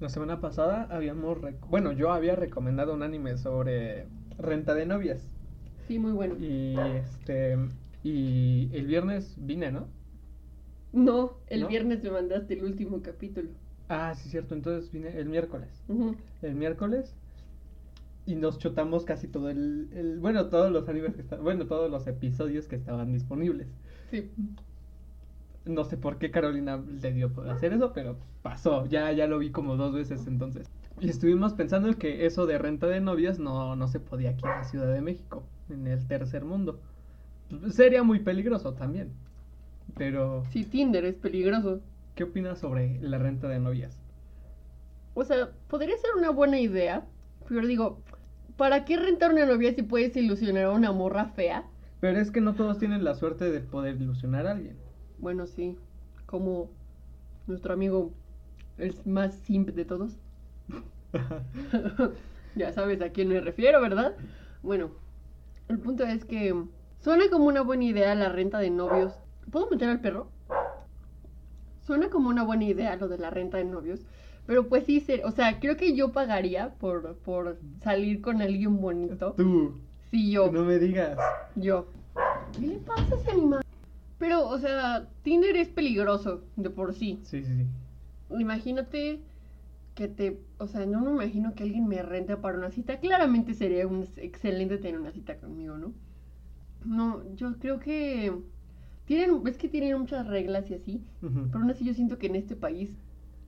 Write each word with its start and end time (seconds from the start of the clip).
La 0.00 0.08
semana 0.08 0.40
pasada 0.40 0.86
habíamos, 0.90 1.38
bueno, 1.68 1.92
yo 1.92 2.12
había 2.12 2.36
recomendado 2.36 2.94
un 2.94 3.02
anime 3.02 3.36
sobre 3.36 4.06
renta 4.38 4.74
de 4.74 4.86
novias. 4.86 5.28
Sí, 5.86 5.98
muy 5.98 6.12
bueno. 6.12 6.34
Y 6.38 6.76
este 6.78 7.56
y 8.02 8.70
el 8.72 8.86
viernes 8.86 9.34
vine, 9.38 9.72
¿no? 9.72 9.88
No, 10.92 11.38
el 11.48 11.60
¿No? 11.62 11.68
viernes 11.68 12.02
me 12.02 12.10
mandaste 12.10 12.52
el 12.54 12.64
último 12.64 13.00
capítulo. 13.02 13.48
Ah, 13.88 14.14
sí, 14.14 14.28
cierto. 14.28 14.54
Entonces 14.54 14.90
vine 14.92 15.18
el 15.18 15.28
miércoles. 15.28 15.68
El 16.42 16.54
miércoles 16.54 17.14
y 18.26 18.34
nos 18.36 18.58
chutamos 18.58 19.04
casi 19.04 19.26
todo 19.28 19.50
el, 19.50 19.88
el- 19.94 20.18
bueno, 20.20 20.48
todos 20.48 20.70
los 20.70 20.88
animes 20.88 21.14
que 21.14 21.22
estaban, 21.22 21.44
bueno, 21.44 21.66
todos 21.66 21.90
los 21.90 22.06
episodios 22.06 22.68
que 22.68 22.76
estaban 22.76 23.12
disponibles. 23.12 23.68
Sí. 24.10 24.30
No 25.68 25.84
sé 25.84 25.98
por 25.98 26.18
qué 26.18 26.30
Carolina 26.30 26.82
le 27.00 27.12
dio 27.12 27.30
por 27.30 27.48
hacer 27.50 27.74
eso, 27.74 27.92
pero 27.92 28.16
pasó. 28.42 28.86
Ya, 28.86 29.12
ya 29.12 29.26
lo 29.26 29.38
vi 29.38 29.50
como 29.50 29.76
dos 29.76 29.94
veces 29.94 30.26
entonces. 30.26 30.66
Y 30.98 31.10
estuvimos 31.10 31.52
pensando 31.52 31.88
en 31.88 31.94
que 31.94 32.24
eso 32.26 32.46
de 32.46 32.58
renta 32.58 32.86
de 32.86 33.00
novias 33.00 33.38
no, 33.38 33.76
no 33.76 33.86
se 33.86 34.00
podía 34.00 34.30
aquí 34.30 34.44
en 34.44 34.50
la 34.50 34.64
Ciudad 34.64 34.92
de 34.92 35.02
México, 35.02 35.44
en 35.68 35.86
el 35.86 36.06
tercer 36.06 36.44
mundo. 36.44 36.80
Sería 37.70 38.02
muy 38.02 38.18
peligroso 38.20 38.72
también. 38.72 39.12
Pero, 39.96 40.44
Sí, 40.50 40.64
Tinder 40.64 41.04
es 41.04 41.16
peligroso. 41.16 41.80
¿qué 42.14 42.24
opinas 42.24 42.58
sobre 42.58 42.98
la 43.00 43.16
renta 43.18 43.46
de 43.46 43.60
novias? 43.60 43.96
O 45.14 45.22
sea, 45.22 45.50
podría 45.68 45.96
ser 45.98 46.10
una 46.16 46.30
buena 46.30 46.58
idea, 46.58 47.06
pero 47.46 47.64
digo, 47.64 48.00
¿para 48.56 48.84
qué 48.84 48.96
rentar 48.96 49.32
una 49.32 49.46
novia 49.46 49.72
si 49.72 49.82
puedes 49.82 50.16
ilusionar 50.16 50.64
a 50.64 50.70
una 50.72 50.90
morra 50.90 51.26
fea? 51.26 51.64
Pero 52.00 52.18
es 52.18 52.32
que 52.32 52.40
no 52.40 52.54
todos 52.54 52.78
tienen 52.78 53.04
la 53.04 53.14
suerte 53.14 53.50
de 53.52 53.60
poder 53.60 54.00
ilusionar 54.00 54.48
a 54.48 54.52
alguien. 54.52 54.76
Bueno, 55.18 55.46
sí, 55.46 55.76
como 56.26 56.70
nuestro 57.46 57.72
amigo, 57.74 58.10
el 58.76 58.94
más 59.04 59.34
simp 59.34 59.70
de 59.70 59.84
todos. 59.84 60.12
ya 62.54 62.72
sabes 62.72 63.00
a 63.02 63.10
quién 63.10 63.28
me 63.28 63.40
refiero, 63.40 63.80
¿verdad? 63.80 64.14
Bueno, 64.62 64.90
el 65.68 65.78
punto 65.78 66.04
es 66.04 66.24
que 66.24 66.54
suena 67.00 67.24
como 67.30 67.46
una 67.46 67.62
buena 67.62 67.84
idea 67.84 68.14
la 68.14 68.28
renta 68.28 68.58
de 68.58 68.70
novios. 68.70 69.14
¿Puedo 69.50 69.68
meter 69.70 69.88
al 69.88 70.00
perro? 70.00 70.28
Suena 71.86 72.10
como 72.10 72.28
una 72.28 72.42
buena 72.42 72.64
idea 72.64 72.96
lo 72.96 73.08
de 73.08 73.18
la 73.18 73.30
renta 73.30 73.56
de 73.58 73.64
novios. 73.64 74.00
Pero 74.46 74.68
pues 74.68 74.84
sí, 74.84 75.00
se- 75.00 75.24
o 75.24 75.30
sea, 75.30 75.58
creo 75.60 75.76
que 75.76 75.94
yo 75.94 76.12
pagaría 76.12 76.74
por, 76.74 77.16
por 77.18 77.58
salir 77.82 78.20
con 78.20 78.40
alguien 78.42 78.80
bonito. 78.80 79.32
Tú, 79.32 79.74
Sí, 80.10 80.30
yo. 80.30 80.50
no 80.50 80.64
me 80.64 80.78
digas. 80.78 81.18
Yo. 81.54 81.86
¿Qué 82.58 82.66
le 82.66 82.78
pasa 82.78 83.14
a 83.14 83.18
ese 83.18 83.30
animal? 83.32 83.62
Pero, 84.18 84.48
o 84.48 84.58
sea, 84.58 85.08
Tinder 85.22 85.56
es 85.56 85.68
peligroso 85.68 86.42
de 86.56 86.70
por 86.70 86.94
sí. 86.94 87.20
Sí, 87.22 87.42
sí, 87.42 87.52
sí. 87.56 87.66
Imagínate 88.38 89.20
que 89.94 90.08
te. 90.08 90.40
O 90.58 90.66
sea, 90.66 90.86
no 90.86 91.00
me 91.00 91.10
imagino 91.10 91.54
que 91.54 91.62
alguien 91.62 91.86
me 91.88 92.02
rente 92.02 92.36
para 92.36 92.58
una 92.58 92.70
cita. 92.70 92.98
Claramente 92.98 93.54
sería 93.54 93.86
un 93.86 94.06
excelente 94.16 94.78
tener 94.78 95.00
una 95.00 95.12
cita 95.12 95.36
conmigo, 95.38 95.76
¿no? 95.78 95.92
No, 96.84 97.22
yo 97.34 97.58
creo 97.58 97.78
que. 97.78 98.32
Tienen, 99.06 99.40
es 99.46 99.56
que 99.56 99.68
tienen 99.68 99.98
muchas 99.98 100.26
reglas 100.26 100.70
y 100.70 100.74
así. 100.74 101.02
Pero 101.20 101.60
aún 101.60 101.70
así 101.70 101.84
yo 101.84 101.94
siento 101.94 102.18
que 102.18 102.26
en 102.26 102.36
este 102.36 102.56
país 102.56 102.94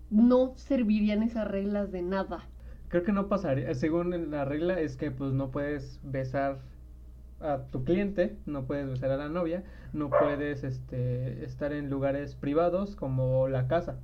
no 0.08 0.54
servirían 0.56 1.22
esas 1.22 1.46
reglas 1.46 1.92
de 1.92 2.02
nada. 2.02 2.48
Creo 2.88 3.02
que 3.02 3.12
no 3.12 3.28
pasaría. 3.28 3.74
Según 3.74 4.30
la 4.30 4.44
regla 4.44 4.80
es 4.80 4.96
que 4.96 5.10
pues 5.10 5.32
no 5.32 5.50
puedes 5.50 6.00
besar 6.02 6.60
a 7.40 7.64
tu 7.70 7.84
cliente, 7.84 8.36
no 8.46 8.64
puedes 8.64 8.88
besar 8.88 9.10
a 9.10 9.16
la 9.16 9.28
novia, 9.28 9.64
no 9.92 10.10
puedes 10.10 10.62
este, 10.64 11.44
estar 11.44 11.72
en 11.72 11.90
lugares 11.90 12.34
privados 12.34 12.96
como 12.96 13.48
la 13.48 13.66
casa 13.66 13.98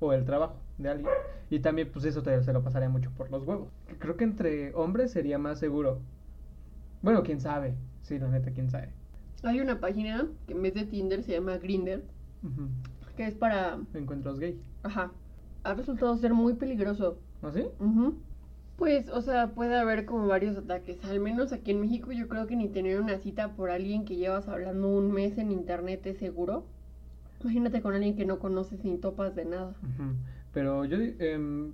o 0.00 0.12
el 0.12 0.24
trabajo 0.24 0.56
de 0.78 0.90
alguien. 0.90 1.10
Y 1.48 1.60
también 1.60 1.90
pues 1.92 2.04
eso 2.04 2.22
te, 2.22 2.42
se 2.42 2.52
lo 2.52 2.62
pasaría 2.62 2.88
mucho 2.88 3.10
por 3.12 3.30
los 3.30 3.44
huevos. 3.44 3.68
Creo 3.98 4.16
que 4.16 4.24
entre 4.24 4.74
hombres 4.74 5.12
sería 5.12 5.38
más 5.38 5.58
seguro. 5.58 6.00
Bueno, 7.02 7.22
quién 7.22 7.40
sabe. 7.40 7.74
Sí, 8.02 8.18
la 8.18 8.28
neta, 8.28 8.50
quién 8.50 8.70
sabe. 8.70 8.90
Hay 9.42 9.60
una 9.60 9.80
página 9.80 10.26
que 10.46 10.54
en 10.54 10.62
vez 10.62 10.74
de 10.74 10.84
Tinder 10.84 11.22
se 11.22 11.32
llama 11.32 11.56
Grinder, 11.58 12.02
que 13.16 13.26
es 13.26 13.34
para. 13.34 13.78
Encuentros 13.94 14.38
gay. 14.38 14.60
Ajá. 14.82 15.12
Ha 15.64 15.74
resultado 15.74 16.16
ser 16.16 16.34
muy 16.34 16.54
peligroso. 16.54 17.18
¿Ah, 17.42 17.50
sí? 17.52 17.64
Ujú. 17.78 18.16
Pues, 18.76 19.08
o 19.08 19.22
sea, 19.22 19.48
puede 19.54 19.78
haber 19.78 20.04
como 20.04 20.26
varios 20.26 20.56
ataques. 20.56 21.02
Al 21.04 21.18
menos 21.18 21.52
aquí 21.52 21.70
en 21.70 21.80
México 21.80 22.12
yo 22.12 22.28
creo 22.28 22.46
que 22.46 22.56
ni 22.56 22.68
tener 22.68 23.00
una 23.00 23.18
cita 23.18 23.54
por 23.54 23.70
alguien 23.70 24.04
que 24.04 24.16
llevas 24.16 24.48
hablando 24.48 24.88
un 24.88 25.12
mes 25.12 25.38
en 25.38 25.50
internet 25.50 26.04
es 26.06 26.18
seguro. 26.18 26.66
Imagínate 27.42 27.80
con 27.80 27.94
alguien 27.94 28.16
que 28.16 28.26
no 28.26 28.38
conoces 28.38 28.84
ni 28.84 28.98
topas 28.98 29.34
de 29.34 29.44
nada. 29.44 29.74
Pero 30.52 30.84
yo, 30.84 30.98
em, 30.98 31.72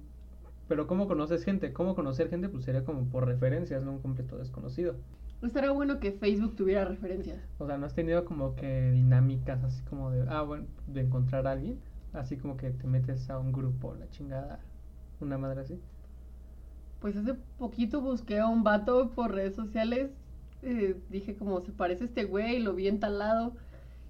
pero 0.69 0.87
¿cómo 0.87 1.09
conoces 1.09 1.45
gente? 1.45 1.73
¿Cómo 1.73 1.95
conocer 1.95 2.29
gente? 2.29 2.49
Pues 2.49 2.65
sería 2.65 2.85
como 2.85 3.05
por 3.07 3.27
referencias, 3.27 3.83
no 3.83 3.93
un 3.93 3.99
completo 3.99 4.39
desconocido. 4.39 4.95
Estaría 5.43 5.73
bueno 5.73 5.99
que 5.99 6.13
Facebook 6.13 6.55
tuviera 6.55 6.85
referencias. 6.85 7.41
O 7.59 7.67
sea, 7.67 7.79
¿no 7.79 7.87
has 7.87 7.95
tenido 7.95 8.25
como 8.25 8.55
que 8.55 8.93
dinámicas 8.93 9.65
así 9.65 9.83
como 9.85 10.11
de, 10.13 10.25
ah, 10.29 10.43
bueno, 10.43 10.67
de 10.87 11.01
encontrar 11.01 11.49
a 11.49 11.53
alguien? 11.53 11.79
Así 12.13 12.37
como 12.37 12.57
que 12.57 12.71
te 12.71 12.87
metes 12.87 13.29
a 13.29 13.39
un 13.39 13.51
grupo, 13.51 13.95
la 13.95 14.09
chingada, 14.11 14.61
una 15.21 15.39
madre 15.39 15.63
así. 15.63 15.81
Pues 17.03 17.17
hace 17.17 17.35
poquito 17.59 18.01
busqué 18.01 18.39
a 18.39 18.47
un 18.47 18.63
vato 18.63 19.11
por 19.11 19.33
redes 19.33 19.57
sociales. 19.57 20.11
eh, 20.63 20.97
dije 21.11 21.35
como 21.37 21.61
se 21.61 21.73
parece 21.73 22.05
a 22.05 22.07
este 22.07 22.25
güey, 22.25 22.61
lo 22.61 22.75
vi 22.75 22.87
en 22.89 23.01
tal 23.01 23.19
lado. 23.19 23.55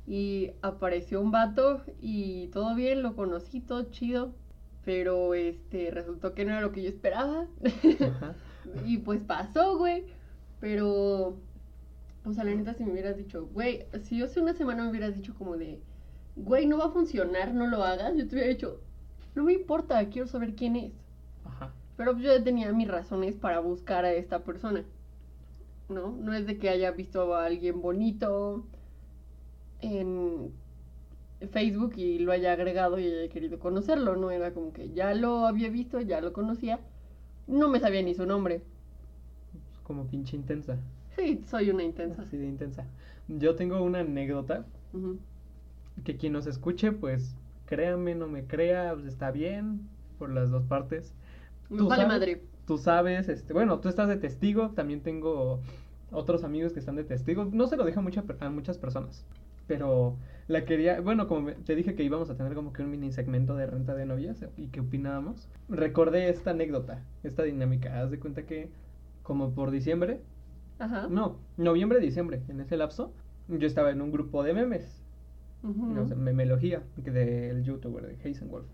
Y 0.06 0.52
apareció 0.62 1.20
un 1.20 1.30
vato 1.30 1.82
y 2.00 2.48
todo 2.48 2.74
bien, 2.74 3.02
lo 3.02 3.16
conocí, 3.16 3.60
todo 3.60 3.84
chido. 3.84 4.34
Pero 4.84 5.32
este 5.34 5.90
resultó 5.90 6.34
que 6.34 6.44
no 6.44 6.52
era 6.52 6.60
lo 6.60 6.72
que 6.72 6.82
yo 6.82 6.90
esperaba. 6.90 7.46
Ajá. 7.64 8.34
y 8.86 8.98
pues 8.98 9.22
pasó, 9.22 9.78
güey. 9.78 10.04
Pero, 10.60 11.38
o 12.24 12.32
sea, 12.32 12.44
la 12.44 12.54
neta, 12.54 12.74
si 12.74 12.84
me 12.84 12.92
hubieras 12.92 13.16
dicho, 13.16 13.48
güey, 13.52 13.86
si 14.02 14.18
yo 14.18 14.26
hace 14.26 14.40
una 14.40 14.52
semana 14.54 14.84
me 14.84 14.90
hubieras 14.90 15.14
dicho 15.16 15.34
como 15.34 15.56
de, 15.56 15.80
güey, 16.36 16.66
no 16.66 16.78
va 16.78 16.86
a 16.86 16.90
funcionar, 16.90 17.54
no 17.54 17.66
lo 17.66 17.82
hagas, 17.82 18.14
yo 18.16 18.28
te 18.28 18.36
hubiera 18.36 18.50
dicho, 18.50 18.80
no 19.34 19.44
me 19.44 19.54
importa, 19.54 20.08
quiero 20.08 20.28
saber 20.28 20.54
quién 20.54 20.76
es. 20.76 20.92
Pero 22.04 22.18
yo 22.18 22.36
ya 22.36 22.42
tenía 22.42 22.72
mis 22.72 22.88
razones 22.88 23.36
para 23.36 23.60
buscar 23.60 24.04
a 24.04 24.12
esta 24.12 24.42
persona. 24.42 24.82
¿No? 25.88 26.10
No 26.10 26.34
es 26.34 26.48
de 26.48 26.58
que 26.58 26.68
haya 26.68 26.90
visto 26.90 27.32
a 27.36 27.44
alguien 27.44 27.80
bonito 27.80 28.66
en 29.82 30.50
Facebook 31.52 31.92
y 31.94 32.18
lo 32.18 32.32
haya 32.32 32.54
agregado 32.54 32.98
y 32.98 33.06
haya 33.06 33.32
querido 33.32 33.60
conocerlo. 33.60 34.16
No 34.16 34.32
era 34.32 34.52
como 34.52 34.72
que 34.72 34.90
ya 34.90 35.14
lo 35.14 35.46
había 35.46 35.70
visto, 35.70 36.00
ya 36.00 36.20
lo 36.20 36.32
conocía. 36.32 36.80
No 37.46 37.68
me 37.68 37.78
sabía 37.78 38.02
ni 38.02 38.16
su 38.16 38.26
nombre. 38.26 38.62
Como 39.84 40.08
pinche 40.08 40.36
intensa. 40.36 40.78
Sí, 41.14 41.44
soy 41.46 41.70
una 41.70 41.84
intensa. 41.84 42.22
Así 42.22 42.36
de 42.36 42.46
intensa. 42.46 42.84
Yo 43.28 43.54
tengo 43.54 43.80
una 43.80 44.00
anécdota 44.00 44.66
que 46.02 46.16
quien 46.16 46.32
nos 46.32 46.48
escuche, 46.48 46.90
pues 46.90 47.36
créame, 47.66 48.16
no 48.16 48.26
me 48.26 48.44
crea, 48.44 48.92
pues, 48.92 49.06
está 49.06 49.30
bien 49.30 49.88
por 50.18 50.30
las 50.30 50.50
dos 50.50 50.64
partes. 50.64 51.14
Tú 51.78 51.88
vale 51.88 52.02
sabes- 52.02 52.18
madre. 52.18 52.42
Tú 52.66 52.78
sabes, 52.78 53.28
este, 53.28 53.52
bueno, 53.52 53.80
tú 53.80 53.88
estás 53.88 54.08
de 54.08 54.16
testigo, 54.16 54.70
también 54.70 55.00
tengo 55.02 55.60
otros 56.12 56.44
amigos 56.44 56.72
que 56.72 56.78
están 56.78 56.96
de 56.96 57.04
testigo. 57.04 57.48
No 57.50 57.66
se 57.66 57.76
lo 57.76 57.84
a, 57.84 58.00
mucha 58.00 58.24
a 58.40 58.50
muchas 58.50 58.78
personas, 58.78 59.24
pero 59.66 60.16
la 60.48 60.64
quería, 60.64 61.00
bueno, 61.00 61.26
como 61.26 61.52
te 61.52 61.74
dije 61.74 61.94
que 61.94 62.04
íbamos 62.04 62.30
a 62.30 62.36
tener 62.36 62.54
como 62.54 62.72
que 62.72 62.82
un 62.82 62.90
mini 62.90 63.10
segmento 63.12 63.56
de 63.56 63.66
renta 63.66 63.94
de 63.94 64.06
novias 64.06 64.44
y 64.56 64.68
que 64.68 64.80
opinábamos. 64.80 65.48
Recordé 65.68 66.28
esta 66.28 66.50
anécdota, 66.50 67.02
esta 67.24 67.42
dinámica. 67.42 68.00
Haz 68.00 68.10
de 68.10 68.20
cuenta 68.20 68.44
que 68.44 68.70
como 69.22 69.50
por 69.54 69.70
diciembre, 69.70 70.20
Ajá. 70.78 71.08
no, 71.08 71.38
noviembre, 71.56 71.98
diciembre, 72.00 72.42
en 72.48 72.60
ese 72.60 72.76
lapso, 72.76 73.12
yo 73.48 73.66
estaba 73.66 73.90
en 73.90 74.00
un 74.02 74.12
grupo 74.12 74.42
de 74.42 74.54
memes. 74.54 74.98
Ujú. 75.64 76.00
o 76.00 76.06
sea, 76.06 76.16
memelogía 76.16 76.82
del 76.96 77.62
youtuber 77.62 78.04
de 78.06 78.16
Heisenwolf. 78.24 78.66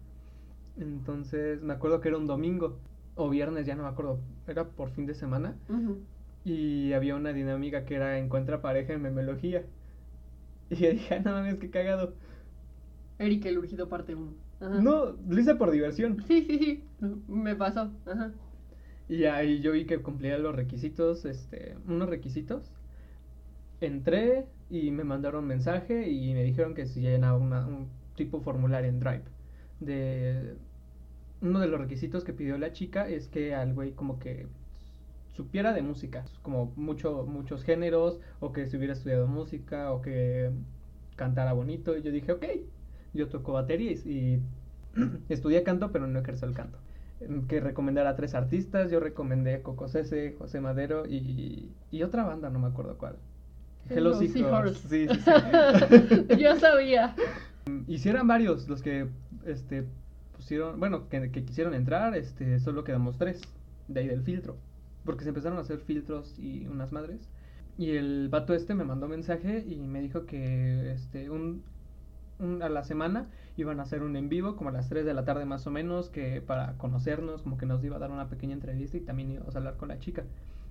Entonces, 0.81 1.61
me 1.63 1.73
acuerdo 1.75 2.01
que 2.01 2.09
era 2.09 2.19
un 2.19 2.27
domingo 2.27 2.79
o 3.15 3.29
viernes, 3.29 3.67
ya 3.67 3.75
no 3.75 3.83
me 3.83 3.89
acuerdo, 3.89 4.21
era 4.47 4.69
por 4.69 4.91
fin 4.91 5.07
de 5.07 5.15
semana 5.15 5.57
Ujú. 5.69 5.99
y 6.45 6.93
había 6.93 7.17
una 7.17 7.33
dinámica 7.33 7.85
que 7.85 7.97
era 7.97 8.19
encuentra 8.19 8.63
pareja 8.63 8.93
en 8.93 9.03
memelogía. 9.03 9.65
Y 10.71 10.77
yo 10.77 10.91
dije, 10.91 11.15
"Ah, 11.17 11.21
no 11.25 11.33
mames, 11.33 11.57
qué 11.59 11.71
cagado. 11.71 12.15
Eric 13.19 13.47
el 13.47 13.59
urgido 13.59 13.89
parte 13.89 14.15
1. 14.15 14.33
No, 14.61 15.17
lo 15.29 15.41
hice 15.41 15.55
por 15.55 15.71
diversión. 15.71 16.23
Sí, 16.27 16.45
sí, 16.49 16.59
sí. 16.59 16.85
Me 17.29 17.57
pasó. 17.57 17.91
Ajá. 18.07 18.33
Y 19.09 19.25
ahí 19.25 19.61
yo 19.61 19.73
vi 19.73 19.87
que 19.87 19.99
cumplía 20.03 20.37
los 20.39 20.55
requisitos, 20.55 21.25
este, 21.25 21.77
unos 21.87 22.09
requisitos. 22.09 22.71
Entré 23.81 24.47
y 24.71 24.91
me 24.91 25.05
mandaron 25.05 25.47
mensaje 25.47 26.09
y 26.11 26.35
me 26.35 26.43
dijeron 26.45 26.75
que 26.75 26.87
si 26.87 27.01
llenaba 27.01 27.39
una- 27.39 27.67
un 27.67 27.89
tipo 28.17 28.41
formulario 28.41 28.91
en 28.91 29.01
Drive. 29.01 29.23
De 29.81 30.57
uno 31.41 31.61
de 31.61 31.69
los 31.69 31.81
requisitos 31.81 32.25
que 32.25 32.33
pidió 32.33 32.59
la 32.59 32.73
chica 32.73 33.09
es 33.09 33.29
que 33.29 33.55
al 33.55 33.75
güey 33.75 33.93
como 33.93 34.19
que 34.19 34.47
supiera 35.33 35.73
de 35.73 35.83
música, 35.83 36.25
como 36.43 36.73
mucho, 36.75 37.25
muchos 37.25 37.63
géneros, 37.63 38.19
o 38.41 38.53
que 38.53 38.67
se 38.67 38.77
hubiera 38.77 38.93
estudiado 38.93 39.29
música, 39.29 39.93
o 39.93 40.03
que 40.03 40.51
cantara 41.15 41.53
bonito. 41.53 41.97
Y 41.97 42.03
yo 42.03 42.11
dije, 42.11 42.33
ok, 42.33 42.45
yo 43.15 43.29
toco 43.29 43.53
batería 43.53 43.93
y, 43.93 44.41
estudié 45.29 45.63
canto, 45.63 45.93
pero 45.93 46.07
no 46.09 46.19
ejerzo 46.19 46.47
el 46.47 46.55
canto. 46.55 46.79
em, 47.21 47.47
que 47.47 47.61
recomendara 47.61 48.11
a 48.11 48.17
tres 48.17 48.35
artistas. 48.35 48.91
Yo 48.91 48.99
recomendé 48.99 49.63
Coco 49.63 49.89
Cese, 49.89 50.35
José 50.39 50.61
Madero 50.61 51.07
y, 51.07 51.71
y 51.93 52.03
otra 52.03 52.25
banda, 52.25 52.51
no 52.51 52.59
me 52.59 52.67
acuerdo 52.67 52.99
cuál. 52.99 53.17
Hello 53.89 54.11
Hello 54.11 54.29
Seahorse. 54.29 54.89
Seahorse. 54.89 54.89
Sí, 54.89 55.09
sí, 55.09 56.27
sí. 56.29 56.37
Yo 56.43 56.57
sabía. 56.57 57.15
Hicieron 57.87 58.27
varios 58.27 58.69
los 58.69 58.83
que 58.83 59.09
este 59.47 59.87
pusieron, 60.39 60.81
bueno, 60.81 61.09
que, 61.11 61.31
que 61.31 61.45
quisieron 61.45 61.75
entrar, 61.75 62.17
este, 62.17 62.59
solo 62.61 62.85
quedamos 62.85 63.19
tres 63.19 63.43
de 63.89 64.01
ahí 64.01 64.07
del 64.09 64.23
filtro, 64.23 64.57
porque 65.05 65.25
se 65.25 65.29
empezaron 65.31 65.59
a 65.59 65.61
hacer 65.61 65.81
filtros 65.81 66.39
y 66.39 66.67
unas 66.67 66.93
madres. 66.93 67.29
Y 67.77 67.91
el 67.97 68.29
vato 68.31 68.55
este 68.55 68.75
me 68.75 68.85
mandó 68.85 69.07
mensaje 69.09 69.65
y 69.69 69.77
me 69.77 70.01
dijo 70.01 70.25
que 70.27 70.93
este 70.93 71.29
un, 71.31 71.63
un- 72.39 72.63
a 72.63 72.69
la 72.69 72.83
semana 72.85 73.27
iban 73.57 73.79
a 73.81 73.83
hacer 73.85 74.03
un 74.03 74.17
en 74.17 74.29
vivo 74.29 74.57
como 74.57 74.71
a 74.71 74.73
las 74.73 74.89
3 74.89 75.05
de 75.05 75.15
la 75.15 75.25
tarde 75.25 75.45
más 75.45 75.67
o 75.67 75.71
menos, 75.71 76.09
que 76.09 76.41
para 76.41 76.73
conocernos, 76.79 77.43
como 77.43 77.59
que 77.59 77.67
nos 77.67 77.83
iba 77.85 77.97
a 77.97 77.99
dar 78.01 78.11
una 78.11 78.29
pequeña 78.29 78.55
entrevista 78.55 78.97
y 78.97 79.01
también 79.01 79.31
íbamos 79.33 79.55
a 79.55 79.59
hablar 79.59 79.77
con 79.77 79.89
la 79.89 79.99
chica. 79.99 80.25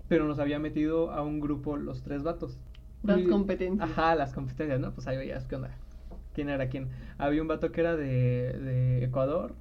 Pero 0.09 0.25
nos 0.25 0.39
había 0.39 0.59
metido 0.59 1.11
a 1.11 1.21
un 1.21 1.39
grupo 1.41 1.77
los 1.77 2.01
tres 2.01 2.23
vatos. 2.23 2.57
Las 3.03 3.19
Y- 3.19 3.25
competencias. 3.27 3.89
Ajá, 3.89 4.15
las 4.15 4.33
competencias, 4.33 4.79
¿no? 4.79 4.91
Pues 4.93 5.07
ahí 5.07 5.17
veías 5.17 5.45
qué 5.45 5.55
onda. 5.55 5.71
¿Quién 6.37 6.49
era 6.49 6.69
quién? 6.69 6.89
Había 7.17 7.41
un 7.41 7.47
vato 7.47 7.71
que 7.71 7.81
era 7.81 7.95
de, 7.95 8.05
de 8.59 9.03
Ecuador 9.03 9.55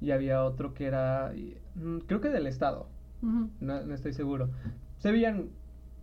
y 0.00 0.12
había 0.12 0.42
otro 0.44 0.72
que 0.72 0.86
era, 0.86 1.30
mm, 1.74 1.98
creo 2.06 2.22
que 2.22 2.30
del 2.30 2.46
estado, 2.46 2.86
no, 3.20 3.82
no 3.84 3.94
estoy 3.94 4.14
seguro. 4.14 4.48
Se 4.96 5.12
veían 5.12 5.50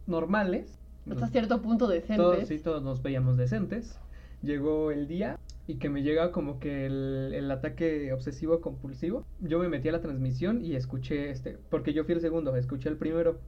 normales. 0.05 0.77
Hasta 1.09 1.21
nos- 1.21 1.31
cierto 1.31 1.63
punto 1.63 1.87
decentes. 1.87 2.17
todos, 2.17 2.47
sí, 2.47 2.59
todos 2.59 2.83
nos 2.83 3.01
veíamos 3.01 3.37
decentes. 3.37 3.99
Llegó 4.43 4.91
el 4.91 5.07
día 5.07 5.39
y 5.65 5.77
que 5.77 5.89
me 5.89 6.03
llega 6.03 6.31
como 6.31 6.59
que 6.59 6.85
el, 6.85 7.31
el 7.33 7.49
ataque 7.49 8.13
obsesivo 8.13 8.61
compulsivo. 8.61 9.25
Yo 9.39 9.57
me 9.57 9.67
metí 9.67 9.89
a 9.89 9.93
la 9.93 10.01
transmisión 10.01 10.63
y 10.63 10.75
escuché 10.75 11.31
este, 11.31 11.57
porque 11.71 11.91
yo 11.93 12.03
fui 12.03 12.13
el 12.13 12.21
segundo, 12.21 12.55
escuché 12.55 12.87
el 12.89 12.97
primero 12.97 13.39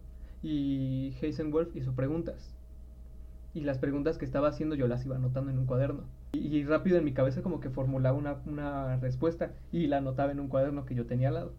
y 0.41 1.13
Heisenwolf 1.21 1.75
hizo 1.75 1.93
preguntas. 1.93 2.55
Y 3.53 3.61
las 3.61 3.77
preguntas 3.77 4.17
que 4.17 4.25
estaba 4.25 4.47
haciendo 4.47 4.73
yo 4.73 4.87
las 4.87 5.05
iba 5.05 5.15
anotando 5.15 5.51
en 5.51 5.59
un 5.59 5.67
cuaderno. 5.67 6.05
Y, 6.33 6.63
rápido 6.63 6.97
en 6.97 7.03
mi 7.05 7.13
cabeza 7.13 7.41
como 7.41 7.59
que 7.59 7.69
formulaba 7.69 8.17
una, 8.17 8.37
una 8.45 8.97
respuesta 8.97 9.51
y 9.71 9.87
la 9.87 9.97
anotaba 9.97 10.31
en 10.31 10.39
un 10.39 10.47
cuaderno 10.47 10.85
que 10.85 10.95
yo 10.95 11.05
tenía 11.05 11.27
al 11.27 11.33
lado. 11.35 11.53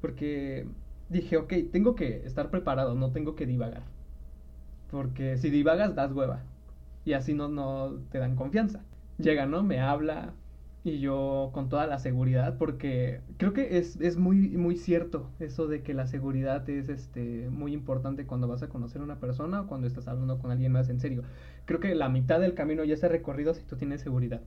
Porque 0.00 0.66
dije, 1.08 1.36
ok, 1.36 1.52
tengo 1.72 1.94
que 1.94 2.26
estar 2.26 2.50
preparado, 2.50 2.94
no 2.94 3.12
tengo 3.12 3.34
que 3.34 3.46
divagar. 3.46 3.82
Porque 4.90 5.36
si 5.36 5.50
divagas, 5.50 5.94
das 5.94 6.12
hueva. 6.12 6.42
Y 7.04 7.12
así 7.12 7.34
no, 7.34 7.48
no 7.48 7.92
te 8.10 8.18
dan 8.18 8.36
confianza. 8.36 8.82
Llega, 9.18 9.46
¿no? 9.46 9.62
Me 9.62 9.80
habla. 9.80 10.32
Y 10.84 11.00
yo 11.00 11.50
con 11.52 11.68
toda 11.68 11.86
la 11.86 11.98
seguridad, 11.98 12.56
porque 12.56 13.20
creo 13.36 13.52
que 13.52 13.78
es, 13.78 14.00
es 14.00 14.16
muy, 14.16 14.56
muy 14.56 14.76
cierto 14.76 15.30
eso 15.38 15.66
de 15.66 15.82
que 15.82 15.92
la 15.92 16.06
seguridad 16.06 16.68
es 16.70 16.88
este, 16.88 17.48
muy 17.50 17.72
importante 17.74 18.26
cuando 18.26 18.48
vas 18.48 18.62
a 18.62 18.68
conocer 18.68 19.00
a 19.00 19.04
una 19.04 19.18
persona 19.20 19.62
o 19.62 19.66
cuando 19.66 19.86
estás 19.86 20.08
hablando 20.08 20.38
con 20.38 20.50
alguien 20.50 20.72
más 20.72 20.88
en 20.88 21.00
serio. 21.00 21.24
Creo 21.66 21.80
que 21.80 21.94
la 21.94 22.08
mitad 22.08 22.40
del 22.40 22.54
camino 22.54 22.84
ya 22.84 22.94
está 22.94 23.08
recorrido 23.08 23.54
si 23.54 23.64
tú 23.64 23.76
tienes 23.76 24.00
seguridad. 24.00 24.40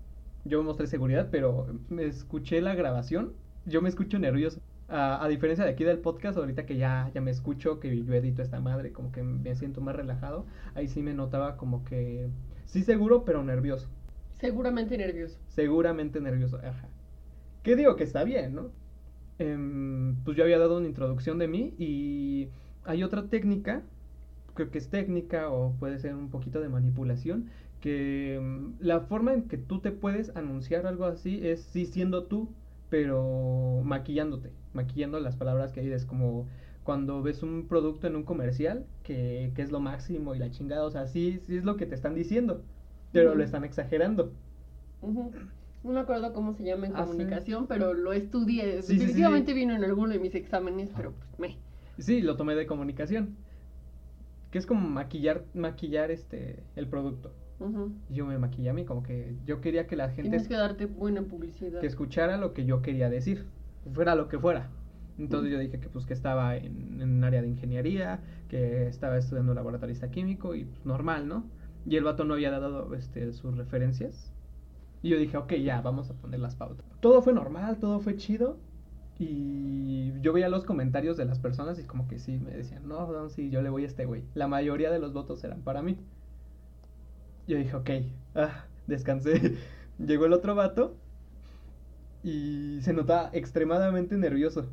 Yo 0.46 0.64
mostré 0.64 0.88
seguridad, 0.88 1.30
pero 1.32 1.68
me 1.90 2.06
escuché 2.06 2.62
la 2.62 2.76
grabación, 2.76 3.34
yo 3.66 3.82
me 3.82 3.90
escucho 3.90 4.18
nervioso. 4.18 4.60
A, 4.88 5.24
a 5.24 5.28
diferencia 5.30 5.64
de 5.64 5.72
aquí 5.72 5.84
del 5.86 6.00
podcast, 6.00 6.38
ahorita 6.38 6.66
que 6.66 6.76
ya, 6.78 7.12
ya 7.14 7.22
me 7.22 7.32
escucho, 7.32 7.80
que 7.80 8.04
yo 8.04 8.14
edito 8.14 8.42
esta 8.42 8.60
madre, 8.60 8.92
como 8.92 9.12
que 9.12 9.24
me 9.24 9.56
siento 9.56 9.80
más 9.82 9.96
relajado, 9.96 10.46
ahí 10.76 10.88
sí 10.88 11.02
me 11.02 11.14
notaba 11.14 11.56
como 11.58 11.84
que 11.86 12.30
sí 12.66 12.84
seguro, 12.84 13.24
pero 13.26 13.44
nervioso. 13.44 13.90
Seguramente 14.42 14.98
nervioso. 14.98 15.38
Seguramente 15.50 16.20
nervioso, 16.20 16.58
ajá. 16.58 16.90
¿Qué 17.62 17.76
digo? 17.76 17.96
Que 17.96 18.04
está 18.04 18.24
bien, 18.24 18.56
¿no? 18.56 18.72
Em, 19.38 20.16
pues 20.24 20.36
yo 20.36 20.44
había 20.44 20.58
dado 20.58 20.78
una 20.78 20.88
introducción 20.88 21.38
de 21.38 21.48
mí 21.48 21.76
y 21.78 22.50
hay 22.84 23.04
otra 23.04 23.28
técnica, 23.28 23.84
creo 24.56 24.72
que 24.72 24.80
es 24.80 24.90
técnica 24.90 25.50
o 25.50 25.74
puede 25.80 26.00
ser 26.00 26.16
un 26.16 26.30
poquito 26.32 26.60
de 26.60 26.70
manipulación, 26.70 27.50
que 27.82 28.36
em, 28.36 28.74
la 28.80 29.02
forma 29.02 29.34
en 29.34 29.48
que 29.48 29.58
tú 29.58 29.80
te 29.80 29.92
puedes 29.92 30.36
anunciar 30.36 30.88
algo 30.88 31.06
así 31.06 31.48
es 31.48 31.62
sí 31.62 31.86
siendo 31.86 32.24
tú, 32.26 32.50
pero 32.90 33.82
maquillándote, 33.84 34.52
maquillando 34.74 35.20
las 35.20 35.36
palabras 35.36 35.72
que 35.72 35.82
dices, 35.82 36.06
como 36.06 36.48
cuando 36.84 37.22
ves 37.22 37.44
un 37.44 37.68
producto 37.68 38.08
en 38.08 38.16
un 38.16 38.24
comercial 38.24 38.88
que, 39.04 39.52
que 39.56 39.62
es 39.62 39.72
lo 39.72 39.80
máximo 39.80 40.34
y 40.34 40.40
la 40.40 40.50
chingada, 40.50 40.84
o 40.84 40.90
sea, 40.92 41.08
sí, 41.08 41.40
sí 41.46 41.58
es 41.58 41.64
lo 41.64 41.78
que 41.78 41.86
te 41.86 41.94
están 41.96 42.16
diciendo, 42.16 42.64
pero 43.12 43.36
lo 43.36 43.44
están 43.44 43.64
exagerando. 43.64 44.34
No 45.84 45.92
me 45.94 46.00
acuerdo 46.00 46.32
cómo 46.34 46.54
se 46.54 46.64
llama 46.64 46.86
en 46.88 46.96
Ah, 46.96 47.04
sí. 47.06 47.12
comunicación, 47.12 47.68
pero 47.68 47.94
lo 47.94 48.14
estudié. 48.14 48.82
Sí, 48.84 48.94
Definitivamente 48.98 49.54
vino 49.54 49.74
en 49.74 49.84
alguno 49.84 50.10
de 50.14 50.20
mis 50.20 50.36
exámenes, 50.36 50.92
pero 50.96 51.14
pues 51.14 51.40
me. 51.40 51.58
Sí, 51.98 52.22
lo 52.22 52.38
tomé 52.38 52.56
de 52.56 52.68
comunicación. 52.68 53.36
Que 54.52 54.58
es 54.60 54.66
como 54.66 54.88
maquillar, 54.90 55.44
maquillar 55.54 56.12
este 56.12 56.64
el 56.76 56.88
producto. 56.88 57.34
Y 58.10 58.16
Yo 58.16 58.26
me 58.26 58.38
maquillé 58.40 58.70
a 58.72 58.74
mí, 58.74 58.86
como 58.86 59.04
que 59.04 59.36
yo 59.46 59.62
quería 59.62 59.86
que 59.86 59.96
la 59.96 60.08
gente 60.10 60.24
Tienes 60.24 60.48
que 60.48 60.56
darte 60.56 60.88
buena 60.88 61.22
publicidad. 61.22 61.80
que 61.80 61.86
escuchara 61.88 62.38
lo 62.38 62.54
que 62.54 62.66
yo 62.66 62.82
quería 62.82 63.08
decir, 63.10 63.46
fuera 63.94 64.16
lo 64.16 64.28
que 64.28 64.40
fuera. 64.40 64.70
Entonces 65.20 65.52
yo 65.52 65.60
dije 65.60 65.80
que 65.80 65.88
pues 65.88 66.08
que 66.08 66.14
estaba 66.14 66.56
en, 66.58 67.00
en 67.02 67.10
un 67.18 67.24
área 67.24 67.42
de 67.44 67.48
ingeniería, 67.48 68.20
que 68.50 68.88
estaba 68.88 69.18
estudiando 69.18 69.54
laboratorista 69.54 70.10
químico 70.10 70.56
y 70.56 70.66
pues, 70.66 70.84
normal, 70.86 71.28
¿no? 71.28 71.44
Y 71.86 71.98
el 71.98 72.04
vato 72.04 72.24
no 72.24 72.36
había 72.36 72.52
dado 72.52 72.94
este, 72.96 73.34
sus 73.34 73.58
referencias. 73.58 74.32
Y 75.02 75.10
yo 75.10 75.18
dije, 75.18 75.38
ok, 75.38 75.54
ya, 75.54 75.82
vamos 75.82 76.10
a 76.10 76.14
poner 76.14 76.40
las 76.40 76.56
pautas. 76.56 76.86
Todo 77.00 77.22
fue 77.22 77.34
normal, 77.34 77.78
todo 77.80 78.00
fue 78.00 78.18
chido. 78.18 78.58
Y 79.18 80.20
yo 80.22 80.34
veía 80.34 80.50
los 80.50 80.64
comentarios 80.64 81.18
de 81.18 81.26
las 81.26 81.40
personas 81.40 81.80
y 81.80 81.84
como 81.84 82.08
que 82.08 82.20
sí, 82.20 82.40
me 82.40 82.52
decían, 82.52 82.88
no, 82.88 83.12
no, 83.12 83.30
sí, 83.30 83.50
yo 83.50 83.62
le 83.62 83.70
voy 83.70 83.84
a 83.84 83.88
este 83.88 84.06
güey. 84.06 84.24
La 84.34 84.48
mayoría 84.48 84.92
de 84.92 85.00
los 85.00 85.14
votos 85.14 85.44
eran 85.44 85.62
para 85.62 85.82
mí. 85.82 85.98
Yo 87.48 87.58
dije, 87.58 87.76
ok, 87.76 87.90
ah, 88.36 88.66
descansé. 88.88 89.58
Llegó 90.00 90.26
el 90.26 90.34
otro 90.34 90.56
vato 90.56 90.96
y 92.24 92.80
se 92.82 92.94
notaba 92.94 93.30
extremadamente 93.34 94.18
nervioso. 94.18 94.66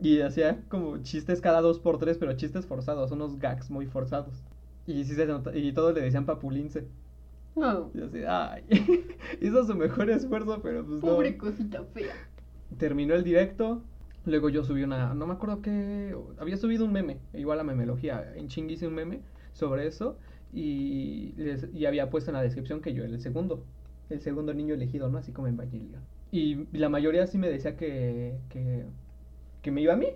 Y 0.00 0.20
hacía 0.20 0.62
como 0.68 0.98
chistes 0.98 1.40
cada 1.40 1.60
dos 1.60 1.80
por 1.80 1.98
tres, 1.98 2.18
pero 2.18 2.32
chistes 2.34 2.66
forzados, 2.66 3.10
unos 3.10 3.38
gags 3.38 3.70
muy 3.70 3.86
forzados. 3.86 4.42
Y 4.88 5.04
sí 5.04 5.14
se 5.14 5.24
nota, 5.26 5.56
y 5.56 5.72
todos 5.72 5.94
le 5.94 6.00
decían 6.02 6.26
papulince. 6.26 6.88
No, 7.56 7.90
Y 7.94 7.98
yo 7.98 8.06
así, 8.06 8.18
ay, 8.26 8.64
hizo 9.40 9.64
su 9.66 9.74
mejor 9.74 10.10
esfuerzo, 10.10 10.60
pero 10.62 10.86
pues 10.86 11.02
no. 11.04 11.10
pobre 11.10 11.36
cosita 11.36 11.84
fea. 11.84 12.14
Terminó 12.78 13.14
el 13.14 13.24
directo, 13.24 13.82
luego 14.24 14.48
yo 14.50 14.62
subí 14.64 14.82
una, 14.82 15.14
no 15.14 15.26
me 15.26 15.32
acuerdo 15.34 15.62
qué, 15.62 16.14
había 16.38 16.56
subido 16.56 16.84
un 16.84 16.92
meme, 16.92 17.18
igual 17.34 17.60
a 17.60 17.64
memelogía, 17.64 18.34
en 18.36 18.48
ching 18.48 18.70
hice 18.70 18.86
un 18.86 18.94
meme 18.94 19.22
sobre 19.52 19.86
eso 19.86 20.18
y, 20.52 21.32
les- 21.36 21.68
y 21.74 21.86
había 21.86 22.10
puesto 22.10 22.30
en 22.30 22.36
la 22.36 22.42
descripción 22.42 22.80
que 22.80 22.92
yo 22.94 23.04
era 23.04 23.12
el 23.14 23.20
segundo, 23.20 23.64
el 24.10 24.20
segundo 24.20 24.54
niño 24.54 24.74
elegido, 24.74 25.08
¿no? 25.08 25.18
Así 25.18 25.32
como 25.32 25.48
en 25.48 25.54
Evangelion. 25.54 26.02
Y 26.30 26.66
la 26.76 26.88
mayoría 26.90 27.26
sí 27.26 27.38
me 27.38 27.48
decía 27.48 27.76
que, 27.76 28.38
que, 28.50 28.84
que 29.62 29.70
me 29.70 29.82
iba 29.82 29.94
a 29.94 29.96
mí, 29.96 30.08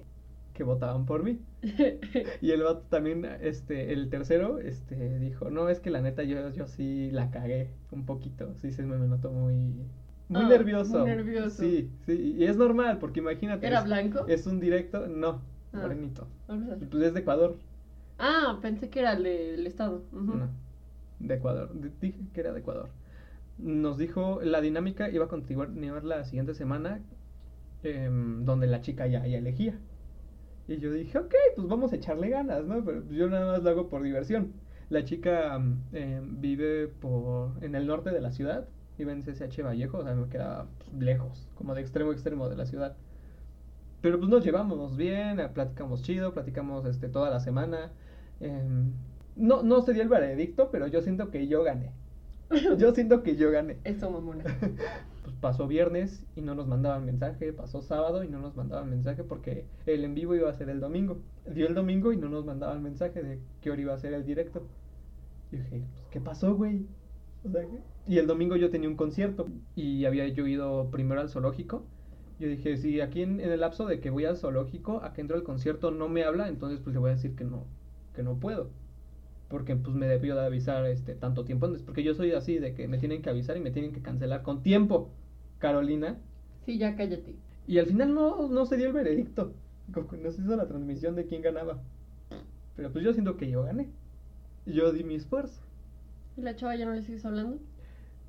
que 0.54 0.64
votaban 0.64 1.06
por 1.06 1.22
mí. 1.22 1.40
Y 2.42 2.50
el 2.50 2.62
vato 2.62 2.82
también, 2.88 3.24
este, 3.40 3.92
el 3.92 4.10
tercero, 4.10 4.58
este, 4.58 5.18
dijo, 5.18 5.50
no, 5.50 5.68
es 5.68 5.80
que 5.80 5.90
la 5.90 6.00
neta 6.00 6.22
yo, 6.24 6.50
yo 6.50 6.66
sí 6.66 7.10
la 7.12 7.30
cagué 7.30 7.70
un 7.90 8.04
poquito, 8.06 8.54
sí 8.56 8.72
se 8.72 8.82
me, 8.84 8.98
me 8.98 9.06
notó 9.08 9.30
muy, 9.32 9.74
muy 10.28 10.42
Ah, 10.42 10.48
nervioso. 10.48 10.98
muy 11.00 11.06
nervioso. 11.10 11.62
Sí, 11.62 11.90
sí, 12.06 12.34
y 12.38 12.44
es 12.44 12.56
normal, 12.56 12.98
porque 12.98 13.20
imagínate. 13.20 13.66
¿Era 13.66 13.78
es- 13.80 13.84
blanco? 13.84 14.26
Es 14.28 14.46
un 14.46 14.60
directo, 14.60 15.06
no, 15.08 15.40
Ah. 15.72 15.78
morenito. 15.82 16.26
Pues 16.90 17.02
es 17.04 17.14
de 17.14 17.20
Ecuador, 17.20 17.56
Ah, 18.18 18.58
pensé 18.62 18.88
que 18.90 19.00
era 19.00 19.12
el 19.14 19.22
del 19.24 19.66
estado. 19.66 20.02
No, 20.12 20.48
de 21.18 21.34
Ecuador, 21.34 21.70
dije 22.00 22.18
que 22.32 22.40
era 22.40 22.52
de 22.52 22.60
Ecuador. 22.60 22.88
Nos 23.58 23.98
dijo, 23.98 24.40
la 24.42 24.60
dinámica 24.60 25.08
iba 25.10 25.26
a 25.26 25.28
continuar 25.28 25.70
la 26.04 26.24
siguiente 26.24 26.54
semana, 26.54 27.00
em, 27.82 28.44
donde 28.44 28.66
la 28.66 28.80
chica 28.80 29.06
ya, 29.06 29.26
ya 29.26 29.38
elegía. 29.38 29.78
Y 30.68 30.78
yo 30.78 30.92
dije, 30.92 31.18
ok, 31.18 31.34
pues 31.56 31.68
vamos 31.68 31.92
a 31.92 31.96
echarle 31.96 32.28
ganas, 32.28 32.64
¿no? 32.64 32.84
Pero 32.84 33.02
yo 33.10 33.28
nada 33.28 33.52
más 33.52 33.62
lo 33.62 33.70
hago 33.70 33.88
por 33.88 34.02
diversión. 34.02 34.52
La 34.90 35.04
chica 35.04 35.58
mm, 35.58 35.80
em, 35.92 36.40
vive 36.40 36.88
por, 36.88 37.52
en 37.62 37.74
el 37.74 37.86
norte 37.86 38.10
de 38.10 38.20
la 38.20 38.30
ciudad, 38.30 38.68
vive 38.98 39.12
en 39.12 39.22
CCH 39.22 39.62
Vallejo, 39.64 39.98
o 39.98 40.04
sea, 40.04 40.14
me 40.14 40.28
queda 40.28 40.66
pues, 40.78 41.02
lejos, 41.02 41.48
como 41.56 41.74
de 41.74 41.80
extremo 41.80 42.10
a 42.10 42.14
extremo 42.14 42.48
de 42.48 42.56
la 42.56 42.66
ciudad. 42.66 42.96
Pero 44.00 44.18
pues 44.18 44.30
nos 44.30 44.44
llevamos 44.44 44.96
bien, 44.96 45.40
eh, 45.40 45.48
platicamos 45.48 46.02
chido, 46.02 46.32
platicamos 46.32 46.84
este, 46.86 47.08
toda 47.08 47.30
la 47.30 47.40
semana. 47.40 47.92
em, 48.40 48.92
no, 49.36 49.62
no 49.62 49.80
se 49.82 49.94
dio 49.94 50.02
el 50.02 50.08
veredicto, 50.08 50.70
pero 50.70 50.86
yo 50.86 51.00
siento 51.02 51.30
que 51.30 51.46
yo 51.48 51.62
gané. 51.62 51.92
Yo 52.78 52.92
siento 52.94 53.22
que 53.22 53.34
yo 53.34 53.50
gané. 53.50 53.78
Eso, 53.82 54.10
mamona. 54.10 54.44
Pues 55.22 55.36
pasó 55.36 55.68
viernes 55.68 56.26
y 56.34 56.42
no 56.42 56.54
nos 56.54 56.66
mandaban 56.66 57.04
mensaje, 57.04 57.52
pasó 57.52 57.80
sábado 57.82 58.24
y 58.24 58.28
no 58.28 58.40
nos 58.40 58.56
mandaban 58.56 58.90
mensaje 58.90 59.22
porque 59.24 59.68
el 59.86 60.04
en 60.04 60.14
vivo 60.14 60.34
iba 60.34 60.50
a 60.50 60.54
ser 60.54 60.68
el 60.68 60.80
domingo. 60.80 61.22
Dio 61.46 61.66
el 61.68 61.74
domingo 61.74 62.12
y 62.12 62.16
no 62.16 62.28
nos 62.28 62.44
mandaban 62.44 62.82
mensaje 62.82 63.22
de 63.22 63.40
qué 63.60 63.70
hora 63.70 63.82
iba 63.82 63.94
a 63.94 63.98
ser 63.98 64.14
el 64.14 64.24
directo. 64.24 64.68
Y 65.50 65.58
dije, 65.58 65.86
pues, 65.92 66.06
¿qué 66.10 66.20
pasó, 66.20 66.54
güey? 66.56 66.88
O 67.44 67.50
sea, 67.50 67.62
y 68.06 68.18
el 68.18 68.26
domingo 68.26 68.56
yo 68.56 68.70
tenía 68.70 68.88
un 68.88 68.96
concierto 68.96 69.46
y 69.74 70.04
había 70.04 70.28
yo 70.28 70.46
ido 70.46 70.90
primero 70.90 71.20
al 71.20 71.28
zoológico 71.28 71.86
Yo 72.38 72.48
dije, 72.48 72.76
si 72.76 73.00
aquí 73.00 73.22
en, 73.22 73.40
en 73.40 73.52
el 73.52 73.60
lapso 73.60 73.86
de 73.86 74.00
que 74.00 74.10
voy 74.10 74.26
al 74.26 74.36
zoológico, 74.38 75.02
a 75.04 75.12
que 75.14 75.22
entro 75.22 75.36
al 75.36 75.44
concierto, 75.44 75.90
no 75.92 76.08
me 76.08 76.24
habla, 76.24 76.48
entonces 76.48 76.80
pues 76.80 76.94
le 76.94 77.00
voy 77.00 77.10
a 77.10 77.14
decir 77.14 77.36
que 77.36 77.44
no, 77.44 77.66
que 78.14 78.22
no 78.24 78.38
puedo. 78.40 78.70
Porque 79.52 79.76
pues 79.76 79.94
me 79.94 80.06
debió 80.06 80.34
de 80.34 80.46
avisar 80.46 80.86
este 80.86 81.14
tanto 81.14 81.44
tiempo 81.44 81.66
antes. 81.66 81.82
Porque 81.82 82.02
yo 82.02 82.14
soy 82.14 82.32
así, 82.32 82.58
de 82.58 82.74
que 82.74 82.88
me 82.88 82.96
tienen 82.96 83.20
que 83.20 83.28
avisar 83.28 83.54
y 83.58 83.60
me 83.60 83.70
tienen 83.70 83.92
que 83.92 84.00
cancelar 84.00 84.42
con 84.42 84.62
tiempo, 84.62 85.10
Carolina. 85.58 86.16
Sí, 86.64 86.78
ya 86.78 86.96
cállate. 86.96 87.36
Y 87.66 87.78
al 87.78 87.84
final 87.84 88.14
no, 88.14 88.48
no 88.48 88.64
se 88.64 88.78
dio 88.78 88.86
el 88.86 88.94
veredicto. 88.94 89.52
No 89.94 90.30
se 90.30 90.40
hizo 90.40 90.56
la 90.56 90.68
transmisión 90.68 91.16
de 91.16 91.26
quién 91.26 91.42
ganaba. 91.42 91.82
Pero 92.76 92.90
pues 92.92 93.04
yo 93.04 93.12
siento 93.12 93.36
que 93.36 93.50
yo 93.50 93.62
gané. 93.62 93.90
Yo 94.64 94.90
di 94.90 95.04
mi 95.04 95.16
esfuerzo. 95.16 95.60
¿Y 96.38 96.40
la 96.40 96.56
chava 96.56 96.74
ya 96.74 96.86
no 96.86 96.94
le 96.94 97.02
sigues 97.02 97.26
hablando? 97.26 97.58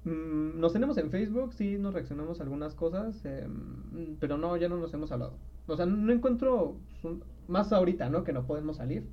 Mm, 0.04 0.60
nos 0.60 0.74
tenemos 0.74 0.98
en 0.98 1.10
Facebook, 1.10 1.54
sí, 1.54 1.78
nos 1.78 1.94
reaccionamos 1.94 2.42
a 2.42 2.44
algunas 2.44 2.76
cosas, 2.76 3.24
eh, 3.24 3.48
mm, 3.48 4.16
pero 4.20 4.38
no, 4.38 4.58
ya 4.58 4.68
no 4.68 4.76
nos 4.76 4.94
hemos 4.94 5.14
hablado. 5.14 5.38
O 5.68 5.78
sea, 5.78 5.86
no 5.86 6.12
encuentro, 6.12 6.76
más 7.48 7.72
ahorita, 7.72 8.10
¿no? 8.10 8.26
Que 8.26 8.34
no 8.34 8.46
podemos 8.46 8.76
salir, 8.78 9.08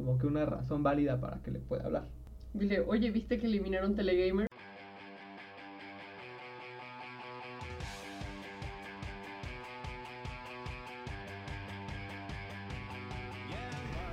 como 0.00 0.16
que 0.16 0.26
una 0.26 0.46
razón 0.46 0.82
válida 0.82 1.20
para 1.20 1.42
que 1.42 1.50
le 1.50 1.58
pueda 1.58 1.84
hablar. 1.84 2.08
Dile, 2.54 2.80
oye, 2.80 3.10
¿viste 3.10 3.38
que 3.38 3.46
eliminaron 3.46 3.94
Telegamer? 3.94 4.48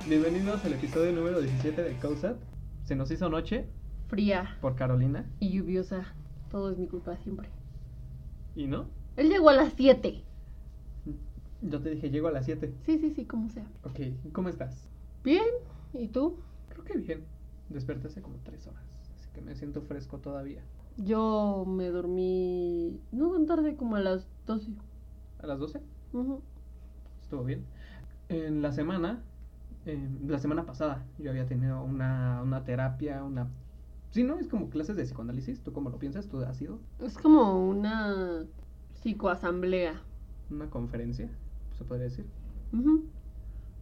Bienvenidos 0.09 0.63
al 0.65 0.73
episodio 0.73 1.13
número 1.13 1.39
17 1.39 1.81
de 1.81 1.97
COSAT. 1.99 2.37
Se 2.83 2.95
nos 2.95 3.09
hizo 3.09 3.29
noche 3.29 3.65
Fría 4.09 4.57
por 4.59 4.75
Carolina, 4.75 5.25
y 5.39 5.51
lluviosa. 5.51 6.13
Todo 6.51 6.71
es 6.71 6.77
mi 6.77 6.87
culpa 6.87 7.15
siempre. 7.17 7.47
¿y 8.55 8.67
no? 8.67 8.87
Él 9.15 9.29
llegó 9.29 9.49
a 9.49 9.53
las 9.53 9.73
7. 9.73 10.21
Yo 11.61 11.81
te 11.81 11.89
dije, 11.91 12.09
llego 12.09 12.27
a 12.27 12.31
las 12.31 12.45
7. 12.45 12.73
Sí, 12.85 12.99
sí, 12.99 13.11
sí, 13.11 13.23
como 13.25 13.49
sea. 13.49 13.65
Ok, 13.83 13.99
¿cómo 14.33 14.49
estás? 14.49 14.87
Bien, 15.23 15.43
¿y 15.99 16.07
tú? 16.07 16.37
Creo 16.69 16.83
que 16.83 16.97
bien. 16.97 17.23
Desperté 17.69 18.07
hace 18.07 18.21
como 18.21 18.37
3 18.43 18.65
horas, 18.67 18.83
así 19.17 19.29
que 19.33 19.41
me 19.41 19.55
siento 19.55 19.81
fresco 19.81 20.19
todavía. 20.19 20.61
Yo 20.97 21.65
me 21.67 21.89
dormí. 21.89 22.99
No 23.11 23.31
tan 23.31 23.45
tarde 23.45 23.75
como 23.75 23.95
a 23.97 23.99
las 23.99 24.27
12. 24.45 24.71
¿A 25.41 25.47
las 25.47 25.59
12? 25.59 25.81
Ujú. 26.13 26.41
Estuvo 27.21 27.43
bien. 27.43 27.65
En 28.29 28.61
la 28.61 28.71
semana, 28.71 29.19
eh, 29.85 30.07
la 30.27 30.39
semana 30.39 30.65
pasada, 30.65 31.05
yo 31.19 31.29
había 31.29 31.45
tenido 31.45 31.83
una, 31.83 32.41
una 32.41 32.63
terapia, 32.63 33.23
una... 33.23 33.47
Sí, 34.11 34.23
¿no? 34.23 34.39
Es 34.39 34.47
como 34.47 34.69
clases 34.69 34.95
de 34.95 35.03
psicoanálisis. 35.03 35.61
¿Tú 35.61 35.73
cómo 35.73 35.89
lo 35.89 35.99
piensas? 35.99 36.27
¿Tú 36.27 36.39
has 36.39 36.61
ido? 36.61 36.79
Es 36.99 37.17
como 37.17 37.67
una 37.67 38.45
psicoasamblea. 38.93 40.01
Una 40.49 40.69
conferencia, 40.69 41.29
se 41.77 41.83
podría 41.83 42.05
decir. 42.05 42.25
Ujú. 42.73 43.03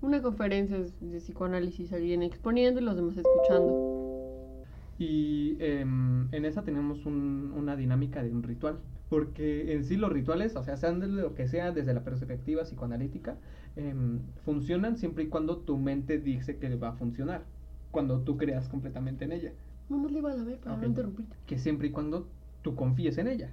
Una 0.05 0.21
conferencia 0.21 0.77
de 0.77 1.17
psicoanálisis, 1.17 1.91
alguien 1.91 2.21
exponiendo 2.21 2.79
y 2.79 2.83
los 2.83 2.95
demás 2.95 3.17
escuchando. 3.17 4.63
Y 4.99 5.57
em, 5.59 6.31
en 6.31 6.45
esa 6.45 6.61
tenemos 6.63 7.07
un- 7.07 7.51
una 7.57 7.75
dinámica 7.75 8.21
de 8.21 8.31
un 8.31 8.43
ritual. 8.43 8.77
Porque 9.09 9.73
en 9.73 9.83
sí 9.83 9.97
los 9.97 10.11
rituales, 10.11 10.55
o 10.55 10.63
sea, 10.63 10.77
sean 10.77 10.99
de 10.99 11.07
lo 11.07 11.33
que 11.33 11.47
sea 11.47 11.71
desde 11.71 11.93
la 11.93 12.03
perspectiva 12.03 12.63
psicoanalítica, 12.63 13.35
em, 13.75 14.19
funcionan 14.43 14.95
siempre 14.97 15.23
y 15.23 15.27
cuando 15.27 15.57
tu 15.57 15.77
mente 15.77 16.19
dice 16.19 16.57
que 16.57 16.75
va 16.75 16.89
a 16.89 16.93
funcionar. 16.93 17.43
Cuando 17.91 18.19
tú 18.21 18.37
creas 18.37 18.69
completamente 18.69 19.25
en 19.25 19.31
ella. 19.31 19.53
Vamos 19.89 20.11
le 20.11 20.19
iba 20.19 20.31
a 20.31 20.35
ver 20.35 20.59
para 20.59 20.77
no 20.77 20.85
interrumpirte. 20.85 21.35
que 21.47 21.57
siempre 21.57 21.87
y 21.87 21.91
cuando 21.91 22.27
tú 22.61 22.75
confíes 22.75 23.17
en 23.17 23.27
ella. 23.27 23.49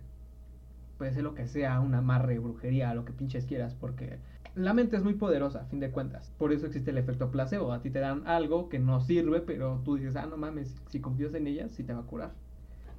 Puede 0.98 1.12
ser 1.14 1.22
lo 1.22 1.34
que 1.34 1.46
sea, 1.46 1.80
un 1.80 1.94
amarre, 1.94 2.38
brujería, 2.38 2.94
lo 2.94 3.04
que 3.06 3.12
pinches 3.12 3.46
quieras, 3.46 3.74
porque 3.74 4.18
la 4.54 4.74
mente 4.74 4.96
es 4.96 5.02
muy 5.02 5.14
poderosa, 5.14 5.62
a 5.62 5.66
fin 5.66 5.80
de 5.80 5.90
cuentas. 5.90 6.32
Por 6.38 6.52
eso 6.52 6.66
existe 6.66 6.90
el 6.90 6.98
efecto 6.98 7.30
placebo. 7.30 7.72
A 7.72 7.80
ti 7.80 7.90
te 7.90 8.00
dan 8.00 8.26
algo 8.26 8.68
que 8.68 8.78
no 8.78 9.00
sirve, 9.00 9.40
pero 9.40 9.80
tú 9.84 9.96
dices, 9.96 10.16
ah, 10.16 10.26
no 10.26 10.36
mames, 10.36 10.80
si 10.88 11.00
confías 11.00 11.34
en 11.34 11.46
ella, 11.46 11.68
sí 11.68 11.84
te 11.84 11.94
va 11.94 12.00
a 12.00 12.06
curar. 12.06 12.32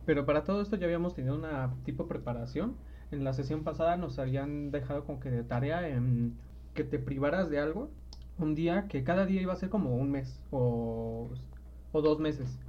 Pero 0.05 0.25
para 0.25 0.43
todo 0.43 0.61
esto 0.61 0.75
ya 0.75 0.85
habíamos 0.85 1.13
tenido 1.13 1.35
una 1.35 1.73
tipo 1.85 2.07
preparación. 2.07 2.75
En 3.11 3.23
la 3.23 3.33
sesión 3.33 3.63
pasada 3.63 3.97
nos 3.97 4.17
habían 4.17 4.71
dejado 4.71 5.05
como 5.05 5.19
que 5.19 5.29
de 5.29 5.43
tarea 5.43 5.87
en 5.87 6.33
que 6.73 6.83
te 6.83 6.97
privaras 6.97 7.49
de 7.49 7.59
algo. 7.59 7.89
Un 8.39 8.55
día 8.55 8.87
que 8.87 9.03
cada 9.03 9.25
día 9.27 9.41
iba 9.41 9.53
a 9.53 9.57
ser 9.57 9.69
como 9.69 9.95
un 9.95 10.09
mes 10.09 10.41
o, 10.49 11.29
o 11.91 12.01
dos 12.01 12.19
meses 12.19 12.59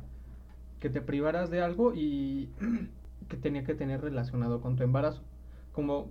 que 0.78 0.90
te 0.90 1.00
privaras 1.00 1.50
de 1.50 1.62
algo 1.62 1.94
y 1.94 2.50
que 3.28 3.38
tenía 3.38 3.64
que 3.64 3.74
tener 3.74 4.02
relacionado 4.02 4.60
con 4.60 4.76
tu 4.76 4.82
embarazo. 4.82 5.22
Como 5.72 6.10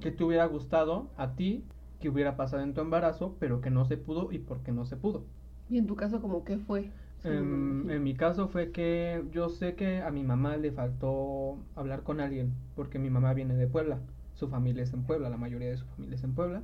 que 0.00 0.10
te 0.10 0.22
hubiera 0.22 0.44
gustado 0.44 1.08
a 1.16 1.34
ti 1.34 1.64
que 2.02 2.10
hubiera 2.10 2.36
pasado 2.36 2.62
en 2.62 2.74
tu 2.74 2.82
embarazo, 2.82 3.36
pero 3.38 3.62
que 3.62 3.70
no 3.70 3.86
se 3.86 3.96
pudo 3.96 4.32
y 4.32 4.38
por 4.38 4.62
qué 4.62 4.72
no 4.72 4.84
se 4.84 4.96
pudo. 4.96 5.24
¿Y 5.70 5.78
en 5.78 5.86
tu 5.86 5.96
caso 5.96 6.20
como 6.20 6.44
qué 6.44 6.58
fue? 6.58 6.90
Em, 7.24 7.88
en 7.88 8.02
mi 8.02 8.14
caso 8.14 8.48
fue 8.48 8.72
que 8.72 9.24
yo 9.30 9.48
sé 9.48 9.76
que 9.76 10.02
a 10.02 10.10
mi 10.10 10.24
mamá 10.24 10.56
le 10.56 10.72
faltó 10.72 11.56
hablar 11.76 12.02
con 12.02 12.20
alguien, 12.20 12.52
porque 12.74 12.98
mi 12.98 13.08
mamá 13.08 13.32
viene 13.32 13.54
de 13.54 13.68
Puebla, 13.68 14.00
su 14.34 14.48
familia 14.48 14.82
es 14.82 14.92
en 14.92 15.04
Puebla, 15.04 15.30
la 15.30 15.36
mayoría 15.36 15.68
de 15.70 15.76
su 15.76 15.86
familia 15.86 16.16
es 16.16 16.24
en 16.24 16.34
Puebla, 16.34 16.62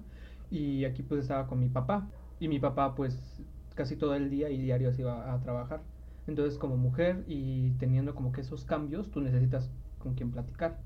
y 0.50 0.84
aquí 0.84 1.02
pues 1.04 1.20
estaba 1.20 1.46
con 1.46 1.60
mi 1.60 1.68
papá, 1.68 2.08
y 2.40 2.48
mi 2.48 2.58
papá 2.58 2.96
pues 2.96 3.40
casi 3.76 3.94
todo 3.94 4.16
el 4.16 4.28
día 4.30 4.50
y 4.50 4.58
diario 4.58 4.92
se 4.92 5.02
iba 5.02 5.32
a 5.32 5.40
trabajar. 5.40 5.80
Entonces 6.26 6.58
como 6.58 6.76
mujer 6.76 7.24
y 7.28 7.70
teniendo 7.78 8.14
como 8.14 8.32
que 8.32 8.40
esos 8.40 8.64
cambios, 8.64 9.10
tú 9.10 9.20
necesitas 9.20 9.70
con 9.98 10.14
quien 10.14 10.32
platicar. 10.32 10.78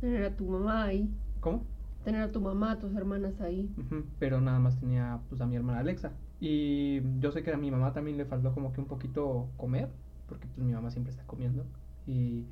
Tener 0.00 0.24
a 0.24 0.34
tu 0.34 0.46
mamá 0.46 0.84
ahí. 0.84 1.10
¿Cómo? 1.40 1.66
Tener 2.04 2.22
a 2.22 2.32
tu 2.32 2.40
mamá, 2.40 2.72
a 2.72 2.78
tus 2.78 2.94
hermanas 2.94 3.40
ahí. 3.40 3.70
Pero 4.18 4.40
nada 4.40 4.58
más 4.58 4.78
tenía 4.78 5.20
pues 5.28 5.40
a 5.40 5.46
mi 5.46 5.56
hermana 5.56 5.80
Alexa. 5.80 6.12
Y 6.40 7.00
yo 7.20 7.32
sé 7.32 7.42
que 7.42 7.52
a 7.52 7.56
mi 7.56 7.70
mamá 7.70 7.92
también 7.92 8.18
le 8.18 8.26
faltó 8.26 8.52
como 8.52 8.72
que 8.72 8.80
un 8.80 8.86
poquito 8.86 9.48
comer, 9.56 9.88
porque 10.28 10.46
pues 10.46 10.58
mi 10.58 10.72
mamá 10.72 10.90
siempre 10.90 11.12
está 11.12 11.24
comiendo. 11.24 11.64
Y 12.06 12.44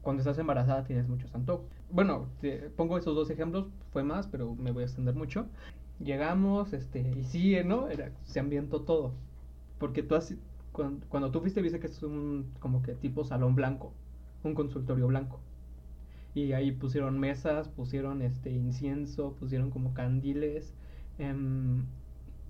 cuando 0.00 0.20
estás 0.20 0.38
embarazada 0.38 0.84
tienes 0.84 1.08
muchos 1.08 1.34
antojos. 1.34 1.66
Bueno, 1.90 2.28
te 2.40 2.70
pongo 2.70 2.96
esos 2.96 3.14
dos 3.14 3.28
ejemplos, 3.28 3.66
fue 3.92 4.02
más, 4.02 4.26
pero 4.28 4.54
me 4.54 4.70
voy 4.70 4.84
a 4.84 4.86
extender 4.86 5.14
mucho. 5.14 5.46
Llegamos, 5.98 6.72
este, 6.72 7.00
y 7.00 7.24
sí, 7.24 7.56
¿no? 7.64 7.88
Era, 7.88 8.12
se 8.24 8.40
ambientó 8.40 8.82
todo. 8.82 9.12
Porque 9.78 10.02
tú 10.02 10.14
has, 10.14 10.34
cuando, 10.72 11.06
cuando 11.08 11.30
tú 11.30 11.40
fuiste, 11.40 11.60
viste 11.60 11.80
que 11.80 11.88
es 11.88 12.02
un 12.02 12.52
como 12.60 12.82
que 12.82 12.94
tipo 12.94 13.24
salón 13.24 13.54
blanco, 13.54 13.92
un 14.44 14.54
consultorio 14.54 15.06
blanco. 15.08 15.40
Y 16.36 16.52
ahí 16.52 16.70
pusieron 16.70 17.18
mesas, 17.18 17.66
pusieron 17.70 18.20
este 18.20 18.50
incienso, 18.50 19.32
pusieron 19.40 19.70
como 19.70 19.94
candiles, 19.94 20.74
em, 21.16 21.86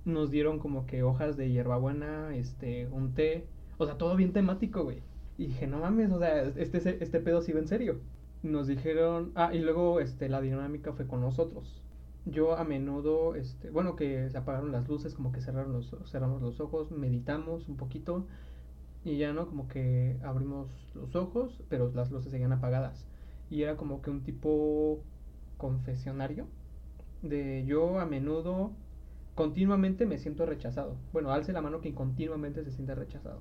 nos 0.04 0.32
dieron 0.32 0.58
como 0.58 0.86
que 0.86 1.04
hojas 1.04 1.36
de 1.36 1.52
hierbabuena, 1.52 2.34
este, 2.34 2.88
un 2.88 3.14
té, 3.14 3.46
o 3.78 3.86
sea, 3.86 3.96
todo 3.96 4.16
bien 4.16 4.32
temático, 4.32 4.82
güey. 4.82 5.02
Y 5.38 5.46
dije, 5.46 5.68
no 5.68 5.78
mames, 5.78 6.10
o 6.10 6.18
sea, 6.18 6.42
este, 6.42 7.00
este 7.00 7.20
pedo 7.20 7.42
sí 7.42 7.52
va 7.52 7.60
en 7.60 7.68
serio. 7.68 8.00
Nos 8.42 8.66
dijeron, 8.66 9.30
ah, 9.36 9.54
y 9.54 9.60
luego 9.60 10.00
este, 10.00 10.28
la 10.28 10.40
dinámica 10.40 10.92
fue 10.92 11.06
con 11.06 11.20
nosotros. 11.20 11.80
Yo 12.24 12.56
a 12.56 12.64
menudo, 12.64 13.36
este, 13.36 13.70
bueno, 13.70 13.94
que 13.94 14.28
se 14.30 14.36
apagaron 14.36 14.72
las 14.72 14.88
luces, 14.88 15.14
como 15.14 15.30
que 15.30 15.40
cerraron 15.40 15.72
los, 15.72 15.94
cerramos 16.06 16.42
los 16.42 16.58
ojos, 16.58 16.90
meditamos 16.90 17.68
un 17.68 17.76
poquito 17.76 18.26
y 19.04 19.16
ya 19.18 19.32
no, 19.32 19.46
como 19.46 19.68
que 19.68 20.18
abrimos 20.24 20.68
los 20.96 21.14
ojos, 21.14 21.62
pero 21.68 21.92
las 21.94 22.10
luces 22.10 22.32
seguían 22.32 22.52
apagadas. 22.52 23.06
Y 23.50 23.62
era 23.62 23.76
como 23.76 24.02
que 24.02 24.10
un 24.10 24.22
tipo 24.22 25.00
confesionario 25.56 26.46
de 27.22 27.64
yo 27.66 27.98
a 27.98 28.06
menudo 28.06 28.72
continuamente 29.34 30.06
me 30.06 30.18
siento 30.18 30.46
rechazado. 30.46 30.96
Bueno, 31.12 31.30
alce 31.30 31.52
la 31.52 31.60
mano 31.62 31.80
quien 31.80 31.94
continuamente 31.94 32.64
se 32.64 32.72
siente 32.72 32.94
rechazado. 32.94 33.40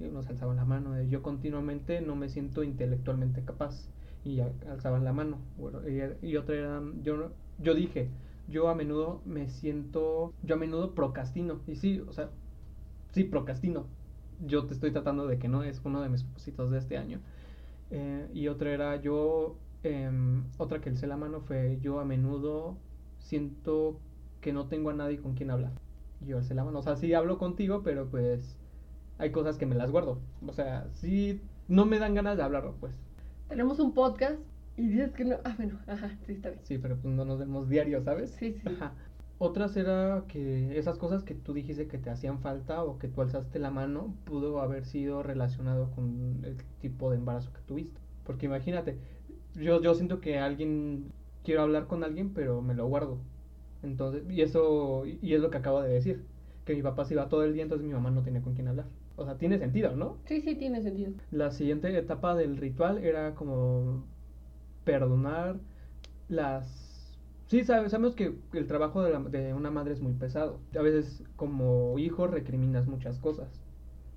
Y 0.00 0.04
unos 0.04 0.28
alzaban 0.28 0.56
la 0.56 0.64
mano 0.64 0.92
de 0.92 1.08
yo 1.08 1.22
continuamente 1.22 2.00
no 2.00 2.16
me 2.16 2.28
siento 2.28 2.62
intelectualmente 2.62 3.44
capaz. 3.44 3.88
Y 4.24 4.40
alzaban 4.40 5.04
la 5.04 5.12
mano. 5.12 5.38
Y, 6.22 6.36
otra 6.36 6.54
era, 6.54 6.82
yo, 7.02 7.32
yo 7.58 7.74
dije, 7.74 8.08
yo 8.48 8.68
a 8.68 8.74
menudo 8.74 9.20
me 9.26 9.50
siento, 9.50 10.32
yo 10.42 10.54
a 10.54 10.58
menudo 10.58 10.94
procrastino. 10.94 11.60
Y 11.66 11.74
sí, 11.74 12.00
o 12.00 12.12
sea, 12.12 12.30
sí, 13.10 13.24
procrastino. 13.24 13.86
Yo 14.46 14.66
te 14.66 14.74
estoy 14.74 14.92
tratando 14.92 15.26
de 15.26 15.38
que 15.38 15.48
no 15.48 15.64
es 15.64 15.80
uno 15.84 16.02
de 16.02 16.08
mis 16.08 16.22
propósitos 16.22 16.70
de 16.70 16.78
este 16.78 16.98
año. 16.98 17.20
Eh, 17.92 18.26
y 18.32 18.48
otra 18.48 18.72
era 18.72 18.96
yo, 18.96 19.58
em, 19.82 20.44
otra 20.56 20.80
que 20.80 20.88
alcé 20.88 21.06
la 21.06 21.18
mano 21.18 21.42
fue 21.42 21.78
yo 21.82 22.00
a 22.00 22.04
menudo 22.06 22.78
siento 23.18 24.00
que 24.40 24.52
no 24.52 24.66
tengo 24.66 24.90
a 24.90 24.94
nadie 24.94 25.20
con 25.20 25.34
quien 25.34 25.50
hablar. 25.50 25.72
Yo 26.20 26.38
alcé 26.38 26.54
la 26.54 26.64
mano, 26.64 26.78
o 26.78 26.82
sea, 26.82 26.96
sí 26.96 27.12
hablo 27.12 27.36
contigo, 27.38 27.82
pero 27.82 28.08
pues 28.08 28.56
hay 29.18 29.30
cosas 29.30 29.58
que 29.58 29.66
me 29.66 29.74
las 29.74 29.90
guardo. 29.90 30.20
O 30.46 30.52
sea, 30.54 30.88
sí, 30.94 31.40
no 31.68 31.84
me 31.84 31.98
dan 31.98 32.14
ganas 32.14 32.38
de 32.38 32.42
hablarlo, 32.42 32.76
pues. 32.80 32.94
Tenemos 33.48 33.78
un 33.78 33.92
podcast 33.92 34.40
y 34.78 34.88
dices 34.88 35.12
que 35.12 35.26
no. 35.26 35.36
Ah, 35.44 35.54
bueno, 35.58 35.78
ajá, 35.86 36.16
sí, 36.26 36.32
está 36.32 36.48
bien. 36.48 36.60
Sí, 36.64 36.78
pero 36.78 36.96
pues 36.96 37.12
no 37.12 37.26
nos 37.26 37.38
vemos 37.38 37.68
diario, 37.68 38.02
¿sabes? 38.02 38.30
Sí, 38.30 38.54
sí. 38.54 38.62
Ajá. 38.68 38.94
Otras 39.44 39.76
era 39.76 40.22
que 40.28 40.78
esas 40.78 40.98
cosas 40.98 41.24
que 41.24 41.34
tú 41.34 41.52
dijiste 41.52 41.88
que 41.88 41.98
te 41.98 42.10
hacían 42.10 42.38
falta 42.38 42.84
o 42.84 43.00
que 43.00 43.08
tú 43.08 43.22
alzaste 43.22 43.58
la 43.58 43.72
mano 43.72 44.14
pudo 44.24 44.60
haber 44.60 44.84
sido 44.84 45.24
relacionado 45.24 45.90
con 45.90 46.44
el 46.44 46.58
tipo 46.80 47.10
de 47.10 47.16
embarazo 47.16 47.52
que 47.52 47.58
tuviste. 47.62 48.00
Porque 48.22 48.46
imagínate, 48.46 48.98
yo, 49.56 49.82
yo 49.82 49.96
siento 49.96 50.20
que 50.20 50.38
alguien 50.38 51.10
quiero 51.42 51.62
hablar 51.62 51.88
con 51.88 52.04
alguien, 52.04 52.32
pero 52.32 52.62
me 52.62 52.74
lo 52.74 52.86
guardo. 52.86 53.18
Entonces, 53.82 54.22
y 54.30 54.42
eso, 54.42 55.06
y 55.06 55.34
es 55.34 55.40
lo 55.40 55.50
que 55.50 55.58
acabo 55.58 55.82
de 55.82 55.92
decir, 55.92 56.22
que 56.64 56.76
mi 56.76 56.82
papá 56.82 57.04
se 57.04 57.14
iba 57.14 57.28
todo 57.28 57.42
el 57.42 57.52
día, 57.52 57.64
entonces 57.64 57.84
mi 57.84 57.92
mamá 57.92 58.12
no 58.12 58.22
tenía 58.22 58.42
con 58.42 58.54
quién 58.54 58.68
hablar. 58.68 58.86
O 59.16 59.24
sea, 59.24 59.38
tiene 59.38 59.58
sentido, 59.58 59.96
¿no? 59.96 60.18
Sí, 60.24 60.40
sí, 60.40 60.54
tiene 60.54 60.82
sentido. 60.82 61.14
La 61.32 61.50
siguiente 61.50 61.98
etapa 61.98 62.36
del 62.36 62.58
ritual 62.58 62.98
era 62.98 63.34
como 63.34 64.04
perdonar 64.84 65.56
las... 66.28 66.91
Sí, 67.52 67.64
sabemos 67.64 68.14
que 68.14 68.34
el 68.54 68.66
trabajo 68.66 69.02
de, 69.02 69.12
la, 69.12 69.18
de 69.18 69.52
una 69.52 69.70
madre 69.70 69.92
es 69.92 70.00
muy 70.00 70.14
pesado. 70.14 70.58
A 70.74 70.80
veces 70.80 71.22
como 71.36 71.98
hijo 71.98 72.26
recriminas 72.26 72.86
muchas 72.86 73.18
cosas. 73.18 73.60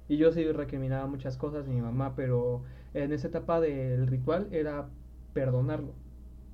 Y 0.08 0.16
yo 0.16 0.32
sí 0.32 0.50
recriminaba 0.50 1.06
muchas 1.08 1.36
cosas 1.36 1.66
de 1.66 1.74
mi 1.74 1.82
mamá, 1.82 2.16
pero 2.16 2.62
en 2.94 3.12
esa 3.12 3.28
etapa 3.28 3.60
del 3.60 4.08
ritual 4.08 4.48
era 4.54 4.88
perdonarlo. 5.34 5.92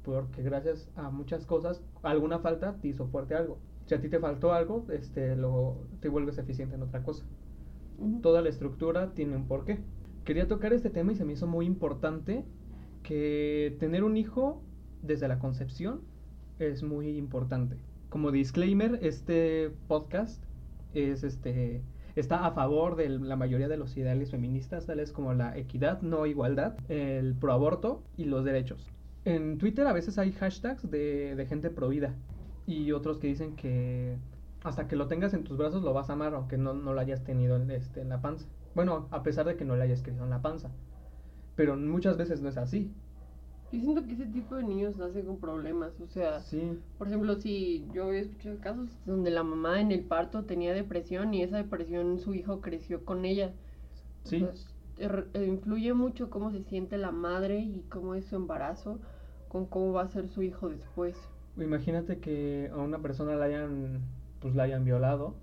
Porque 0.04 0.42
gracias 0.42 0.90
a 0.96 1.12
muchas 1.12 1.46
cosas, 1.46 1.84
alguna 2.02 2.40
falta 2.40 2.76
te 2.82 2.88
hizo 2.88 3.06
fuerte 3.06 3.36
algo. 3.36 3.60
Si 3.86 3.94
a 3.94 4.02
ti 4.02 4.10
te 4.10 4.18
faltó 4.18 4.52
algo, 4.52 4.88
este, 4.92 5.36
lo, 5.36 5.78
te 6.00 6.10
vuelves 6.10 6.40
eficiente 6.40 6.78
en 6.78 6.82
otra 6.82 7.04
cosa. 7.04 7.24
Toda 8.24 8.42
la 8.42 8.50
estructura 8.50 9.14
tiene 9.14 9.36
un 9.36 9.48
porqué. 9.48 9.78
Quería 10.26 10.48
tocar 10.48 10.74
este 10.74 10.90
tema 10.90 11.12
y 11.12 11.16
se 11.16 11.26
me 11.26 11.34
hizo 11.34 11.46
muy 11.46 11.68
importante 11.68 12.44
que 13.04 13.78
tener 13.80 14.04
un 14.04 14.18
hijo 14.18 14.64
desde 15.04 15.28
la 15.28 15.38
concepción 15.38 16.10
es 16.62 16.84
muy 16.84 17.18
importante. 17.18 17.78
Como 18.10 18.32
disclaimer, 18.32 19.00
este 19.02 19.72
podcast 19.88 20.44
es 20.94 21.24
este 21.24 21.82
está 22.16 22.46
a 22.46 22.52
favor 22.52 22.96
de 22.96 23.10
la 23.10 23.36
mayoría 23.36 23.70
de 23.70 23.78
los 23.78 23.96
ideales 23.96 24.32
feministas, 24.32 24.86
tales 24.86 25.12
como 25.12 25.34
la 25.34 25.58
equidad, 25.58 26.02
no 26.02 26.26
igualdad, 26.26 26.78
el 26.90 27.36
proaborto 27.36 28.04
y 28.18 28.26
los 28.26 28.44
derechos. 28.44 28.90
En 29.24 29.58
Twitter 29.58 29.88
a 29.88 29.94
veces 29.94 30.18
hay 30.18 30.32
hashtags 30.34 30.90
de, 30.90 31.36
de 31.36 31.46
gente 31.46 31.70
prohibida 31.70 32.14
y 32.66 32.92
otros 32.92 33.18
que 33.18 33.28
dicen 33.28 33.56
que 33.56 34.18
hasta 34.64 34.88
que 34.88 34.96
lo 34.96 35.08
tengas 35.08 35.34
en 35.34 35.44
tus 35.44 35.58
brazos 35.58 35.84
lo 35.84 35.94
vas 35.94 36.10
a 36.10 36.14
amar, 36.14 36.34
aunque 36.36 36.58
no, 36.58 36.74
no 36.74 36.94
lo 36.94 37.00
hayas 37.00 37.24
tenido 37.24 37.56
en, 37.56 37.72
este, 37.72 38.02
en 38.02 38.10
la 38.10 38.22
panza. 38.22 38.48
Bueno, 38.76 39.08
a 39.12 39.24
pesar 39.24 39.46
de 39.46 39.56
que 39.56 39.66
no 39.66 39.76
lo 39.76 39.84
hayas 39.84 40.02
crecido 40.02 40.24
en 40.24 40.30
la 40.30 40.42
panza. 40.42 40.70
Pero 41.56 41.76
muchas 41.76 42.18
veces 42.18 42.42
no 42.42 42.50
es 42.50 42.58
así. 42.58 42.94
Yo 43.72 43.80
siento 43.80 44.06
que 44.06 44.14
ese 44.14 44.26
tipo 44.26 44.56
de 44.56 44.64
niños 44.64 44.98
nacen 44.98 45.26
con 45.26 45.38
problemas, 45.38 45.94
o 46.02 46.08
sea, 46.08 46.42
por 46.98 47.08
ejemplo, 47.08 47.36
si 47.36 47.88
yo 47.94 48.12
he 48.12 48.20
escuchado 48.20 48.60
casos 48.60 48.90
donde 49.06 49.32
la 49.32 49.44
mamá 49.44 49.80
en 49.80 49.94
el 49.94 50.04
parto 50.04 50.44
tenía 50.44 50.74
depresión 50.74 51.34
y 51.34 51.42
esa 51.42 51.58
depresión 51.58 52.20
su 52.20 52.34
hijo 52.34 52.60
creció 52.60 53.06
con 53.06 53.24
ella. 53.24 53.54
Sí. 54.26 54.46
Eh, 54.98 55.46
influye 55.48 55.94
mucho 55.94 56.30
cómo 56.30 56.52
se 56.52 56.64
siente 56.64 56.98
la 56.98 57.12
madre 57.12 57.60
y 57.60 57.86
cómo 57.90 58.14
es 58.14 58.26
su 58.26 58.36
embarazo 58.36 59.00
con 59.48 59.66
cómo 59.66 59.94
va 59.94 60.04
a 60.04 60.08
ser 60.08 60.28
su 60.28 60.44
hijo 60.44 60.70
después. 60.70 61.18
Imagínate 61.58 62.20
que 62.20 62.70
a 62.74 62.78
una 62.78 63.00
persona 63.00 63.36
la 63.36 63.46
hayan 63.46 64.02
pues 64.42 64.54
la 64.54 64.64
hayan 64.64 64.84
violado 64.84 65.36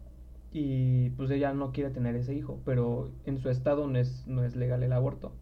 y 0.52 1.10
pues 1.10 1.30
ella 1.30 1.54
no 1.54 1.72
quiere 1.72 1.90
tener 1.90 2.14
ese 2.14 2.34
hijo, 2.34 2.60
pero 2.64 3.10
en 3.24 3.38
su 3.38 3.48
estado 3.48 3.86
no 3.86 3.98
es, 3.98 4.26
no 4.26 4.44
es 4.44 4.56
legal 4.56 4.82
el 4.82 4.92
aborto. 4.92 5.32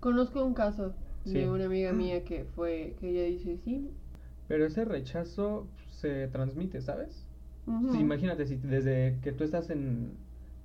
Conozco 0.00 0.44
un 0.44 0.54
caso 0.54 0.94
de 1.32 1.50
una 1.50 1.66
amiga 1.66 1.92
mía 1.92 2.24
que 2.24 2.44
fue, 2.44 2.94
que 3.00 3.10
ella 3.10 3.24
dice 3.24 3.58
sí. 3.64 3.90
Pero 4.48 4.66
ese 4.66 4.84
rechazo 4.84 5.66
se 5.90 6.28
transmite, 6.28 6.80
¿sabes? 6.80 7.26
imagínate, 7.98 8.46
si 8.46 8.56
desde 8.56 9.18
que 9.22 9.32
tú 9.32 9.42
estás 9.42 9.70
en, 9.70 10.12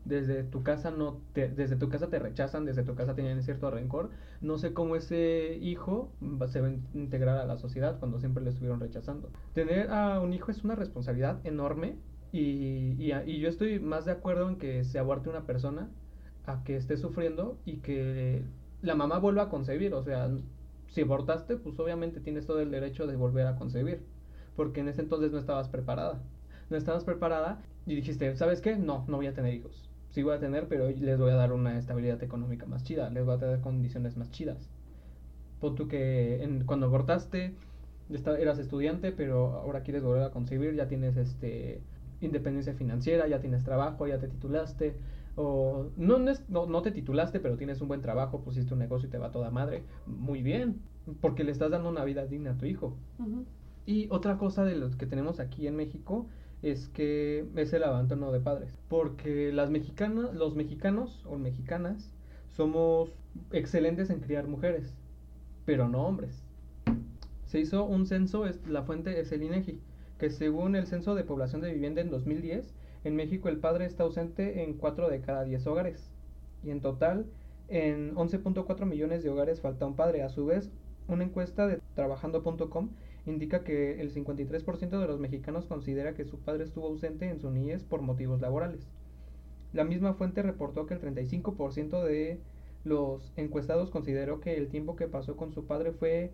desde 0.06 0.44
tu 0.44 0.62
casa 0.62 0.92
no 0.92 1.20
te, 1.34 1.50
desde 1.50 1.76
tu 1.76 1.90
casa 1.90 2.10
te 2.10 2.20
rechazan, 2.20 2.64
desde 2.66 2.84
tu 2.84 2.94
casa 2.94 3.16
tienen 3.16 3.42
cierto 3.42 3.72
rencor, 3.72 4.12
no 4.40 4.60
sé 4.60 4.74
cómo 4.74 4.96
ese 4.96 5.58
hijo 5.62 6.12
se 6.48 6.62
va 6.62 6.68
a 6.68 6.74
integrar 6.94 7.38
a 7.38 7.46
la 7.46 7.58
sociedad 7.58 7.98
cuando 8.00 8.20
siempre 8.20 8.44
le 8.44 8.50
estuvieron 8.50 8.80
rechazando. 8.80 9.32
Tener 9.54 9.90
a 9.90 10.20
un 10.20 10.34
hijo 10.34 10.52
es 10.52 10.64
una 10.64 10.76
responsabilidad 10.76 11.40
enorme 11.44 11.96
y, 12.32 12.96
y, 13.00 13.12
y 13.26 13.40
yo 13.40 13.50
estoy 13.50 13.80
más 13.80 14.06
de 14.06 14.12
acuerdo 14.12 14.48
en 14.48 14.58
que 14.58 14.84
se 14.84 15.00
aborte 15.00 15.30
una 15.30 15.46
persona 15.48 15.90
a 16.46 16.64
que 16.64 16.76
esté 16.76 16.98
sufriendo 16.98 17.58
y 17.66 17.78
que 17.78 18.44
la 18.82 18.96
mamá 18.96 19.20
vuelva 19.20 19.44
a 19.44 19.50
concebir, 19.50 19.94
o 19.94 20.04
sea, 20.04 20.30
si 20.88 21.02
abortaste, 21.02 21.58
pues 21.58 21.80
obviamente 21.80 22.20
tienes 22.20 22.46
todo 22.46 22.60
el 22.60 22.72
derecho 22.72 23.08
de 23.08 23.16
volver 23.16 23.48
a 23.48 23.56
concebir, 23.56 24.04
porque 24.56 24.82
en 24.82 24.90
ese 24.90 25.02
entonces 25.02 25.32
no 25.32 25.38
estabas 25.38 25.70
preparada. 25.70 26.22
No 26.70 26.78
estabas 26.78 27.04
preparada 27.04 27.62
y 27.86 27.96
dijiste, 27.96 28.36
¿sabes 28.36 28.62
qué? 28.62 28.76
No, 28.76 29.06
no 29.08 29.18
voy 29.18 29.28
a 29.28 29.34
tener 29.34 29.54
hijos. 29.54 29.90
Sí 30.10 30.24
voy 30.24 30.36
a 30.36 30.40
tener, 30.40 30.68
pero 30.68 30.90
les 30.90 31.20
voy 31.20 31.32
a 31.32 31.36
dar 31.36 31.54
una 31.54 31.78
estabilidad 31.78 32.22
económica 32.24 32.66
más 32.66 32.84
chida, 32.84 33.10
les 33.10 33.26
voy 33.26 33.36
a 33.36 33.38
dar 33.38 33.62
condiciones 33.62 34.18
más 34.18 34.32
chidas. 34.32 34.70
Pon 35.60 35.76
tú 35.76 35.88
que 35.88 36.64
cuando 36.66 36.88
abortaste, 36.88 37.56
eras 38.10 38.60
estudiante, 38.60 39.12
pero 39.12 39.54
ahora 39.54 39.84
quieres 39.84 40.04
volver 40.04 40.24
a 40.24 40.32
concebir, 40.32 40.76
ya 40.76 40.88
tienes 40.88 41.16
este 41.18 41.82
independencia 42.20 42.74
financiera, 42.74 43.28
ya 43.28 43.40
tienes 43.40 43.64
trabajo, 43.64 44.08
ya 44.08 44.20
te 44.20 44.28
titulaste, 44.28 44.96
o 45.36 45.90
no, 45.98 46.20
no, 46.20 46.66
no, 46.66 46.82
te 46.82 46.92
titulaste, 46.92 47.40
pero 47.40 47.58
tienes 47.58 47.82
un 47.82 47.88
buen 47.88 48.02
trabajo, 48.02 48.42
pusiste 48.42 48.74
un 48.74 48.80
negocio 48.80 49.08
y 49.08 49.12
te 49.12 49.18
va 49.18 49.32
toda 49.32 49.50
madre, 49.50 49.84
muy 50.06 50.42
bien, 50.42 50.82
porque 51.22 51.44
le 51.44 51.52
estás 51.52 51.72
dando 51.72 51.90
una 51.90 52.04
vida 52.04 52.26
digna 52.26 52.52
a 52.52 52.58
tu 52.58 52.66
hijo. 52.66 52.96
Y 53.86 54.08
otra 54.10 54.38
cosa 54.38 54.64
de 54.64 54.76
los 54.76 54.96
que 54.96 55.06
tenemos 55.06 55.40
aquí 55.40 55.68
en 55.68 55.76
México 55.76 56.28
es 56.62 56.90
que 56.90 57.46
es 57.56 57.74
el 57.74 57.84
abandono 57.84 58.32
de 58.32 58.40
padres, 58.40 58.78
porque 58.88 59.52
las 59.52 59.72
mexicanas, 59.72 60.34
los 60.34 60.56
mexicanos 60.56 61.24
o 61.26 61.38
mexicanas 61.38 62.14
somos 62.50 63.12
excelentes 63.52 64.10
en 64.10 64.20
criar 64.20 64.48
mujeres, 64.48 64.94
pero 65.66 65.88
no 65.88 66.06
hombres. 66.06 66.44
Se 67.46 67.60
hizo 67.60 67.84
un 67.86 68.06
censo, 68.06 68.46
la 68.68 68.84
fuente 68.84 69.20
es 69.20 69.32
el 69.32 69.44
INEGI, 69.44 69.80
que 70.20 70.30
según 70.30 70.76
el 70.76 70.86
censo 70.86 71.16
de 71.16 71.24
población 71.24 71.62
de 71.62 71.74
vivienda 71.74 72.02
en 72.02 72.12
2010, 72.12 72.74
en 73.04 73.16
México 73.16 73.50
el 73.50 73.58
padre 73.58 73.86
está 73.86 74.04
ausente 74.04 74.64
en 74.64 74.74
4 74.74 75.10
de 75.10 75.22
cada 75.22 75.44
10 75.44 75.68
hogares. 75.68 76.10
Y 76.64 76.72
en 76.72 76.82
total, 76.82 77.26
en 77.68 78.16
11.4 78.16 78.86
millones 78.86 79.24
de 79.24 79.30
hogares 79.30 79.62
falta 79.62 79.86
un 79.86 79.96
padre. 79.96 80.24
A 80.24 80.30
su 80.30 80.46
vez, 80.46 80.72
una 81.08 81.24
encuesta 81.24 81.68
de 81.68 81.80
trabajando.com 81.96 82.90
indica 83.26 83.64
que 83.64 84.02
el 84.02 84.14
53% 84.14 85.00
de 85.00 85.08
los 85.08 85.20
mexicanos 85.20 85.66
considera 85.66 86.14
que 86.14 86.26
su 86.26 86.40
padre 86.40 86.64
estuvo 86.64 86.88
ausente 86.88 87.30
en 87.30 87.40
su 87.40 87.52
niñez 87.52 87.84
por 87.84 88.02
motivos 88.02 88.42
laborales. 88.42 88.88
La 89.74 89.84
misma 89.84 90.14
fuente 90.14 90.42
reportó 90.42 90.86
que 90.86 90.96
el 90.96 91.02
35% 91.02 92.04
de 92.04 92.40
los 92.84 93.32
encuestados 93.38 93.90
consideró 93.90 94.42
que 94.42 94.58
el 94.58 94.68
tiempo 94.68 94.96
que 94.96 95.08
pasó 95.08 95.38
con 95.38 95.54
su 95.54 95.66
padre 95.66 95.92
fue 95.92 96.32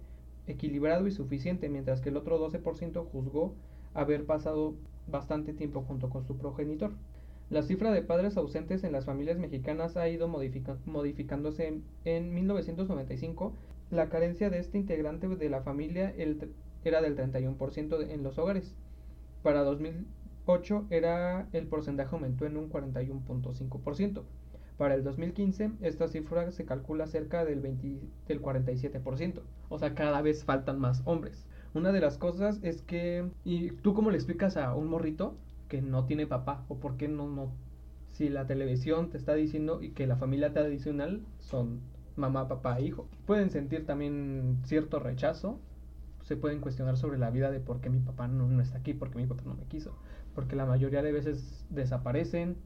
equilibrado 0.47 1.08
y 1.08 1.12
suficiente, 1.12 1.69
mientras 1.69 2.01
que 2.01 2.10
el 2.10 2.17
otro 2.17 2.39
12% 2.39 3.06
juzgó 3.06 3.53
haber 3.93 4.25
pasado 4.25 4.75
bastante 5.08 5.54
tiempo 5.54 5.82
junto 5.82 6.10
con 6.10 6.26
su 6.26 6.38
progenitor. 6.38 6.91
La 7.50 7.63
cifra 7.63 7.91
de 7.91 8.02
padres 8.02 8.36
ausentes 8.36 8.84
en 8.84 8.91
las 8.91 9.06
familias 9.06 9.38
mexicanas 9.38 9.96
ha 9.96 10.10
ido 10.10 10.28
modificándose. 10.28 11.82
En, 12.04 12.34
1995, 12.34 13.54
la 13.89 14.10
carencia 14.10 14.50
de 14.50 14.60
este 14.60 14.78
integrante 14.78 15.28
de 15.30 15.50
la 15.50 15.62
familia 15.62 16.13
era 16.84 17.02
del 17.02 17.15
31% 17.15 18.10
en 18.10 18.24
los 18.24 18.38
hogares. 18.38 18.76
Para 19.43 19.63
2008 19.63 20.88
era, 20.89 21.48
el 21.54 21.67
porcentaje 21.67 22.13
aumentó 22.13 22.46
en 22.46 22.58
un 22.58 22.70
41.5%. 22.70 24.24
Para 24.78 24.93
el 24.93 25.04
2015, 25.04 25.72
esta 25.82 26.08
cifra 26.08 26.52
se 26.52 26.65
calcula 26.65 27.08
cerca 27.08 27.46
del, 27.46 27.62
20, 27.62 28.02
del 28.28 28.41
47%. 28.41 29.41
O 29.70 29.80
sea, 29.80 29.96
cada 29.96 30.22
vez 30.22 30.43
faltan 30.43 30.80
más 30.80 31.02
hombres. 31.06 31.48
Una 31.78 31.92
de 31.92 32.00
las 32.00 32.18
cosas 32.18 32.60
es 32.63 32.82
que, 32.82 33.30
¿y 33.46 33.70
tú 33.70 33.94
cómo 33.94 34.10
le 34.10 34.18
explicas 34.18 34.58
a 34.58 34.74
un 34.74 34.88
morrito 34.88 35.38
que 35.68 35.80
no 35.80 36.06
tiene 36.06 36.26
papá? 36.26 36.66
¿O 36.70 36.80
por 36.80 36.98
qué 36.98 37.08
no, 37.08 37.30
no? 37.30 37.52
Si 38.13 38.30
la 38.30 38.48
televisión 38.48 39.12
te 39.12 39.18
está 39.18 39.36
diciendo 39.36 39.84
y 39.84 39.92
que 39.92 40.08
la 40.08 40.16
familia 40.16 40.54
tradicional 40.54 41.22
son 41.38 41.82
mamá, 42.16 42.48
papá 42.48 42.82
hijo. 42.82 43.08
Pueden 43.28 43.52
sentir 43.52 43.86
también 43.86 44.58
cierto 44.63 44.98
rechazo, 44.98 45.60
se 46.24 46.36
pueden 46.36 46.62
cuestionar 46.62 46.98
sobre 46.98 47.20
la 47.20 47.30
vida 47.30 47.52
de 47.52 47.60
por 47.60 47.80
qué 47.80 47.92
mi 47.92 48.00
papá 48.00 48.28
no, 48.28 48.48
no 48.48 48.60
está 48.60 48.80
aquí, 48.80 48.96
por 48.96 49.12
qué 49.12 49.18
mi 49.20 49.28
papá 49.28 49.44
no 49.46 49.54
me 49.54 49.66
quiso. 49.66 49.94
Porque 50.34 50.56
la 50.56 50.66
mayoría 50.66 51.04
de 51.04 51.12
veces 51.12 51.63
desaparecen, 51.70 52.58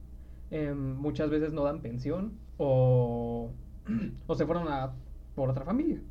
em, 0.51 0.95
muchas 0.95 1.29
veces 1.29 1.51
no 1.51 1.63
dan 1.65 1.81
pensión 1.81 2.39
o, 2.57 3.51
o 4.27 4.35
se 4.35 4.45
fueron 4.45 4.69
a, 4.69 4.93
por 5.35 5.49
otra 5.49 5.65
familia. 5.65 6.01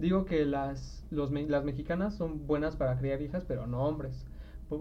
Digo 0.00 0.24
que 0.24 0.46
las, 0.46 1.04
los, 1.10 1.30
las 1.30 1.64
mexicanas 1.64 2.16
son 2.16 2.46
buenas 2.46 2.74
para 2.74 2.96
criar 2.96 3.20
hijas, 3.20 3.44
pero 3.44 3.66
no 3.66 3.84
hombres. 3.84 4.24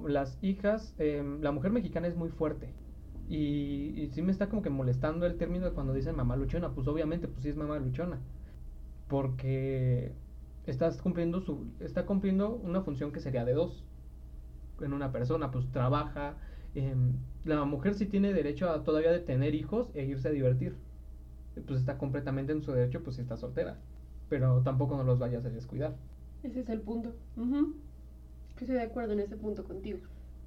Las 0.07 0.37
hijas, 0.41 0.95
em, 0.97 1.41
la 1.41 1.51
mujer 1.51 1.71
mexicana 1.71 2.07
es 2.07 2.15
muy 2.15 2.29
fuerte. 2.29 2.69
Y, 3.27 3.93
y 3.97 4.07
sí 4.11 4.21
me 4.21 4.31
está 4.31 4.47
como 4.47 4.61
que 4.61 4.69
molestando 4.69 5.25
el 5.25 5.35
término 5.35 5.65
de 5.65 5.73
cuando 5.73 5.93
dicen 5.93 6.15
mamá 6.15 6.37
luchona. 6.37 6.69
Pues 6.73 6.87
obviamente, 6.87 7.27
pues 7.27 7.43
sí 7.43 7.49
es 7.49 7.57
mamá 7.57 7.77
luchona. 7.79 8.19
Porque 9.09 10.13
cumpliendo 11.03 11.41
su, 11.41 11.65
está 11.81 12.05
cumpliendo 12.05 12.55
una 12.55 12.81
función 12.81 13.11
que 13.11 13.19
sería 13.19 13.43
de 13.43 13.53
dos 13.53 13.83
en 14.79 14.93
una 14.93 15.11
persona. 15.11 15.51
Pues 15.51 15.69
trabaja. 15.71 16.37
Em, 16.75 17.13
la 17.43 17.65
mujer 17.65 17.95
sí 17.95 18.05
tiene 18.05 18.31
derecho 18.31 18.69
a 18.69 18.83
todavía 18.85 19.11
de 19.11 19.19
tener 19.19 19.53
hijos 19.53 19.91
e 19.95 20.05
irse 20.05 20.29
a 20.29 20.31
divertir. 20.31 20.77
Pues 21.67 21.81
está 21.81 21.97
completamente 21.97 22.53
en 22.53 22.61
su 22.61 22.71
derecho, 22.71 23.03
pues 23.03 23.17
si 23.17 23.21
está 23.21 23.35
soltera 23.35 23.79
pero 24.29 24.61
tampoco 24.63 24.95
no 24.97 25.03
los 25.03 25.19
vayas 25.19 25.45
a 25.45 25.49
descuidar. 25.49 25.95
Ese 26.43 26.61
es 26.61 26.69
el 26.69 26.81
punto. 26.81 27.15
Ujú. 27.37 27.75
Estoy 28.57 28.75
de 28.75 28.81
acuerdo 28.83 29.13
en 29.13 29.21
ese 29.21 29.37
punto 29.37 29.63
contigo. 29.63 29.99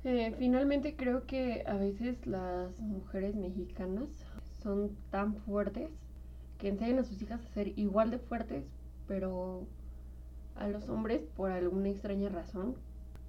Eh, 0.04 0.34
finalmente 0.38 0.96
creo 0.96 1.26
que 1.26 1.64
a 1.66 1.76
veces 1.76 2.26
las 2.26 2.80
mujeres 2.80 3.36
mexicanas 3.36 4.08
son 4.62 4.96
tan 5.10 5.36
fuertes 5.36 5.90
que 6.58 6.68
enseñan 6.68 7.00
a 7.00 7.04
sus 7.04 7.22
hijas 7.22 7.44
a 7.44 7.48
ser 7.54 7.78
igual 7.78 8.10
de 8.10 8.18
fuertes, 8.18 8.64
pero 9.06 9.68
a 10.54 10.68
los 10.68 10.88
hombres, 10.88 11.22
por 11.36 11.50
alguna 11.50 11.90
extraña 11.90 12.28
razón, 12.28 12.76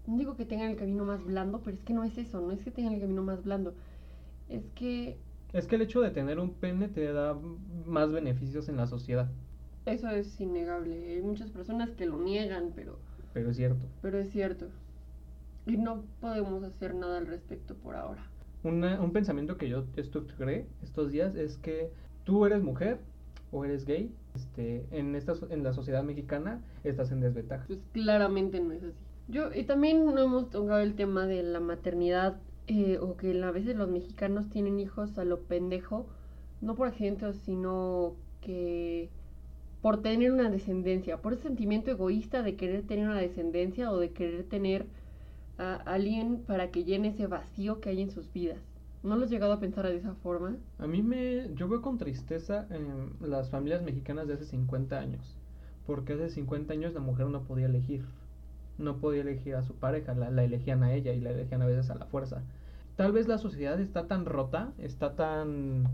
no 0.06 0.18
digo 0.18 0.36
que 0.36 0.46
tengan 0.46 0.72
el 0.72 0.78
camino 0.78 1.06
más 1.06 1.24
blando, 1.24 1.62
pero 1.64 1.76
es 1.78 1.84
que 1.84 1.94
no 1.94 2.04
es 2.04 2.18
eso, 2.18 2.42
no 2.42 2.52
es 2.52 2.64
que 2.64 2.72
tengan 2.72 2.94
el 2.94 3.02
camino 3.02 3.24
más 3.24 3.44
blando, 3.44 3.76
es 4.50 4.66
que 4.76 5.18
Es 5.54 5.68
que 5.68 5.76
el 5.76 5.82
hecho 5.84 6.02
de 6.02 6.12
tener 6.12 6.40
un 6.40 6.54
pene 6.56 6.90
te 6.90 7.12
da 7.14 7.38
más 7.86 8.12
beneficios 8.12 8.70
en 8.70 8.78
la 8.78 8.88
sociedad, 8.88 9.30
eso 9.86 10.10
es 10.10 10.40
innegable. 10.40 11.14
Hay 11.16 11.22
muchas 11.22 11.52
personas 11.52 11.90
que 11.92 12.06
lo 12.06 12.18
niegan, 12.20 12.72
pero, 12.76 12.98
pero 13.34 13.50
es 13.52 13.58
cierto. 13.58 13.86
pero 14.02 14.18
es 14.20 14.30
cierto. 14.32 14.68
Y 15.66 15.78
no 15.78 16.04
podemos 16.20 16.64
hacer 16.64 16.94
nada 16.96 17.18
al 17.18 17.28
respecto 17.28 17.76
por 17.76 17.96
ahora. 17.96 18.26
Una- 18.64 19.00
un 19.02 19.12
pensamiento 19.12 19.58
que 19.58 19.70
yo 19.70 19.86
estructuré 19.96 20.68
estos 20.82 21.12
días 21.12 21.36
es 21.36 21.58
que 21.58 21.90
tú 22.24 22.46
eres 22.46 22.64
mujer 22.64 23.00
o 23.52 23.66
eres 23.66 23.86
gay, 23.86 24.12
este, 24.36 24.86
en, 24.92 25.16
esta, 25.16 25.34
en 25.50 25.64
la 25.64 25.74
sociedad 25.74 26.04
mexicana 26.04 26.62
estás 26.84 27.12
en 27.12 27.20
desventaja. 27.20 27.66
Pues 27.68 27.80
claramente 27.92 28.60
no 28.60 28.72
es 28.72 28.84
así. 28.84 28.98
Yo, 29.28 29.54
y 29.54 29.64
también 29.64 30.04
no 30.06 30.18
hemos 30.22 30.50
tocado 30.50 30.80
el 30.80 30.96
tema 30.96 31.28
de 31.28 31.44
la 31.44 31.60
maternidad, 31.60 32.38
eh, 32.68 32.98
o 33.00 33.16
que 33.16 33.42
a 33.44 33.52
veces 33.52 33.76
los 33.76 33.90
mexicanos 33.90 34.50
tienen 34.50 34.80
hijos 34.80 35.18
a 35.18 35.24
lo 35.26 35.42
pendejo, 35.42 36.08
no 36.62 36.76
por 36.76 36.88
accidente, 36.88 37.32
sino 37.34 38.16
que 38.42 39.10
por 39.84 40.02
tener 40.02 40.32
una 40.32 40.50
descendencia, 40.50 41.18
por 41.18 41.34
ese 41.34 41.44
sentimiento 41.44 41.92
egoísta 41.92 42.42
de 42.42 42.56
querer 42.56 42.84
tener 42.88 43.06
una 43.06 43.20
descendencia 43.20 43.92
o 43.92 43.98
de 43.98 44.12
querer 44.12 44.46
tener 44.46 44.86
a 45.58 45.76
alguien 45.76 46.42
para 46.48 46.72
que 46.72 46.86
llene 46.86 47.10
ese 47.10 47.28
vacío 47.28 47.82
que 47.82 47.90
hay 47.90 48.02
en 48.02 48.10
sus 48.10 48.32
vidas. 48.32 48.60
¿No 49.04 49.18
lo 49.18 49.26
has 49.26 49.30
llegado 49.30 49.52
a 49.52 49.60
pensar 49.60 49.86
de 49.86 49.98
esa 49.98 50.14
forma? 50.14 50.56
A 50.80 50.88
mí 50.88 51.02
me, 51.02 51.54
yo 51.56 51.68
veo 51.68 51.82
con 51.82 51.98
tristeza 51.98 52.66
las 53.20 53.50
familias 53.50 53.82
mexicanas 53.82 54.26
de 54.26 54.36
hace 54.36 54.46
50 54.46 54.98
años, 54.98 55.38
porque 55.86 56.14
hace 56.14 56.30
50 56.30 56.72
años 56.72 56.94
la 56.94 57.02
mujer 57.02 57.28
no 57.28 57.42
podía 57.44 57.66
elegir, 57.66 58.06
no 58.78 59.00
podía 59.00 59.24
elegir 59.24 59.56
a 59.56 59.64
su 59.64 59.76
pareja, 59.76 60.16
la, 60.16 60.32
la 60.32 60.46
elegían 60.46 60.84
a 60.84 60.94
ella 60.94 61.12
y 61.12 61.20
la 61.20 61.32
elegían 61.32 61.62
a 61.62 61.66
veces 61.66 61.90
a 61.90 61.96
la 61.96 62.06
fuerza. 62.06 62.42
Tal 62.96 63.12
vez 63.12 63.28
la 63.28 63.38
sociedad 63.38 63.78
está 63.82 64.08
tan 64.08 64.24
rota, 64.24 64.72
está 64.78 65.18
tan, 65.18 65.90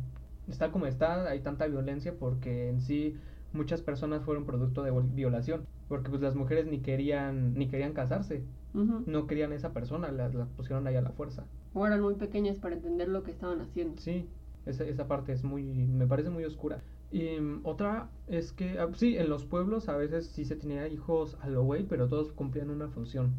está 0.48 0.72
como 0.72 0.86
está, 0.86 1.28
hay 1.28 1.40
tanta 1.40 1.66
violencia 1.66 2.14
porque 2.20 2.70
en 2.70 2.82
sí 2.82 3.18
muchas 3.54 3.82
personas 3.82 4.24
fueron 4.24 4.46
producto 4.46 4.84
de 4.84 4.92
violación, 4.92 5.66
porque 5.88 6.10
pues 6.10 6.22
las 6.22 6.36
mujeres 6.36 6.68
ni 6.68 6.80
querían, 6.80 7.54
ni 7.54 7.68
querían 7.68 7.94
casarse, 7.94 8.44
no 8.74 9.28
querían 9.28 9.52
a 9.52 9.56
esa 9.56 9.74
persona, 9.74 10.12
las, 10.12 10.34
las 10.36 10.50
pusieron 10.50 10.86
ahí 10.88 10.96
a 10.96 11.02
la 11.02 11.12
fuerza. 11.12 11.44
O 11.74 11.86
eran 11.86 12.02
muy 12.02 12.16
pequeñas 12.16 12.58
para 12.58 12.76
entender 12.76 13.10
lo 13.10 13.24
que 13.24 13.32
estaban 13.32 13.62
haciendo. 13.62 13.96
Sí, 13.98 14.26
esa, 14.66 14.84
esa 14.86 15.08
parte 15.08 15.34
es 15.34 15.44
muy, 15.44 15.64
me 15.64 16.08
parece 16.08 16.30
muy 16.30 16.44
oscura. 16.46 16.84
Y 17.12 17.38
otra 17.64 18.10
es 18.28 18.52
que, 18.52 18.78
ah, 18.80 18.90
sí, 18.94 19.18
en 19.18 19.30
los 19.30 19.46
pueblos 19.46 19.90
a 19.90 19.98
veces 19.98 20.28
sí 20.28 20.46
se 20.46 20.56
tenía 20.56 20.88
hijos 20.88 21.38
a 21.42 21.48
lo 21.50 21.64
güey, 21.64 21.84
pero 21.88 22.08
todos 22.08 22.32
cumplían 22.32 22.70
una 22.70 22.90
función. 22.90 23.34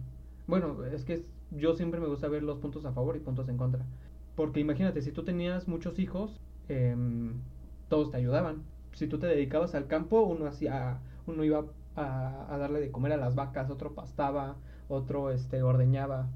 Bueno, 0.46 0.84
es 0.84 1.04
que 1.04 1.14
es- 1.14 1.30
yo 1.50 1.74
siempre 1.74 2.00
me 2.00 2.08
gusta 2.08 2.28
ver 2.28 2.42
los 2.42 2.58
puntos 2.58 2.84
a 2.84 2.92
favor 2.92 3.16
y 3.16 3.20
puntos 3.20 3.48
en 3.48 3.56
contra. 3.56 3.86
Porque 4.34 4.60
imagínate, 4.60 5.02
si 5.02 5.12
tú 5.12 5.24
tenías 5.24 5.68
muchos 5.68 5.98
hijos, 5.98 6.40
em, 6.68 7.42
todos 7.88 8.10
te 8.10 8.16
ayudaban. 8.16 8.69
Si 8.92 9.06
tú 9.06 9.18
te 9.18 9.26
dedicabas 9.26 9.74
al 9.74 9.86
campo, 9.86 10.22
uno 10.22 10.46
hacía, 10.46 11.00
uno 11.26 11.44
iba 11.44 11.64
a, 11.96 12.52
a 12.54 12.58
darle 12.58 12.80
de 12.80 12.90
comer 12.90 13.12
a 13.12 13.16
las 13.16 13.34
vacas, 13.34 13.70
otro 13.70 13.94
pastaba, 13.94 14.56
otro 14.88 15.30
este 15.30 15.62
ordeñaba. 15.62 16.28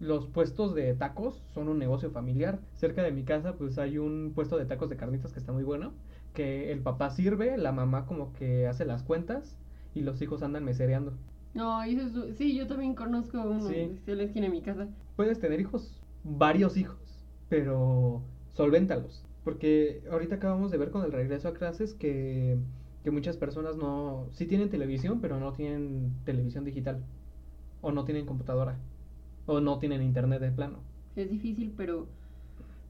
Los 0.00 0.26
puestos 0.26 0.74
de 0.74 0.94
tacos 0.94 1.42
son 1.54 1.68
un 1.68 1.78
negocio 1.78 2.10
familiar. 2.10 2.60
Cerca 2.74 3.02
de 3.02 3.12
mi 3.12 3.24
casa, 3.24 3.54
pues 3.56 3.78
hay 3.78 3.98
un 3.98 4.32
puesto 4.34 4.56
de 4.58 4.66
tacos 4.66 4.90
de 4.90 4.96
carnitas 4.96 5.32
que 5.32 5.38
está 5.40 5.52
muy 5.52 5.62
bueno. 5.64 5.92
Que 6.32 6.72
el 6.72 6.80
papá 6.82 7.10
sirve, 7.10 7.56
la 7.58 7.72
mamá 7.72 8.06
como 8.06 8.32
que 8.32 8.66
hace 8.66 8.84
las 8.84 9.02
cuentas 9.02 9.56
y 9.94 10.00
los 10.02 10.20
hijos 10.20 10.42
andan 10.42 10.64
mesereando. 10.64 11.12
No, 11.54 11.82
eso 11.84 12.24
es- 12.26 12.36
sí, 12.36 12.56
yo 12.56 12.66
también 12.66 12.94
conozco 12.94 13.40
uno 13.42 13.60
Sí. 13.68 13.74
de 14.04 14.12
en 14.12 14.18
la 14.18 14.24
esquina 14.24 14.46
de 14.46 14.52
mi 14.52 14.62
casa. 14.62 14.88
Puedes 15.16 15.38
tener 15.38 15.60
hijos, 15.60 16.02
varios 16.24 16.76
hijos, 16.76 17.24
pero 17.48 18.22
solvéntalos. 18.52 19.24
Porque 19.44 20.02
ahorita 20.10 20.36
acabamos 20.36 20.70
de 20.70 20.78
ver 20.78 20.90
con 20.90 21.04
el 21.04 21.12
regreso 21.12 21.48
a 21.48 21.54
clases 21.54 21.94
que, 21.94 22.56
que 23.02 23.10
muchas 23.10 23.36
personas 23.36 23.76
no, 23.76 24.26
sí 24.32 24.46
tienen 24.46 24.70
televisión, 24.70 25.20
pero 25.20 25.38
no 25.38 25.52
tienen 25.52 26.12
televisión 26.24 26.64
digital. 26.64 27.02
O 27.82 27.92
no 27.92 28.04
tienen 28.04 28.26
computadora. 28.26 28.76
O 29.46 29.60
no 29.60 29.78
tienen 29.78 30.02
internet 30.02 30.40
de 30.40 30.50
plano. 30.50 30.78
Es 31.16 31.30
difícil, 31.30 31.72
pero 31.76 32.06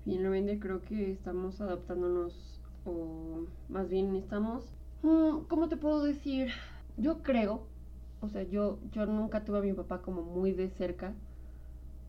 finalmente 0.05 0.59
creo 0.59 0.81
que 0.83 1.13
estamos 1.13 1.61
adaptándonos, 1.61 2.61
o 2.87 3.47
más 3.69 3.89
bien 3.89 4.15
estamos, 4.15 4.65
mm, 5.03 5.47
¿cómo 5.49 5.69
te 5.69 5.77
puedo 5.77 6.03
decir? 6.03 6.49
Yo 6.97 7.23
creo, 7.23 7.63
o 8.21 8.29
sea, 8.29 8.43
yo, 8.45 8.79
yo 8.93 9.07
nunca 9.07 9.45
tuve 9.45 9.59
a 9.59 9.63
mi 9.63 9.73
papá 9.73 10.01
como 10.03 10.23
muy 10.23 10.53
de 10.53 10.69
cerca, 10.71 11.13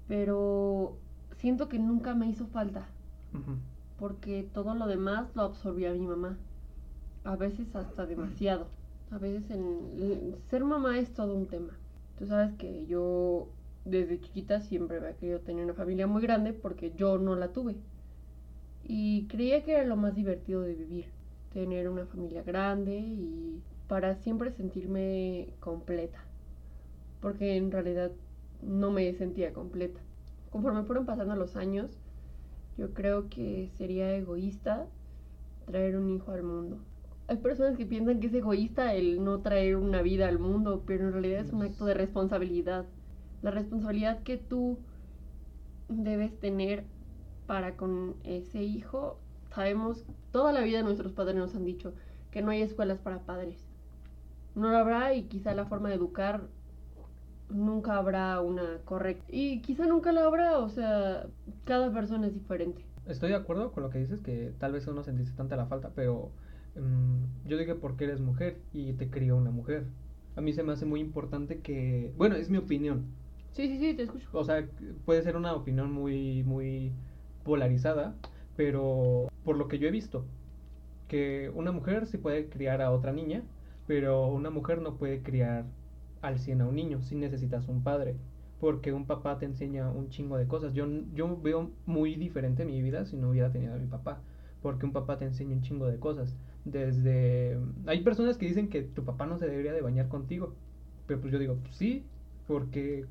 pero 0.08 0.94
siento 1.38 1.68
que 1.68 1.80
nunca 1.80 2.14
me 2.16 2.28
hizo 2.28 2.46
falta, 2.48 2.86
Ujú. 3.34 3.75
Porque 3.98 4.48
todo 4.54 4.76
lo 4.76 4.88
demás 4.88 5.28
lo 5.36 5.44
absorbía 5.44 5.92
mi 5.94 6.00
mamá, 6.00 6.38
a 7.24 7.36
veces 7.36 7.76
hasta 7.76 8.06
demasiado. 8.06 8.68
A 9.12 9.18
veces 9.18 9.50
el 9.52 10.36
ser 10.50 10.64
mamá 10.64 11.00
es 11.00 11.14
todo 11.14 11.36
un 11.36 11.48
tema. 11.48 11.74
Tú 12.18 12.28
sabes 12.28 12.54
que 12.56 12.86
yo 12.88 13.48
desde 13.86 14.20
chiquita 14.20 14.62
siempre 14.62 14.98
había 14.98 15.14
querido 15.14 15.40
tener 15.40 15.64
una 15.64 15.74
familia 15.74 16.08
muy 16.08 16.22
grande 16.22 16.54
porque 16.54 16.92
yo 16.96 17.18
no 17.18 17.36
la 17.36 17.50
tuve. 17.50 17.76
Y 18.84 19.28
creía 19.28 19.64
que 19.64 19.74
era 19.74 19.86
lo 19.86 19.96
más 19.96 20.16
divertido 20.16 20.62
de 20.62 20.76
vivir, 20.76 21.06
tener 21.54 21.90
una 21.90 22.06
familia 22.06 22.44
grande 22.44 22.98
y 22.98 23.62
para 23.88 24.16
siempre 24.16 24.52
sentirme 24.52 25.50
completa. 25.60 26.20
Porque 27.22 27.56
en 27.56 27.72
realidad 27.72 28.12
no 28.62 28.92
me 28.92 29.14
sentía 29.14 29.54
completa. 29.54 30.00
Conforme 30.52 30.84
fueron 30.84 31.06
pasando 31.06 31.36
los 31.36 31.56
años, 31.56 31.92
yo 32.78 32.94
creo 32.94 33.30
que 33.30 33.70
sería 33.78 34.16
egoísta 34.16 34.88
traer 35.66 35.98
un 35.98 36.10
hijo 36.10 36.32
al 36.32 36.44
mundo. 36.44 36.78
Hay 37.28 37.38
personas 37.38 37.78
que 37.78 37.86
piensan 37.86 38.20
que 38.20 38.28
es 38.28 38.34
egoísta 38.34 38.94
el 38.94 39.24
no 39.24 39.40
traer 39.40 39.78
una 39.78 40.02
vida 40.02 40.28
al 40.28 40.38
mundo, 40.38 40.84
pero 40.86 41.06
en 41.06 41.14
realidad 41.14 41.40
es 41.42 41.54
un 41.54 41.64
acto 41.64 41.86
de 41.86 41.96
responsabilidad. 41.96 42.86
La 43.42 43.52
responsabilidad 43.52 44.22
que 44.24 44.38
tú 44.38 44.78
debes 45.90 46.40
tener 46.40 46.84
para 47.48 47.78
con 47.78 48.16
ese 48.24 48.64
hijo. 48.64 49.18
Sabemos, 49.54 50.06
toda 50.32 50.52
la 50.52 50.62
vida 50.62 50.82
nuestros 50.84 51.14
padres 51.14 51.36
nos 51.36 51.56
han 51.56 51.66
dicho 51.66 51.94
que 52.32 52.42
no 52.42 52.52
hay 52.52 52.62
escuelas 52.62 53.00
para 53.00 53.20
padres. 53.20 53.66
No 54.54 54.70
lo 54.70 54.78
habrá 54.78 55.14
y 55.14 55.24
quizá 55.24 55.54
la 55.54 55.66
forma 55.66 55.90
de 55.90 55.96
educar 55.96 56.42
nunca 57.50 57.98
habrá 57.98 58.42
una 58.42 58.80
correcta. 58.86 59.26
Y 59.30 59.62
quizá 59.62 59.86
nunca 59.86 60.12
la 60.12 60.26
habrá, 60.26 60.60
o 60.60 60.70
sea, 60.70 61.28
cada 61.64 61.92
persona 61.94 62.28
es 62.28 62.34
diferente. 62.34 62.84
Estoy 63.06 63.30
de 63.30 63.36
acuerdo 63.36 63.72
con 63.72 63.84
lo 63.84 63.90
que 63.90 64.00
dices, 64.00 64.20
que 64.22 64.54
tal 64.58 64.72
vez 64.72 64.88
no 64.88 65.04
sentiste 65.04 65.36
tanta 65.36 65.56
la 65.56 65.68
falta, 65.68 65.92
pero 65.96 66.32
mm, 66.76 67.48
yo 67.48 67.58
dije 67.58 67.76
porque 67.76 68.06
eres 68.06 68.20
mujer 68.20 68.58
y 68.74 68.94
te 68.94 69.10
crió 69.10 69.38
una 69.38 69.52
mujer. 69.52 69.86
A 70.36 70.42
mí 70.42 70.54
se 70.54 70.64
me 70.64 70.74
hace 70.74 70.86
muy 70.86 71.00
importante 71.00 71.60
que, 71.60 72.14
bueno, 72.18 72.36
es 72.36 72.50
mi 72.50 72.58
opinión. 72.58 73.06
Sí, 73.52 73.68
sí, 73.68 73.78
sí, 73.78 73.94
te 73.94 74.04
escucho. 74.04 74.28
O 74.34 74.44
sea, 74.44 74.68
puede 75.06 75.22
ser 75.22 75.38
una 75.38 75.54
opinión 75.54 75.92
muy, 75.92 76.44
muy 76.44 76.92
polarizada, 77.44 78.16
pero 78.58 79.28
por 79.46 79.56
lo 79.56 79.68
que 79.68 79.80
yo 79.80 79.88
he 79.88 79.92
visto, 79.92 80.26
que 81.08 81.52
una 81.54 81.72
mujer 81.72 82.08
sí 82.08 82.18
puede 82.18 82.50
criar 82.50 82.82
a 82.82 82.92
otra 82.92 83.14
niña, 83.14 83.44
pero 83.88 84.28
una 84.28 84.50
mujer 84.50 84.82
no 84.82 84.96
puede 84.96 85.22
criar 85.22 85.66
al 86.26 86.40
100 86.40 86.62
a 86.62 86.68
un 86.68 86.76
niño, 86.76 87.02
si 87.02 87.16
necesitas 87.16 87.68
un 87.68 87.84
padre, 87.84 88.16
porque 88.60 88.94
un 88.94 89.06
papá 89.06 89.38
te 89.38 89.46
enseña 89.46 89.90
un 89.90 90.10
chingo 90.10 90.38
de 90.38 90.48
cosas. 90.48 90.74
Yo, 90.74 90.88
yo 91.14 91.40
veo 91.42 91.72
muy 91.86 92.16
diferente 92.16 92.66
mi 92.66 92.82
vida 92.82 93.06
si 93.06 93.16
no 93.18 93.30
hubiera 93.30 93.52
tenido 93.52 93.74
a 93.74 93.78
mi 93.78 93.88
papá, 93.88 94.20
porque 94.62 94.86
un 94.86 94.92
papá 94.92 95.18
te 95.18 95.26
enseña 95.26 95.56
un 95.56 95.62
chingo 95.62 95.88
de 95.88 96.00
cosas. 96.00 96.36
Desde... 96.64 97.60
Hay 97.86 98.02
personas 98.02 98.38
que 98.38 98.48
dicen 98.48 98.70
que 98.70 98.82
tu 98.82 99.04
papá 99.04 99.26
no 99.26 99.38
se 99.38 99.48
debería 99.48 99.74
de 99.74 99.82
bañar 99.82 100.08
contigo, 100.08 100.54
pero 101.06 101.22
pues 101.22 101.32
yo 101.32 101.40
digo, 101.40 101.58
pues 101.62 101.76
sí, 101.76 102.04
porque 102.48 103.06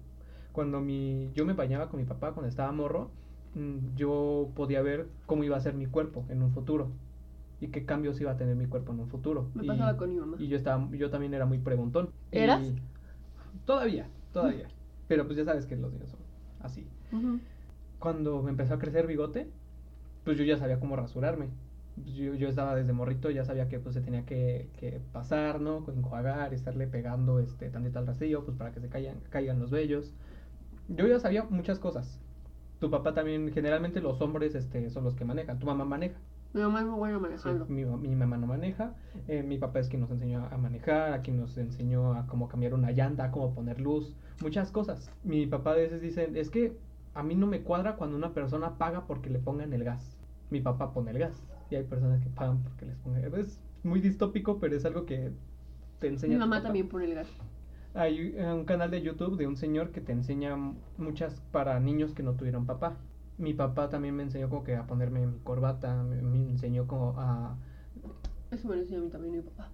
cuando 0.53 0.81
mi, 0.81 1.31
yo 1.35 1.44
me 1.44 1.53
bañaba 1.53 1.88
con 1.88 2.00
mi 2.00 2.07
papá 2.07 2.33
cuando 2.33 2.48
estaba 2.48 2.72
morro, 2.72 3.11
mm, 3.55 3.96
yo 3.96 4.50
podía 4.57 4.83
ver 4.83 5.07
cómo 5.27 5.44
iba 5.44 5.57
a 5.57 5.61
ser 5.61 5.74
mi 5.74 5.87
cuerpo 5.87 6.24
en 6.29 6.42
un 6.42 6.53
futuro 6.53 6.88
y 7.61 7.68
qué 7.68 7.85
cambios 7.85 8.20
iba 8.20 8.33
a 8.33 8.37
tener 8.37 8.57
mi 8.57 8.66
cuerpo 8.66 8.92
en 8.92 9.00
un 9.00 9.09
futuro. 9.09 9.48
Me 9.55 9.64
y, 9.64 9.68
pasaba 9.68 9.96
con 9.96 10.11
mi 10.11 10.16
mamá. 10.16 10.37
y 10.38 10.48
yo 10.48 10.57
estaba, 10.57 10.88
yo 10.92 11.11
también 11.11 11.35
era 11.35 11.46
muy 11.46 11.59
preguntón. 11.59 12.11
Y- 12.33 12.38
¿Eras? 12.38 12.72
Todavía, 13.64 14.09
todavía. 14.33 14.68
Pero 15.07 15.27
pues 15.27 15.37
ya 15.38 15.44
sabes 15.44 15.66
que 15.66 15.77
los 15.77 15.92
niños 15.92 16.11
son 16.11 16.20
así. 16.61 16.88
Cuando 17.98 18.42
me 18.42 18.50
empezó 18.50 18.74
a 18.74 18.79
crecer 18.79 19.07
bigote, 19.07 19.50
pues 20.24 20.38
yo 20.38 20.44
ya 20.44 20.57
sabía 20.59 20.81
cómo 20.81 20.96
rasurarme. 20.96 21.50
pues, 21.94 22.07
yo, 22.16 22.35
yo 22.35 22.48
estaba 22.48 22.74
desde 22.74 22.92
morrito, 22.92 23.31
ya 23.31 23.44
sabía 23.44 23.68
que 23.68 23.79
pues 23.81 23.94
se 23.94 24.00
tenía 24.03 24.24
que, 24.27 24.70
que 24.79 25.00
pasar, 25.12 25.61
¿no? 25.61 25.85
Enjuagar, 25.88 26.55
estarle 26.55 26.87
pegando 26.87 27.38
este 27.40 27.70
tantito 27.70 27.98
al 27.98 28.07
rastrillo, 28.07 28.44
pues 28.44 28.57
para 28.57 28.72
que 28.72 28.81
se 28.81 28.88
caigan, 28.88 29.20
caigan 29.31 29.61
los 29.61 29.70
vellos. 29.70 30.14
Yo 30.88 31.07
ya 31.07 31.18
sabía 31.20 31.44
muchas 31.44 31.79
cosas. 31.79 32.20
Tu 32.81 32.90
papá 32.90 33.14
también, 33.14 33.50
generalmente 33.53 34.00
los 34.00 34.20
hombres 34.20 34.55
este, 34.55 34.90
son 34.90 35.05
los 35.05 35.14
que 35.14 35.24
manejan. 35.24 35.59
Tu 35.59 35.66
mamá 35.66 35.85
maneja. 35.85 36.20
Mi 36.55 36.61
mamá 36.62 36.81
es 36.81 36.87
muy 36.87 36.99
buena 36.99 37.19
Sí, 37.19 37.23
manejando. 37.23 37.67
mi, 37.67 37.85
ma- 37.85 37.97
mi 37.97 38.14
mamá 38.14 38.37
no 38.38 38.47
maneja. 38.47 38.95
eh, 39.29 39.43
mi 39.43 39.59
papá 39.59 39.81
es 39.81 39.88
quien 39.88 40.01
nos 40.03 40.11
enseñó 40.11 40.47
a 40.51 40.57
manejar, 40.57 41.12
a 41.12 41.21
quien 41.21 41.37
nos 41.37 41.59
enseñó 41.59 42.14
a 42.14 42.27
cómo 42.27 42.49
cambiar 42.49 42.75
una 42.75 42.93
llanta, 42.93 43.25
a 43.25 43.31
cómo 43.33 43.53
poner 43.55 43.81
luz, 43.81 44.14
muchas 44.40 44.71
cosas. 44.71 45.11
Mi 45.25 45.47
papá 45.47 45.73
a 45.73 45.75
veces 45.75 46.01
dice, 46.01 46.31
es 46.35 46.51
que 46.51 46.77
a 47.14 47.23
mí 47.23 47.35
no 47.35 47.47
me 47.47 47.62
cuadra 47.62 47.97
cuando 47.97 48.17
una 48.17 48.33
persona 48.33 48.79
paga 48.79 49.07
porque 49.07 49.31
le 49.31 49.38
pongan 49.40 49.73
el 49.73 49.85
gas. 49.85 50.17
Mi 50.51 50.61
papá 50.61 50.93
pone 50.95 51.11
el 51.11 51.19
gas. 51.19 51.43
Y 51.71 51.75
hay 51.77 51.85
personas 51.85 52.23
que 52.23 52.29
pagan 52.31 52.62
porque 52.62 52.87
les 52.87 52.97
pongan 52.99 53.25
el 53.25 53.31
gas. 53.31 53.40
Es 53.40 53.61
muy 53.83 54.01
distópico, 54.01 54.59
pero 54.61 54.77
es 54.77 54.85
algo 54.85 55.07
que 55.07 55.33
te 55.99 56.07
enseña. 56.09 56.35
Mi 56.35 56.38
mamá 56.38 56.62
también 56.62 56.88
pone 56.88 57.07
el 57.07 57.14
gas. 57.14 57.29
Hay 57.95 58.35
eh, 58.37 58.53
un 58.53 58.64
canal 58.64 58.90
de 58.90 59.03
YouTube 59.03 59.37
de 59.37 59.47
un 59.47 59.57
señor 59.57 59.90
que 59.90 60.01
te 60.01 60.12
enseña 60.12 60.57
muchas 60.99 61.40
para 61.53 61.79
niños 61.81 62.12
que 62.14 62.23
no 62.23 62.35
tuvieron 62.35 62.67
papá. 62.67 62.97
Mi 63.38 63.55
papá 63.55 63.88
también 63.90 64.14
me 64.16 64.23
enseñó 64.25 64.49
como 64.49 64.64
que 64.64 64.77
a 64.77 64.87
ponerme 64.87 65.27
mi 65.27 65.38
corbata, 65.40 66.03
me, 66.03 66.23
me 66.23 66.38
enseñó 66.51 66.87
como 66.87 67.14
a 67.18 67.57
Eso 68.51 68.68
me 68.68 68.77
lo 68.77 68.81
enseñó 68.81 69.01
a 69.01 69.03
mí 69.05 69.11
también 69.11 69.33
mi 69.35 69.42
papá. 69.42 69.70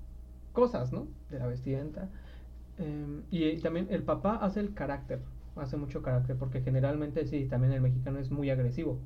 cosas, 0.52 0.92
¿no? 0.92 1.08
De 1.28 1.38
la 1.38 1.46
vestimenta. 1.46 2.08
Em, 2.78 3.22
y, 3.30 3.44
eh, 3.44 3.60
también 3.62 3.88
el 3.90 4.02
papá 4.04 4.36
hace 4.36 4.60
el 4.60 4.74
carácter, 4.74 5.20
hace 5.56 5.76
mucho 5.76 6.02
carácter, 6.02 6.36
porque 6.38 6.62
generalmente 6.62 7.26
sí, 7.26 7.46
también 7.46 7.72
el 7.72 7.80
mexicano 7.82 8.18
es 8.18 8.30
muy 8.30 8.50
agresivo, 8.50 8.98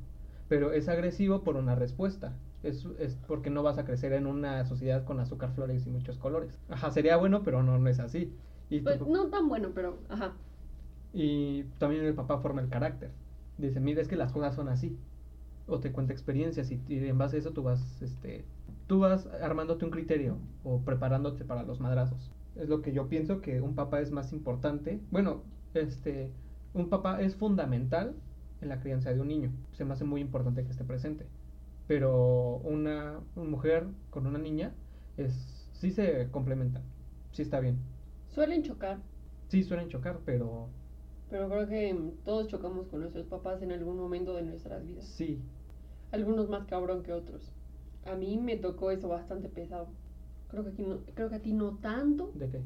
pero 0.49 0.73
es 0.73 0.89
agresivo 0.89 1.43
por 1.45 1.57
una 1.57 1.75
respuesta. 1.75 2.33
Es, 2.63 2.87
es 2.99 3.17
porque 3.29 3.51
no 3.51 3.63
vas 3.63 3.79
a 3.79 3.85
crecer 3.85 4.13
en 4.15 4.27
una 4.27 4.65
sociedad 4.65 5.05
con 5.05 5.21
azúcar, 5.21 5.53
flores 5.55 5.87
y 5.87 5.91
muchos 5.91 6.19
colores. 6.19 6.59
Ajá, 6.69 6.91
sería 6.91 7.17
bueno, 7.17 7.43
pero 7.43 7.63
no, 7.63 7.79
no 7.79 7.89
es 7.89 8.01
así. 8.01 8.33
Y, 8.71 8.81
Pues 8.81 9.01
no 9.07 9.29
tan 9.31 9.49
bueno, 9.49 9.71
pero 9.75 9.99
ajá. 10.09 10.33
y 11.13 11.65
también 11.79 12.05
el 12.05 12.15
papá 12.15 12.39
forma 12.39 12.61
el 12.61 12.69
carácter. 12.69 13.11
Dice, 13.59 13.81
mira, 13.81 14.03
es 14.03 14.09
que 14.09 14.17
las 14.17 14.33
cosas 14.33 14.55
son 14.55 14.69
así. 14.69 14.97
O 15.67 15.81
te 15.81 15.93
cuenta 15.93 16.13
experiencias 16.13 16.71
y, 16.71 16.83
y 16.89 16.99
en 17.09 17.19
base 17.19 17.37
a 17.37 17.39
eso 17.41 17.53
tú 17.53 17.63
vas, 17.63 18.03
este, 18.03 18.45
tú 18.87 19.01
vas 19.01 19.27
armándote 19.43 19.85
un 19.85 19.91
criterio 19.91 20.39
o 20.63 20.81
preparándote 20.83 21.45
para 21.45 21.63
los 21.63 21.81
madrazos. 21.81 22.33
Es 22.57 22.69
lo 22.69 22.83
que 22.83 22.93
yo 22.93 23.09
pienso 23.09 23.41
que 23.41 23.61
un 23.61 23.75
papá 23.75 24.01
es 24.01 24.11
más 24.11 24.33
importante. 24.33 25.01
Bueno, 25.11 25.43
este, 25.75 26.31
un 26.75 26.89
papá 26.89 27.21
es 27.23 27.37
fundamental 27.37 28.15
en 28.61 28.69
la 28.69 28.81
crianza 28.81 29.13
de 29.13 29.21
un 29.21 29.29
niño. 29.29 29.53
Se 29.73 29.85
me 29.85 29.95
hace 29.95 30.05
muy 30.05 30.21
importante 30.21 30.65
que 30.65 30.71
esté 30.71 30.85
presente. 30.85 31.27
Pero 31.87 32.57
una, 32.65 33.21
una 33.37 33.51
mujer 33.51 33.87
con 34.11 34.27
una 34.27 34.39
niña 34.39 34.73
es, 35.17 35.69
sí 35.73 35.91
se 35.91 36.31
complementan. 36.31 36.83
Sí 37.33 37.43
está 37.43 37.61
bien. 37.61 37.79
Suelen 38.29 38.63
chocar, 38.63 38.99
Sí 39.49 39.63
suelen 39.63 39.89
chocar, 39.89 40.21
pero 40.25 40.69
pero 41.35 41.49
creo 41.49 41.67
que 41.67 41.93
mm, 41.93 42.11
todos 42.25 42.47
chocamos 42.47 42.87
con 42.87 43.01
nuestros 43.01 43.27
papás 43.27 43.61
en 43.61 43.73
algún 43.73 43.97
momento 43.97 44.37
de 44.37 44.43
nuestras 44.43 44.87
vidas. 44.87 45.05
sí, 45.05 45.41
Algunos 46.13 46.49
más 46.49 46.65
cabrón 46.67 47.03
que 47.03 47.13
otros. 47.13 47.51
A 48.07 48.15
mí 48.15 48.39
me 48.39 48.57
tocó 48.57 48.93
eso 48.93 49.09
bastante 49.09 49.49
pesado. 49.49 49.89
Creo 50.47 50.63
que, 50.63 50.71
aquí 50.71 50.83
no, 50.85 50.99
creo 51.13 51.29
que 51.31 51.35
a 51.35 51.43
ti 51.43 51.53
no 51.53 51.79
tanto, 51.79 52.31
¿de 52.37 52.49
qué? 52.51 52.61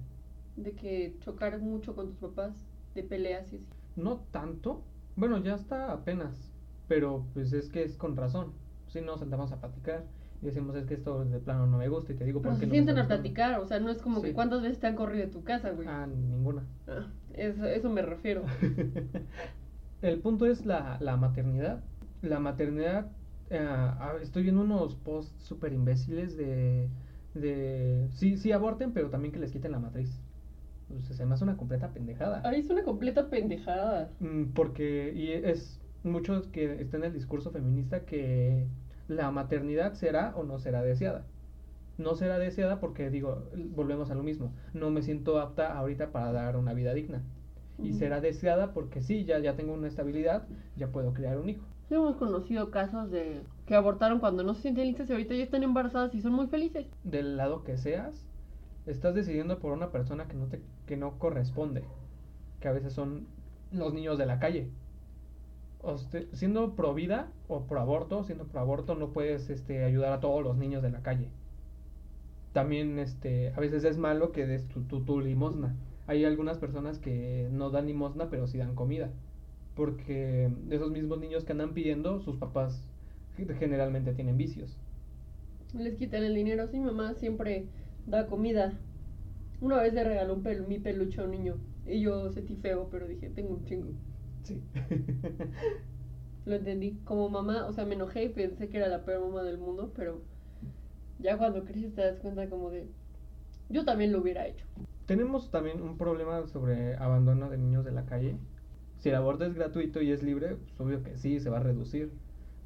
de 0.56 0.72
que 0.72 1.16
chocar 1.20 1.58
mucho 1.60 1.94
con 1.94 2.08
tus 2.08 2.18
papás, 2.18 2.66
de 2.94 3.02
peleas 3.04 3.50
y 3.54 3.56
así. 3.56 3.66
No 3.96 4.18
tanto. 4.32 4.82
Bueno, 5.16 5.38
ya 5.38 5.54
está 5.54 5.90
apenas. 5.90 6.52
Pero 6.88 7.24
pues 7.32 7.54
es 7.54 7.70
que 7.70 7.84
es 7.84 7.96
con 7.96 8.16
razón. 8.18 8.52
Si 8.88 9.00
nos 9.00 9.20
sentamos 9.20 9.50
a 9.50 9.60
platicar 9.60 10.04
y 10.42 10.44
decimos 10.44 10.76
es 10.76 10.84
que 10.84 10.92
esto 10.92 11.24
de 11.24 11.38
plano 11.38 11.66
no 11.66 11.78
me 11.78 11.88
gusta 11.88 12.12
y 12.12 12.16
te 12.16 12.24
digo 12.26 12.42
Pero 12.42 12.52
por 12.52 12.60
qué 12.60 12.66
se 12.66 12.70
no 12.70 12.78
está 12.80 12.90
a 12.90 12.94
gustando". 13.04 13.22
platicar, 13.22 13.60
o 13.60 13.66
sea, 13.66 13.80
no 13.80 13.88
es 13.90 14.02
como 14.02 14.20
que 14.20 14.34
cuántas 14.34 14.60
veces 14.60 14.78
te 14.78 14.88
han 14.88 14.94
corrido 14.94 15.24
de 15.24 15.32
tu 15.32 15.42
casa, 15.42 15.70
güey. 15.70 15.88
Ah, 15.88 16.06
ninguna. 16.06 16.66
Ah, 16.86 17.06
eso, 17.38 17.64
eso 17.66 17.90
me 17.90 18.02
refiero. 18.02 18.44
El 20.02 20.20
punto 20.20 20.46
es 20.46 20.64
la, 20.66 20.98
la 21.00 21.16
maternidad. 21.16 21.82
La 22.22 22.40
maternidad, 22.40 23.10
eh, 23.50 23.58
ah, 23.60 24.14
estoy 24.22 24.44
viendo 24.44 24.62
unos 24.62 24.96
posts 24.96 25.42
súper 25.42 25.72
imbéciles 25.72 26.36
de, 26.36 26.88
de... 27.34 28.08
Sí, 28.12 28.36
sí 28.36 28.52
aborten, 28.52 28.92
pero 28.92 29.10
también 29.10 29.32
que 29.32 29.40
les 29.40 29.52
quiten 29.52 29.72
la 29.72 29.78
matriz. 29.78 30.20
Sea, 31.02 31.16
se 31.16 31.26
me 31.26 31.34
hace 31.34 31.44
una 31.44 31.56
completa 31.56 31.88
pendejada. 31.92 32.40
Ay, 32.44 32.60
es 32.60 32.70
una 32.70 32.82
completa 32.82 33.28
pendejada. 33.28 34.10
Mm, 34.20 34.52
Porque 34.54 35.12
y 35.14 35.32
es 35.32 35.80
mucho 36.02 36.50
que 36.52 36.80
está 36.80 36.96
en 36.96 37.04
el 37.04 37.12
discurso 37.12 37.50
feminista 37.50 38.04
que 38.04 38.66
la 39.08 39.30
maternidad 39.30 39.94
será 39.94 40.34
o 40.36 40.44
no 40.44 40.58
será 40.58 40.82
deseada. 40.82 41.26
No 41.98 42.14
será 42.14 42.38
deseada 42.38 42.80
porque 42.80 43.10
digo, 43.10 43.48
volvemos 43.74 44.10
a 44.10 44.14
lo 44.14 44.22
mismo, 44.22 44.52
no 44.72 44.90
me 44.90 45.02
siento 45.02 45.40
apta 45.40 45.76
ahorita 45.76 46.12
para 46.12 46.32
dar 46.32 46.56
una 46.56 46.72
vida 46.72 46.94
digna. 46.94 47.22
Y 47.80 47.92
será 47.92 48.20
deseada 48.20 48.72
porque 48.72 49.02
sí, 49.02 49.24
ya, 49.24 49.38
ya 49.38 49.54
tengo 49.54 49.72
una 49.72 49.86
estabilidad, 49.86 50.48
ya 50.76 50.88
puedo 50.88 51.12
criar 51.12 51.38
un 51.38 51.48
hijo. 51.48 51.64
Sí, 51.88 51.94
Hemos 51.94 52.16
conocido 52.16 52.70
casos 52.70 53.10
de 53.10 53.42
que 53.66 53.74
abortaron 53.74 54.18
cuando 54.18 54.42
no 54.42 54.54
se 54.54 54.62
sienten 54.62 54.86
listas 54.86 55.08
y 55.08 55.12
ahorita 55.12 55.34
ya 55.34 55.44
están 55.44 55.62
embarazadas 55.62 56.14
y 56.14 56.20
son 56.20 56.32
muy 56.32 56.48
felices. 56.48 56.86
Del 57.04 57.36
lado 57.36 57.62
que 57.62 57.76
seas, 57.76 58.26
estás 58.86 59.14
decidiendo 59.14 59.58
por 59.58 59.72
una 59.72 59.90
persona 59.90 60.26
que 60.26 60.34
no 60.34 60.46
te 60.46 60.60
que 60.86 60.96
no 60.96 61.18
corresponde, 61.18 61.84
que 62.60 62.68
a 62.68 62.72
veces 62.72 62.92
son 62.92 63.26
los 63.72 63.92
niños 63.94 64.18
de 64.18 64.26
la 64.26 64.38
calle. 64.38 64.70
O 65.80 65.96
siendo 65.96 66.74
pro 66.74 66.94
vida 66.94 67.28
o 67.46 67.66
pro 67.66 67.80
aborto, 67.80 68.24
siendo 68.24 68.46
pro 68.46 68.60
aborto 68.60 68.94
no 68.96 69.10
puedes 69.10 69.48
este, 69.50 69.84
ayudar 69.84 70.12
a 70.12 70.20
todos 70.20 70.42
los 70.42 70.56
niños 70.56 70.82
de 70.82 70.90
la 70.90 71.02
calle. 71.02 71.30
También 72.52 72.98
este, 72.98 73.52
a 73.54 73.60
veces 73.60 73.84
es 73.84 73.98
malo 73.98 74.32
que 74.32 74.46
des 74.46 74.68
tu, 74.68 74.82
tu, 74.86 75.04
tu 75.04 75.20
limosna. 75.20 75.76
Hay 76.06 76.24
algunas 76.24 76.58
personas 76.58 76.98
que 76.98 77.48
no 77.52 77.70
dan 77.70 77.86
limosna 77.86 78.30
pero 78.30 78.46
sí 78.46 78.58
dan 78.58 78.74
comida. 78.74 79.12
Porque 79.74 80.50
esos 80.70 80.90
mismos 80.90 81.20
niños 81.20 81.44
que 81.44 81.52
andan 81.52 81.74
pidiendo, 81.74 82.20
sus 82.20 82.36
papás 82.38 82.92
generalmente 83.58 84.14
tienen 84.14 84.36
vicios. 84.36 84.78
Les 85.72 85.94
quitan 85.96 86.24
el 86.24 86.34
dinero. 86.34 86.66
Sí, 86.68 86.78
mamá 86.78 87.14
siempre 87.14 87.70
da 88.04 88.26
comida. 88.26 88.84
Una 89.60 89.82
vez 89.82 89.94
le 89.94 90.04
regaló 90.04 90.34
un 90.34 90.42
pelu- 90.44 90.66
mi 90.66 90.78
peluche 90.80 91.20
a 91.20 91.24
un 91.24 91.32
niño. 91.32 91.62
Y 91.84 92.00
yo 92.02 92.30
sentí 92.32 92.56
feo, 92.56 92.88
pero 92.90 93.06
dije, 93.08 93.30
tengo 93.30 93.54
un 93.54 93.64
chingo. 93.64 93.94
Sí. 94.42 94.62
Lo 96.44 96.56
entendí. 96.56 97.00
Como 97.04 97.28
mamá, 97.28 97.66
o 97.68 97.72
sea, 97.72 97.84
me 97.84 97.94
enojé 97.94 98.24
y 98.24 98.28
pensé 98.30 98.68
que 98.68 98.78
era 98.78 98.88
la 98.88 99.04
peor 99.04 99.20
mamá 99.20 99.42
del 99.44 99.58
mundo, 99.58 99.92
pero 99.94 100.26
ya 101.18 101.36
cuando 101.36 101.64
creces 101.64 101.94
te 101.94 102.02
das 102.02 102.18
cuenta 102.18 102.48
como 102.48 102.70
de... 102.70 102.86
Yo 103.68 103.84
también 103.84 104.12
lo 104.12 104.20
hubiera 104.20 104.46
hecho. 104.46 104.64
Tenemos 105.06 105.50
también 105.50 105.82
un 105.82 105.96
problema 105.96 106.46
sobre 106.46 106.96
abandono 106.96 107.50
de 107.50 107.58
niños 107.58 107.84
de 107.84 107.92
la 107.92 108.04
calle. 108.04 108.36
Si 108.98 109.08
el 109.08 109.14
aborto 109.14 109.44
es 109.44 109.54
gratuito 109.54 110.00
y 110.00 110.10
es 110.10 110.22
libre, 110.22 110.56
pues 110.56 110.80
obvio 110.80 111.02
que 111.02 111.16
sí, 111.16 111.40
se 111.40 111.50
va 111.50 111.58
a 111.58 111.62
reducir. 111.62 112.10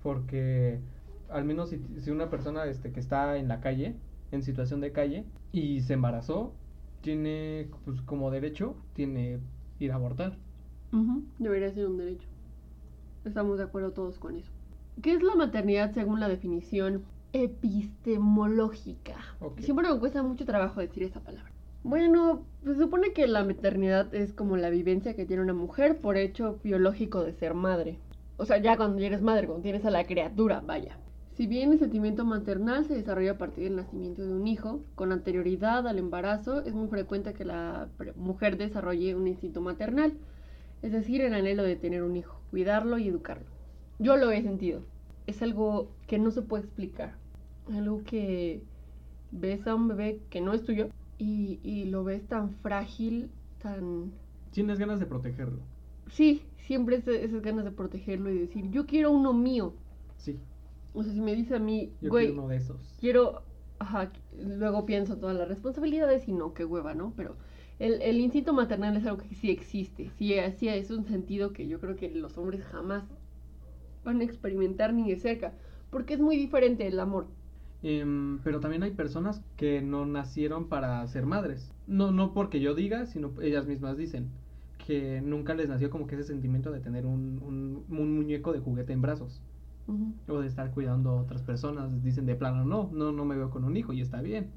Porque 0.02 0.80
al 1.28 1.44
menos 1.44 1.70
si, 1.70 1.80
si 1.98 2.10
una 2.10 2.30
persona 2.30 2.64
este, 2.66 2.92
que 2.92 3.00
está 3.00 3.36
en 3.36 3.48
la 3.48 3.60
calle, 3.60 3.96
en 4.30 4.42
situación 4.42 4.80
de 4.80 4.92
calle, 4.92 5.24
y 5.52 5.80
se 5.82 5.94
embarazó, 5.94 6.52
tiene 7.00 7.68
pues 7.84 8.00
como 8.02 8.30
derecho, 8.30 8.76
tiene 8.94 9.38
ir 9.78 9.92
a 9.92 9.96
abortar. 9.96 10.36
Debería 11.38 11.72
ser 11.72 11.86
un 11.86 11.96
derecho. 11.96 12.28
Estamos 13.24 13.58
de 13.58 13.64
acuerdo 13.64 13.92
todos 13.92 14.18
con 14.18 14.36
eso. 14.36 14.50
¿Qué 15.00 15.14
es 15.14 15.22
la 15.22 15.34
maternidad 15.34 15.92
según 15.92 16.20
la 16.20 16.28
definición 16.28 17.02
epistemológica? 17.32 19.16
Siempre 19.58 19.90
me 19.90 19.98
cuesta 19.98 20.22
mucho 20.22 20.44
trabajo 20.44 20.80
decir 20.80 21.02
esa 21.02 21.20
palabra. 21.20 21.50
Bueno, 21.84 22.44
se 22.64 22.76
supone 22.76 23.12
que 23.12 23.26
la 23.26 23.44
maternidad 23.44 24.14
es 24.14 24.32
como 24.32 24.56
la 24.56 24.70
vivencia 24.70 25.16
que 25.16 25.26
tiene 25.26 25.42
una 25.42 25.54
mujer 25.54 25.98
por 25.98 26.16
hecho 26.16 26.60
biológico 26.62 27.24
de 27.24 27.32
ser 27.32 27.54
madre. 27.54 27.98
O 28.36 28.44
sea, 28.44 28.58
ya 28.58 28.76
cuando 28.76 29.02
eres 29.02 29.22
madre, 29.22 29.46
cuando 29.46 29.62
tienes 29.62 29.84
a 29.84 29.90
la 29.90 30.04
criatura, 30.04 30.60
vaya. 30.64 30.96
Si 31.34 31.46
bien 31.46 31.72
el 31.72 31.78
sentimiento 31.78 32.24
maternal 32.24 32.84
se 32.84 32.94
desarrolla 32.94 33.32
a 33.32 33.38
partir 33.38 33.64
del 33.64 33.76
nacimiento 33.76 34.22
de 34.22 34.32
un 34.32 34.46
hijo, 34.46 34.80
con 34.94 35.12
anterioridad 35.12 35.88
al 35.88 35.98
embarazo, 35.98 36.60
es 36.60 36.74
muy 36.74 36.88
frecuente 36.88 37.32
que 37.32 37.44
la 37.44 37.88
mujer 38.16 38.58
desarrolle 38.58 39.14
un 39.14 39.26
instinto 39.26 39.60
maternal, 39.60 40.12
es 40.82 40.92
decir, 40.92 41.20
el 41.22 41.34
anhelo 41.34 41.62
de 41.62 41.76
tener 41.76 42.02
un 42.02 42.16
hijo, 42.16 42.38
cuidarlo 42.50 42.98
y 42.98 43.08
educarlo. 43.08 43.46
Yo 43.98 44.16
lo 44.16 44.30
he 44.30 44.42
sentido. 44.42 44.82
Es 45.26 45.42
algo 45.42 45.88
que 46.06 46.18
no 46.18 46.30
se 46.30 46.42
puede 46.42 46.64
explicar. 46.64 47.14
Algo 47.66 48.04
que 48.04 48.62
ves 49.30 49.66
a 49.66 49.74
un 49.74 49.88
bebé 49.88 50.22
que 50.30 50.40
no 50.40 50.52
es 50.54 50.64
tuyo 50.64 50.90
y, 51.18 51.60
y 51.62 51.86
lo 51.86 52.04
ves 52.04 52.26
tan 52.28 52.50
frágil, 52.60 53.32
tan... 53.58 54.12
Tienes 54.52 54.78
ganas 54.78 55.00
de 55.00 55.06
protegerlo. 55.06 55.66
Sí, 56.06 56.44
siempre 56.56 56.94
es- 56.96 57.08
esas 57.08 57.42
ganas 57.42 57.64
de 57.64 57.72
protegerlo 57.72 58.30
y 58.30 58.38
decir, 58.38 58.70
yo 58.70 58.86
quiero 58.86 59.10
uno 59.10 59.32
mío. 59.32 59.74
Sí, 60.16 60.40
O 60.92 61.02
sea, 61.02 61.12
si 61.12 61.20
me 61.20 61.34
dice 61.34 61.56
a 61.56 61.58
mí, 61.58 61.94
yo 62.00 62.12
güey, 62.12 62.28
quiero 62.28 62.32
uno 62.34 62.48
de 62.48 62.56
esos. 62.56 63.00
quiero, 63.00 63.44
ajá, 63.78 64.12
luego 64.32 64.86
pienso 64.86 65.18
todas 65.18 65.36
las 65.36 65.48
responsabilidades 65.48 66.28
y 66.28 66.32
no, 66.32 66.54
qué 66.54 66.64
hueva, 66.64 66.94
¿no? 66.94 67.14
Pero 67.16 67.36
el, 67.78 68.02
el 68.02 68.20
instinto 68.20 68.52
maternal 68.52 68.96
es 68.96 69.06
algo 69.06 69.18
que 69.22 69.34
sí 69.34 69.50
existe, 69.50 70.10
sí, 70.18 70.34
sí 70.58 70.68
es 70.68 70.90
un 70.90 71.04
sentido 71.06 71.52
que 71.52 71.66
yo 71.68 71.80
creo 71.80 71.96
que 71.96 72.10
los 72.10 72.38
hombres 72.38 72.64
jamás 72.64 73.04
van 74.04 74.20
a 74.20 74.24
experimentar 74.24 74.92
ni 74.94 75.10
de 75.10 75.16
cerca, 75.18 75.54
porque 75.90 76.14
es 76.14 76.20
muy 76.20 76.36
diferente 76.36 76.86
el 76.86 77.00
amor. 77.00 77.28
Em, 77.82 78.38
pero 78.44 78.60
también 78.60 78.82
hay 78.84 78.92
personas 78.92 79.42
que 79.56 79.82
no 79.82 80.06
nacieron 80.06 80.68
para 80.68 81.06
ser 81.08 81.26
madres. 81.26 81.72
No, 81.86 82.12
no 82.12 82.32
porque 82.32 82.60
yo 82.60 82.74
diga, 82.74 83.06
sino 83.06 83.32
ellas 83.40 83.66
mismas 83.66 83.96
dicen 83.96 84.28
que 84.86 85.20
nunca 85.20 85.54
les 85.54 85.68
nació 85.68 85.90
como 85.90 86.06
que 86.06 86.14
ese 86.14 86.24
sentimiento 86.24 86.70
de 86.70 86.80
tener 86.80 87.06
un, 87.06 87.40
un, 87.42 87.84
un 87.88 88.16
muñeco 88.16 88.52
de 88.52 88.60
juguete 88.60 88.92
en 88.92 89.02
brazos. 89.02 89.40
O 90.28 90.38
de 90.38 90.46
estar 90.46 90.70
cuidando 90.70 91.10
a 91.10 91.20
otras 91.22 91.42
personas. 91.42 92.02
Dicen 92.02 92.24
de 92.24 92.34
plano, 92.34 92.64
no, 92.64 92.88
no, 92.92 93.12
no 93.12 93.24
me 93.24 93.36
veo 93.36 93.50
con 93.50 93.64
un 93.64 93.76
hijo 93.76 93.92
y 93.92 94.00
está 94.00 94.22
bien. 94.22 94.50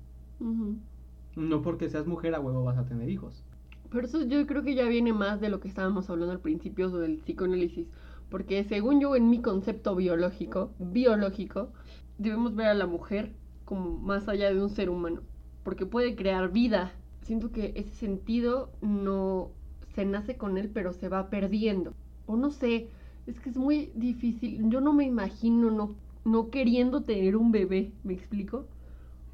No 1.36 1.62
porque 1.62 1.90
seas 1.90 2.08
mujer 2.08 2.36
a 2.36 2.40
huevo 2.40 2.64
vas 2.64 2.78
a 2.78 2.86
tener 2.86 3.10
hijos. 3.10 3.44
Pero 3.90 4.06
eso 4.06 4.24
yo 4.26 4.46
creo 4.46 4.64
que 4.64 4.76
ya 4.76 4.88
viene 4.88 5.14
más 5.14 5.42
de 5.42 5.50
lo 5.50 5.60
que 5.60 5.68
estábamos 5.68 6.10
hablando 6.10 6.32
al 6.32 6.40
principio 6.40 6.90
sobre 6.90 7.08
el 7.08 7.18
psicoanálisis. 7.18 7.88
Porque 8.30 8.64
según 8.64 9.02
yo, 9.02 9.16
en 9.16 9.30
mi 9.30 9.42
concepto 9.42 9.96
biológico, 9.96 10.72
biológico, 10.80 11.70
debemos 12.18 12.56
ver 12.56 12.68
a 12.68 12.74
la 12.74 12.88
mujer 12.88 13.34
como 13.66 13.98
más 13.98 14.28
allá 14.28 14.54
de 14.54 14.62
un 14.62 14.70
ser 14.70 14.90
humano. 14.90 15.22
Porque 15.64 15.86
puede 15.86 16.16
crear 16.16 16.52
vida. 16.52 16.92
Siento 17.24 17.52
que 17.52 17.74
ese 17.76 17.96
sentido 17.96 18.70
no 18.82 19.52
se 19.96 20.06
nace 20.06 20.38
con 20.38 20.58
él, 20.58 20.70
pero 20.74 20.94
se 20.94 21.10
va 21.10 21.30
perdiendo. 21.30 21.94
O 22.28 22.36
no 22.36 22.52
sé, 22.52 22.90
es 23.26 23.40
que 23.40 23.50
es 23.50 23.58
muy 23.58 23.92
difícil. 23.96 24.70
Yo 24.70 24.82
no 24.82 24.94
me 24.94 25.06
imagino 25.06 25.72
no, 25.72 25.96
no 26.24 26.50
queriendo 26.50 27.04
tener 27.04 27.36
un 27.36 27.52
bebé, 27.52 27.92
¿me 28.04 28.14
explico? 28.14 28.68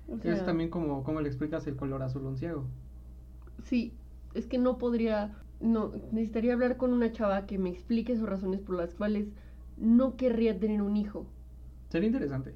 O 0.07 0.17
es 0.23 0.43
también 0.45 0.69
como, 0.69 1.03
como 1.03 1.21
le 1.21 1.29
explicas 1.29 1.65
el 1.67 1.75
color 1.75 2.03
azul 2.03 2.25
a 2.25 2.29
un 2.29 2.37
ciego. 2.37 2.65
Sí, 3.63 3.93
es 4.33 4.47
que 4.47 4.57
no 4.57 4.77
podría, 4.77 5.37
no, 5.59 5.91
necesitaría 6.11 6.53
hablar 6.53 6.77
con 6.77 6.93
una 6.93 7.11
chava 7.11 7.45
que 7.45 7.57
me 7.57 7.69
explique 7.69 8.15
sus 8.17 8.27
razones 8.27 8.61
por 8.61 8.75
las 8.75 8.93
cuales 8.93 9.27
no 9.77 10.15
querría 10.17 10.59
tener 10.59 10.81
un 10.81 10.97
hijo. 10.97 11.25
Sería 11.89 12.07
interesante. 12.07 12.55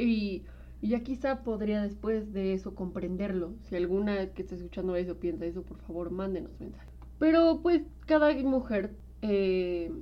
Y, 0.00 0.44
ya 0.82 1.00
quizá 1.00 1.42
podría 1.42 1.82
después 1.82 2.32
de 2.32 2.54
eso 2.54 2.74
comprenderlo. 2.74 3.52
Si 3.68 3.76
alguna 3.76 4.30
que 4.30 4.42
esté 4.42 4.54
escuchando 4.54 4.96
eso 4.96 5.16
piensa 5.16 5.44
eso, 5.44 5.62
por 5.62 5.76
favor, 5.78 6.10
mándenos 6.10 6.58
mensaje. 6.58 6.88
Pero 7.18 7.60
pues 7.62 7.82
cada 8.06 8.32
mujer 8.42 8.94
eh, 9.20 9.92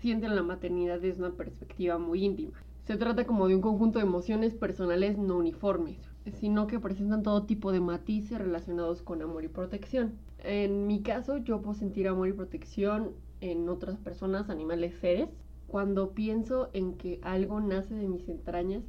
siente 0.00 0.28
la 0.28 0.42
maternidad 0.42 1.00
desde 1.00 1.24
una 1.24 1.36
perspectiva 1.36 1.98
muy 1.98 2.24
íntima. 2.24 2.52
Se 2.88 2.96
trata 2.96 3.26
como 3.26 3.46
de 3.48 3.54
un 3.54 3.60
conjunto 3.60 3.98
de 3.98 4.06
emociones 4.06 4.54
personales 4.54 5.18
no 5.18 5.36
uniformes, 5.36 5.98
sino 6.40 6.66
que 6.66 6.80
presentan 6.80 7.22
todo 7.22 7.44
tipo 7.44 7.70
de 7.70 7.80
matices 7.80 8.38
relacionados 8.38 9.02
con 9.02 9.22
amor 9.22 9.44
y 9.44 9.48
protección. 9.48 10.14
En 10.42 10.86
mi 10.86 11.02
caso, 11.02 11.36
yo 11.36 11.60
puedo 11.60 11.74
sentir 11.78 12.08
amor 12.08 12.28
y 12.28 12.32
protección 12.32 13.10
en 13.40 13.68
otras 13.68 13.98
personas, 13.98 14.48
animales, 14.48 14.94
seres. 15.00 15.28
Cuando 15.66 16.12
pienso 16.12 16.70
en 16.72 16.94
que 16.94 17.20
algo 17.22 17.60
nace 17.60 17.94
de 17.94 18.08
mis 18.08 18.28
entrañas, 18.28 18.82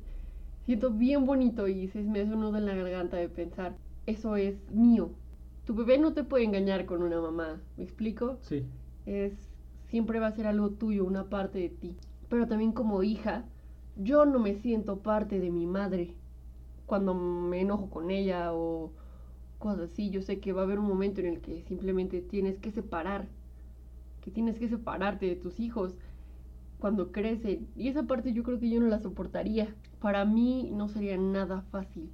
siento 0.70 0.92
bien 0.92 1.26
bonito 1.26 1.68
y 1.68 1.88
se 1.88 2.04
me 2.04 2.22
hace 2.22 2.32
un 2.32 2.42
nudo 2.42 2.60
en 2.60 2.68
la 2.68 2.76
garganta 2.76 3.18
de 3.18 3.28
pensar, 3.28 3.76
eso 4.06 4.36
es 4.36 4.70
mío. 4.70 5.10
Tu 5.66 5.74
bebé 5.74 5.98
no 5.98 6.14
te 6.14 6.24
puede 6.24 6.44
engañar 6.44 6.86
con 6.86 7.02
una 7.02 7.20
mamá, 7.20 7.60
¿me 7.76 7.84
explico? 7.84 8.38
Sí. 8.42 8.68
es 9.08 9.34
siempre 9.88 10.20
va 10.20 10.28
a 10.28 10.32
ser 10.32 10.46
algo 10.46 10.70
tuyo, 10.70 11.06
una 11.06 11.28
parte 11.28 11.58
de 11.58 11.70
ti. 11.70 11.96
Pero 12.30 12.46
también 12.46 12.72
como 12.72 13.02
hija, 13.02 13.46
yo 13.96 14.28
no 14.28 14.38
me 14.38 14.54
siento 14.54 15.00
parte 15.00 15.40
de 15.40 15.50
mi 15.50 15.66
madre. 15.66 16.14
Cuando 16.86 17.16
me 17.16 17.62
enojo 17.62 17.90
con 17.90 18.12
ella 18.12 18.54
o 18.54 18.92
cosas 19.58 19.92
así, 19.92 20.12
yo 20.12 20.22
sé 20.22 20.40
que 20.40 20.54
va 20.54 20.62
a 20.62 20.66
haber 20.66 20.78
un 20.78 20.88
momento 20.88 21.20
en 21.20 21.26
el 21.26 21.42
que 21.42 21.64
simplemente 21.64 22.22
tienes 22.22 22.60
que 22.60 22.70
separar, 22.70 23.28
que 24.22 24.30
tienes 24.30 24.60
que 24.60 24.70
separarte 24.70 25.26
de 25.26 25.36
tus 25.36 25.60
hijos 25.60 25.96
cuando 26.80 27.12
crecen. 27.12 27.68
Y 27.76 27.90
esa 27.90 28.04
parte 28.04 28.34
yo 28.34 28.44
creo 28.44 28.60
que 28.60 28.70
yo 28.70 28.80
no 28.80 28.88
la 28.88 29.00
soportaría. 29.00 29.76
Para 30.00 30.26
mí 30.26 30.70
no 30.74 30.88
sería 30.88 31.18
nada 31.18 31.62
fácil. 31.72 32.10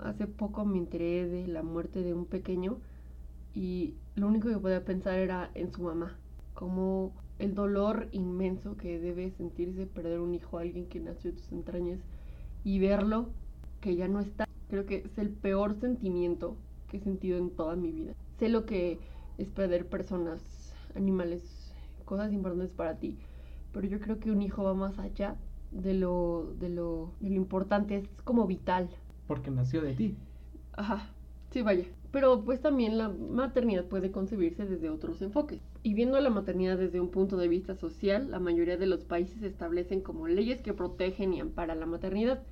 Hace 0.00 0.26
poco 0.26 0.64
me 0.64 0.78
enteré 0.78 1.28
de 1.28 1.46
la 1.46 1.62
muerte 1.62 2.02
de 2.02 2.14
un 2.14 2.24
pequeño 2.24 2.78
y 3.54 3.94
lo 4.14 4.28
único 4.28 4.48
que 4.48 4.58
podía 4.58 4.84
pensar 4.84 5.18
era 5.18 5.50
en 5.54 5.70
su 5.70 5.82
mamá, 5.82 6.16
como 6.54 7.12
el 7.38 7.54
dolor 7.54 8.08
inmenso 8.12 8.76
que 8.78 8.98
debe 8.98 9.30
sentirse 9.32 9.86
perder 9.86 10.20
un 10.20 10.34
hijo 10.34 10.58
alguien 10.58 10.86
que 10.86 11.00
nació 11.00 11.30
de 11.30 11.38
tus 11.38 11.52
entrañas 11.52 12.00
y 12.64 12.78
verlo 12.78 13.28
que 13.82 13.96
ya 13.96 14.08
no 14.08 14.20
está. 14.20 14.46
Creo 14.70 14.86
que 14.86 15.04
es 15.04 15.18
el 15.18 15.28
peor 15.28 15.78
sentimiento 15.78 16.56
que 16.88 16.96
he 16.96 17.00
sentido 17.00 17.36
en 17.36 17.50
toda 17.50 17.76
mi 17.76 17.92
vida. 17.92 18.14
Sé 18.38 18.48
lo 18.48 18.64
que 18.64 18.98
es 19.36 19.48
perder 19.48 19.86
personas, 19.86 20.74
animales, 20.94 21.74
cosas 22.06 22.32
importantes 22.32 22.72
para 22.74 22.96
ti, 22.96 23.18
pero 23.76 23.88
yo 23.88 24.00
creo 24.00 24.18
que 24.18 24.30
un 24.30 24.40
hijo 24.40 24.64
va 24.64 24.72
más 24.72 24.98
allá 24.98 25.36
de 25.70 25.92
lo, 25.92 26.54
de 26.58 26.70
lo, 26.70 27.12
de 27.20 27.28
lo 27.28 27.36
importante, 27.36 27.96
es 27.96 28.08
como 28.24 28.46
vital. 28.46 28.88
Porque 29.26 29.50
nació 29.50 29.82
de 29.82 29.92
ti. 29.92 30.16
Ajá, 30.72 31.10
sí, 31.50 31.60
vaya. 31.60 31.84
Pero 32.10 32.42
pues 32.42 32.62
también 32.62 32.96
la 32.96 33.10
maternidad 33.10 33.84
puede 33.84 34.10
concebirse 34.10 34.64
desde 34.64 34.88
otros 34.88 35.20
enfoques. 35.20 35.60
Y 35.82 35.92
viendo 35.92 36.18
la 36.22 36.30
maternidad 36.30 36.78
desde 36.78 37.02
un 37.02 37.10
punto 37.10 37.36
de 37.36 37.48
vista 37.48 37.74
social, 37.74 38.30
la 38.30 38.38
mayoría 38.38 38.78
de 38.78 38.86
los 38.86 39.04
países 39.04 39.42
establecen 39.42 40.00
como 40.00 40.26
leyes 40.26 40.62
que 40.62 40.72
protegen 40.72 41.34
y 41.34 41.40
amparan 41.40 41.78
la 41.78 41.84
maternidad. 41.84 42.42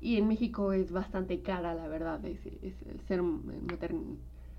Y 0.00 0.16
en 0.16 0.28
México 0.28 0.72
es 0.72 0.92
bastante 0.92 1.40
cara, 1.40 1.74
la 1.74 1.88
verdad, 1.88 2.24
es, 2.24 2.38
es 2.62 2.80
el 2.86 3.00
ser 3.00 3.20
materno. 3.20 4.16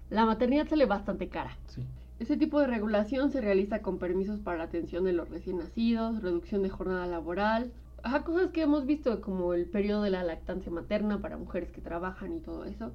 La 0.10 0.26
maternidad 0.26 0.68
sale 0.68 0.86
bastante 0.86 1.30
cara. 1.30 1.58
Sí. 1.68 1.86
Ese 2.20 2.38
tipo 2.38 2.60
de 2.60 2.68
regulación 2.68 3.30
se 3.32 3.42
realiza 3.42 3.82
con 3.82 4.00
permisos 4.00 4.40
para 4.40 4.58
la 4.58 4.64
atención 4.66 5.04
de 5.04 5.14
los 5.14 5.30
recién 5.30 5.58
nacidos, 5.58 6.22
reducción 6.22 6.64
de 6.64 6.70
jornada 6.70 7.06
laboral, 7.08 7.72
cosas 8.26 8.52
que 8.52 8.62
hemos 8.64 8.86
visto 8.86 9.22
como 9.22 9.54
el 9.54 9.66
periodo 9.70 10.04
de 10.04 10.10
la 10.12 10.24
lactancia 10.24 10.72
materna 10.72 11.22
para 11.22 11.38
mujeres 11.38 11.72
que 11.72 11.82
trabajan 11.82 12.34
y 12.34 12.40
todo 12.40 12.66
eso, 12.66 12.92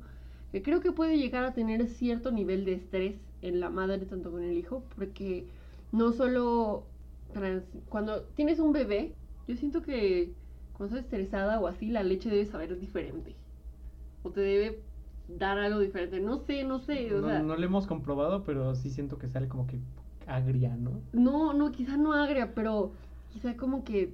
que 0.53 0.63
creo 0.63 0.81
que 0.81 0.93
puede 0.93 1.19
llegar 1.19 1.45
a 1.45 1.55
tener 1.55 1.87
cierto 1.89 2.31
nivel 2.33 2.65
de 2.65 2.75
estrés 2.75 3.17
en 3.43 3.61
la 3.61 3.71
madre 3.71 4.07
tanto 4.07 4.31
con 4.31 4.43
el 4.43 4.57
hijo, 4.57 4.83
porque 4.97 5.47
no 5.93 6.13
solo 6.13 6.87
trans- 7.33 7.65
cuando 7.89 8.23
tienes 8.35 8.59
un 8.61 8.73
bebé, 8.73 9.15
yo 9.47 9.57
siento 9.57 9.83
que 9.83 10.35
cuando 10.73 10.97
estás 10.97 11.05
estresada 11.07 11.61
o 11.61 11.67
así, 11.67 11.89
la 11.91 12.03
leche 12.03 12.31
debe 12.31 12.47
saber 12.47 12.79
diferente. 12.79 13.35
O 14.23 14.31
te 14.31 14.41
debe 14.41 14.83
dar 15.29 15.59
algo 15.59 15.81
diferente. 15.81 16.21
No 16.21 16.39
sé, 16.39 16.65
no 16.65 16.79
sé. 16.81 17.15
O 17.15 17.21
No, 17.21 17.29
sea, 17.29 17.41
no 17.43 17.57
lo 17.57 17.65
hemos 17.65 17.87
comprobado, 17.87 18.45
pero 18.45 18.75
sí 18.75 18.91
siento 18.91 19.19
que 19.19 19.29
sale 19.29 19.49
como 19.49 19.67
que 19.67 19.81
agria, 20.27 20.77
¿no? 20.77 21.01
No, 21.13 21.53
no, 21.55 21.73
quizá 21.73 21.97
no 21.97 22.13
agria, 22.13 22.55
pero 22.55 22.93
quizá 23.33 23.57
como 23.57 23.85
que 23.85 24.13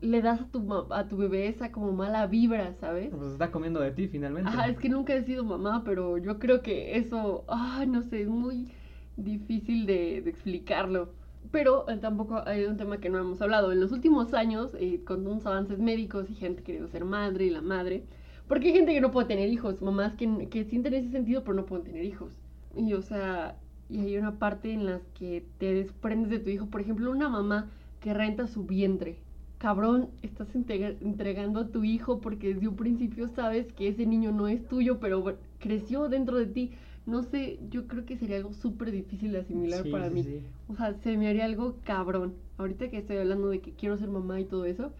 le 0.00 0.22
das 0.22 0.40
a 0.42 0.50
tu, 0.50 0.60
a 0.92 1.08
tu 1.08 1.16
bebé 1.16 1.48
esa 1.48 1.72
como 1.72 1.92
mala 1.92 2.26
vibra, 2.26 2.74
¿sabes? 2.74 3.10
Pues 3.10 3.32
está 3.32 3.50
comiendo 3.50 3.80
de 3.80 3.90
ti 3.92 4.08
finalmente. 4.08 4.50
Ajá, 4.50 4.68
es 4.68 4.78
que 4.78 4.88
nunca 4.88 5.14
he 5.14 5.22
sido 5.24 5.44
mamá, 5.44 5.82
pero 5.84 6.18
yo 6.18 6.38
creo 6.38 6.62
que 6.62 6.96
eso, 6.98 7.44
ay, 7.48 7.86
no 7.86 8.02
sé, 8.02 8.22
es 8.22 8.28
muy 8.28 8.70
difícil 9.16 9.86
de, 9.86 10.22
de 10.22 10.30
explicarlo. 10.30 11.10
Pero 11.50 11.88
eh, 11.88 11.96
tampoco 11.98 12.42
hay 12.46 12.64
un 12.64 12.76
tema 12.76 12.98
que 12.98 13.08
no 13.08 13.18
hemos 13.18 13.40
hablado. 13.40 13.72
En 13.72 13.80
los 13.80 13.90
últimos 13.92 14.34
años, 14.34 14.72
eh, 14.78 15.02
con 15.04 15.26
unos 15.26 15.46
avances 15.46 15.78
médicos 15.78 16.30
y 16.30 16.34
gente 16.34 16.62
queriendo 16.62 16.88
ser 16.90 17.04
madre 17.04 17.46
y 17.46 17.50
la 17.50 17.62
madre, 17.62 18.04
porque 18.48 18.68
hay 18.68 18.74
gente 18.74 18.94
que 18.94 19.00
no 19.00 19.10
puede 19.10 19.28
tener 19.28 19.48
hijos, 19.48 19.82
mamás 19.82 20.14
que, 20.16 20.48
que 20.50 20.64
sienten 20.64 20.94
ese 20.94 21.10
sentido 21.10 21.42
pero 21.42 21.54
no 21.54 21.66
pueden 21.66 21.84
tener 21.86 22.04
hijos. 22.04 22.32
Y 22.76 22.92
o 22.94 23.02
sea, 23.02 23.56
y 23.90 24.00
hay 24.00 24.16
una 24.18 24.38
parte 24.38 24.72
en 24.72 24.86
la 24.86 25.00
que 25.18 25.44
te 25.58 25.72
desprendes 25.74 26.30
de 26.30 26.38
tu 26.40 26.50
hijo. 26.50 26.66
Por 26.66 26.80
ejemplo, 26.80 27.10
una 27.10 27.28
mamá 27.28 27.70
que 28.00 28.14
renta 28.14 28.46
su 28.46 28.64
vientre. 28.64 29.16
Cabrón, 29.58 30.08
estás 30.22 30.54
entrega- 30.54 30.94
entregando 31.00 31.60
a 31.60 31.68
tu 31.68 31.82
hijo 31.84 32.20
porque 32.20 32.54
desde 32.54 32.68
un 32.68 32.76
principio 32.76 33.28
sabes 33.28 33.72
que 33.72 33.88
ese 33.88 34.06
niño 34.06 34.30
no 34.32 34.46
es 34.48 34.66
tuyo, 34.68 35.00
pero 35.00 35.36
creció 35.58 36.08
dentro 36.08 36.36
de 36.38 36.46
ti. 36.46 36.72
No 37.06 37.22
sé, 37.22 37.58
yo 37.70 37.86
creo 37.88 38.04
que 38.04 38.16
sería 38.16 38.36
algo 38.36 38.52
súper 38.52 38.90
difícil 38.92 39.32
de 39.32 39.38
asimilar 39.40 39.82
Sí, 39.82 39.90
para 39.90 40.08
sí, 40.10 40.14
mí. 40.14 40.22
sí. 40.22 40.40
O 40.68 40.76
sea, 40.76 40.94
se 40.94 41.16
me 41.16 41.28
haría 41.28 41.44
algo 41.46 41.76
cabrón. 41.84 42.34
Ahorita 42.58 42.88
que 42.90 42.98
estoy 42.98 43.16
hablando 43.16 43.48
de 43.48 43.60
que 43.60 43.72
quiero 43.72 43.96
ser 43.96 44.08
mamá 44.08 44.40
y 44.40 44.44
todo 44.44 44.64
eso, 44.64 44.92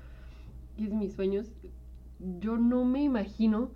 y 0.76 0.86
es 0.86 0.92
mis 0.92 1.12
sueños, 1.14 1.46
yo 2.40 2.56
no 2.56 2.84
me 2.84 3.02
imagino 3.02 3.70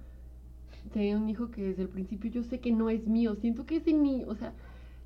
tener 0.92 1.16
un 1.16 1.28
hijo 1.28 1.50
que 1.50 1.62
desde 1.62 1.82
el 1.82 1.88
principio 1.88 2.30
yo 2.30 2.42
sé 2.42 2.60
que 2.60 2.72
no 2.72 2.90
es 2.90 3.06
mío. 3.06 3.34
Siento 3.36 3.66
que 3.66 3.76
ese 3.76 3.92
niño, 3.92 4.26
o 4.28 4.34
sea, 4.34 4.52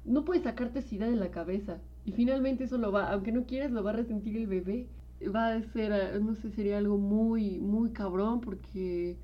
no 0.05 0.25
puedes 0.25 0.45
sacarte 0.45 0.79
esa 0.81 0.95
idea 0.95 1.09
de 1.09 1.17
la 1.17 1.31
cabeza. 1.31 1.79
Y 2.05 2.13
finalmente 2.13 2.65
eso 2.65 2.79
lo 2.79 2.93
va, 2.93 3.11
aunque 3.13 3.33
no 3.33 3.45
quieras, 3.45 3.71
lo 3.71 3.83
va 3.83 3.91
a 3.91 3.95
resentir 3.95 4.37
el 4.37 4.47
bebé. 4.47 4.87
Va 5.35 5.49
a 5.55 5.63
ser, 5.63 5.93
ah, 5.93 6.19
no 6.19 6.35
sé, 6.35 6.51
sería 6.51 6.79
algo 6.79 6.99
muy, 6.99 7.59
muy 7.59 7.91
cabrón 7.91 8.41
porque 8.41 9.17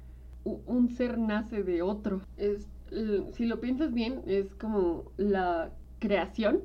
un 0.45 0.89
ser 0.91 1.19
nace 1.19 1.63
de 1.63 1.83
otro. 1.83 2.23
Es, 2.37 2.67
si 3.33 3.47
lo 3.47 3.61
piensas 3.61 3.93
bien, 3.93 4.23
es 4.27 4.55
como 4.55 5.05
la 5.17 5.71
creación. 5.99 6.61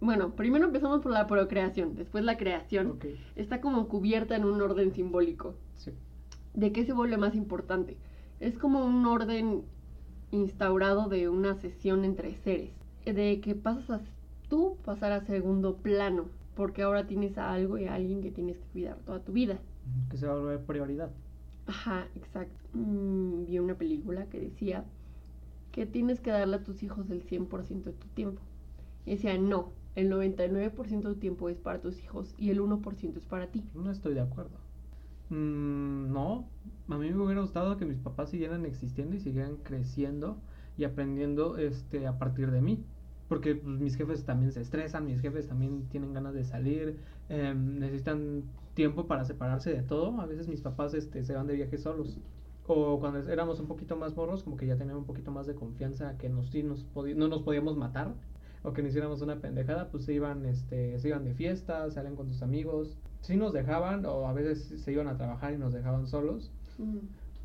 Bueno, 0.00 0.34
primero 0.34 0.64
empezamos 0.64 1.02
por 1.02 1.12
la 1.12 1.26
procreación, 1.26 1.94
después 1.94 2.24
la 2.24 2.38
creación. 2.38 2.98
Está 3.36 3.60
como 3.60 3.86
cubierta 3.88 4.34
en 4.34 4.44
un 4.44 4.60
orden 4.62 4.92
simbólico. 4.92 5.54
sí. 5.74 5.92
¿De 6.54 6.72
qué 6.72 6.84
se 6.84 6.92
vuelve 6.92 7.16
más 7.16 7.34
importante? 7.34 7.96
Es 8.40 8.58
como 8.58 8.84
un 8.84 9.06
orden 9.06 9.62
instaurado 10.30 11.08
de 11.08 11.28
una 11.28 11.54
sesión 11.54 12.04
entre 12.04 12.34
seres. 12.36 12.72
De 13.04 13.40
que 13.40 13.54
pasas 13.54 13.90
a 13.90 14.04
tú 14.48 14.76
pasar 14.84 15.12
a 15.12 15.24
segundo 15.24 15.76
plano. 15.76 16.26
Porque 16.54 16.82
ahora 16.82 17.06
tienes 17.06 17.38
a 17.38 17.52
algo 17.52 17.78
y 17.78 17.84
a 17.86 17.94
alguien 17.94 18.20
que 18.20 18.30
tienes 18.30 18.58
que 18.58 18.66
cuidar 18.72 18.98
toda 18.98 19.20
tu 19.20 19.32
vida. 19.32 19.58
Que 20.10 20.16
se 20.16 20.26
va 20.26 20.34
a 20.34 20.36
volver 20.36 20.64
prioridad. 20.64 21.10
Ajá, 21.66 22.08
exacto. 22.16 22.54
Mm, 22.74 23.46
vi 23.46 23.58
una 23.58 23.74
película 23.76 24.26
que 24.26 24.40
decía 24.40 24.84
que 25.72 25.86
tienes 25.86 26.20
que 26.20 26.30
darle 26.30 26.56
a 26.56 26.64
tus 26.64 26.82
hijos 26.82 27.08
el 27.10 27.22
100% 27.22 27.84
de 27.84 27.92
tu 27.92 28.08
tiempo. 28.08 28.42
Y 29.06 29.12
decía, 29.12 29.38
no, 29.38 29.72
el 29.94 30.10
99% 30.10 31.08
de 31.08 31.14
tu 31.14 31.20
tiempo 31.20 31.48
es 31.48 31.58
para 31.58 31.80
tus 31.80 32.02
hijos 32.02 32.34
y 32.38 32.50
el 32.50 32.60
1% 32.60 33.16
es 33.16 33.26
para 33.26 33.46
ti. 33.46 33.64
No 33.74 33.90
estoy 33.90 34.14
de 34.14 34.20
acuerdo. 34.20 34.59
Mm, 35.30 36.12
no, 36.12 36.48
a 36.88 36.98
mí 36.98 37.10
me 37.10 37.22
hubiera 37.24 37.40
gustado 37.40 37.76
que 37.76 37.86
mis 37.86 37.98
papás 37.98 38.30
siguieran 38.30 38.66
existiendo 38.66 39.16
y 39.16 39.20
siguieran 39.20 39.56
creciendo 39.62 40.38
y 40.76 40.84
aprendiendo 40.84 41.56
este, 41.56 42.06
a 42.06 42.18
partir 42.18 42.50
de 42.50 42.60
mí. 42.60 42.84
Porque 43.28 43.54
pues, 43.54 43.78
mis 43.78 43.96
jefes 43.96 44.24
también 44.24 44.52
se 44.52 44.60
estresan, 44.60 45.06
mis 45.06 45.20
jefes 45.20 45.46
también 45.46 45.84
tienen 45.88 46.12
ganas 46.12 46.34
de 46.34 46.44
salir, 46.44 46.98
em, 47.28 47.78
necesitan 47.78 48.42
tiempo 48.74 49.06
para 49.06 49.24
separarse 49.24 49.70
de 49.72 49.82
todo. 49.82 50.20
A 50.20 50.26
veces 50.26 50.48
mis 50.48 50.60
papás 50.60 50.94
este, 50.94 51.24
se 51.24 51.34
van 51.34 51.46
de 51.46 51.54
viaje 51.54 51.78
solos. 51.78 52.18
O 52.66 52.98
cuando 53.00 53.20
éramos 53.30 53.60
un 53.60 53.66
poquito 53.66 53.96
más 53.96 54.16
morros, 54.16 54.42
como 54.42 54.56
que 54.56 54.66
ya 54.66 54.76
tenían 54.76 54.96
un 54.96 55.04
poquito 55.04 55.30
más 55.30 55.46
de 55.46 55.54
confianza 55.54 56.16
que 56.18 56.28
nos, 56.28 56.50
sí 56.50 56.62
nos 56.62 56.86
no 57.16 57.28
nos 57.28 57.42
podíamos 57.42 57.76
matar 57.76 58.14
o 58.62 58.72
que 58.72 58.82
no 58.82 58.88
hiciéramos 58.88 59.22
una 59.22 59.40
pendejada, 59.40 59.88
pues 59.90 60.04
se 60.04 60.12
iban, 60.12 60.44
este, 60.44 60.98
se 60.98 61.08
iban 61.08 61.24
de 61.24 61.34
fiesta, 61.34 61.90
salen 61.90 62.16
con 62.16 62.28
sus 62.28 62.42
amigos. 62.42 62.98
Sí 63.20 63.36
nos 63.36 63.52
dejaban, 63.52 64.04
o 64.06 64.26
a 64.26 64.32
veces 64.32 64.82
se 64.82 64.92
iban 64.92 65.08
a 65.08 65.16
trabajar 65.16 65.52
y 65.52 65.58
nos 65.58 65.72
dejaban 65.72 66.06
solos. 66.06 66.50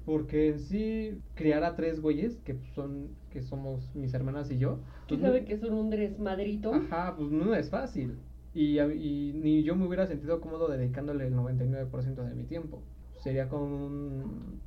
Porque 0.05 0.49
en 0.49 0.59
sí, 0.59 1.19
criar 1.34 1.63
a 1.63 1.76
tres 1.76 1.99
güeyes, 1.99 2.38
que 2.45 2.55
son, 2.76 3.09
que 3.32 3.41
somos 3.41 3.93
mis 3.95 4.13
hermanas 4.13 4.51
y 4.51 4.57
yo. 4.57 4.80
¿Quién 5.07 5.19
pues 5.19 5.32
sabe 5.32 5.45
que 5.45 5.57
son 5.57 5.73
un 5.73 5.89
desmadrito? 5.89 6.73
Ajá, 6.73 7.15
pues 7.17 7.32
no 7.32 7.55
es 7.55 7.69
fácil. 7.69 8.17
Y, 8.53 8.80
y, 8.80 9.34
ni 9.34 9.63
yo 9.63 9.76
me 9.76 9.86
hubiera 9.86 10.07
sentido 10.07 10.39
cómodo 10.39 10.69
dedicándole 10.69 11.28
el 11.28 11.34
99% 11.34 12.23
de 12.23 12.36
mi 12.36 12.43
tiempo. 12.43 12.82
Sería 13.17 13.49
con 13.49 13.63
un 13.63 14.61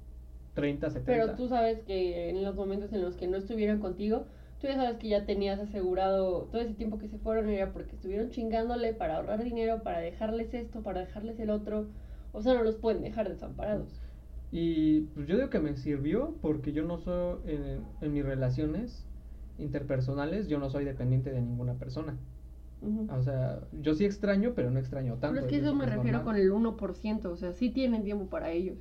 30, 0.54 0.90
70. 0.90 1.10
Pero 1.10 1.36
tú 1.36 1.48
sabes 1.48 1.82
que 1.84 2.30
en 2.30 2.42
los 2.42 2.56
momentos 2.56 2.92
en 2.92 3.00
los 3.00 3.16
que 3.16 3.28
no 3.28 3.36
estuvieron 3.36 3.78
contigo, 3.78 4.26
tú 4.60 4.66
ya 4.66 4.76
sabes 4.76 4.98
que 4.98 5.08
ya 5.08 5.24
tenías 5.24 5.60
asegurado 5.60 6.44
todo 6.50 6.60
ese 6.60 6.74
tiempo 6.74 6.98
que 6.98 7.08
se 7.08 7.18
fueron 7.18 7.48
era 7.48 7.72
porque 7.72 7.96
estuvieron 7.96 8.30
chingándole 8.30 8.94
para 8.94 9.16
ahorrar 9.16 9.42
dinero, 9.42 9.82
para 9.82 9.98
dejarles 10.00 10.52
esto, 10.54 10.82
para 10.82 11.00
dejarles 11.00 11.38
el 11.40 11.50
otro. 11.50 11.86
O 12.32 12.42
sea, 12.42 12.54
no 12.54 12.62
los 12.62 12.76
pueden 12.76 13.02
dejar 13.02 13.28
desamparados. 13.28 14.00
Y 14.50 15.02
pues 15.14 15.26
yo 15.26 15.36
digo 15.36 15.50
que 15.50 15.60
me 15.60 15.76
sirvió 15.76 16.34
porque 16.40 16.72
yo 16.72 16.84
no 16.84 16.98
soy, 16.98 17.38
en, 17.46 17.84
en 18.00 18.12
mis 18.12 18.24
relaciones 18.24 19.06
interpersonales, 19.58 20.48
yo 20.48 20.58
no 20.58 20.70
soy 20.70 20.84
dependiente 20.84 21.30
de 21.30 21.40
ninguna 21.42 21.74
persona. 21.74 22.16
O 23.10 23.22
sea, 23.22 23.60
yo 23.72 23.94
sí 23.94 24.04
extraño, 24.04 24.52
pero 24.54 24.70
no 24.70 24.78
extraño 24.78 25.14
tanto. 25.14 25.34
Pero 25.34 25.46
es 25.46 25.50
que 25.50 25.58
eso 25.58 25.74
me 25.74 25.84
refiero 25.84 26.22
con 26.22 26.36
el 26.36 26.52
1%, 26.52 27.24
o 27.26 27.36
sea, 27.36 27.52
sí 27.52 27.70
tienen 27.70 28.04
tiempo 28.04 28.26
para 28.26 28.52
ellos. 28.52 28.78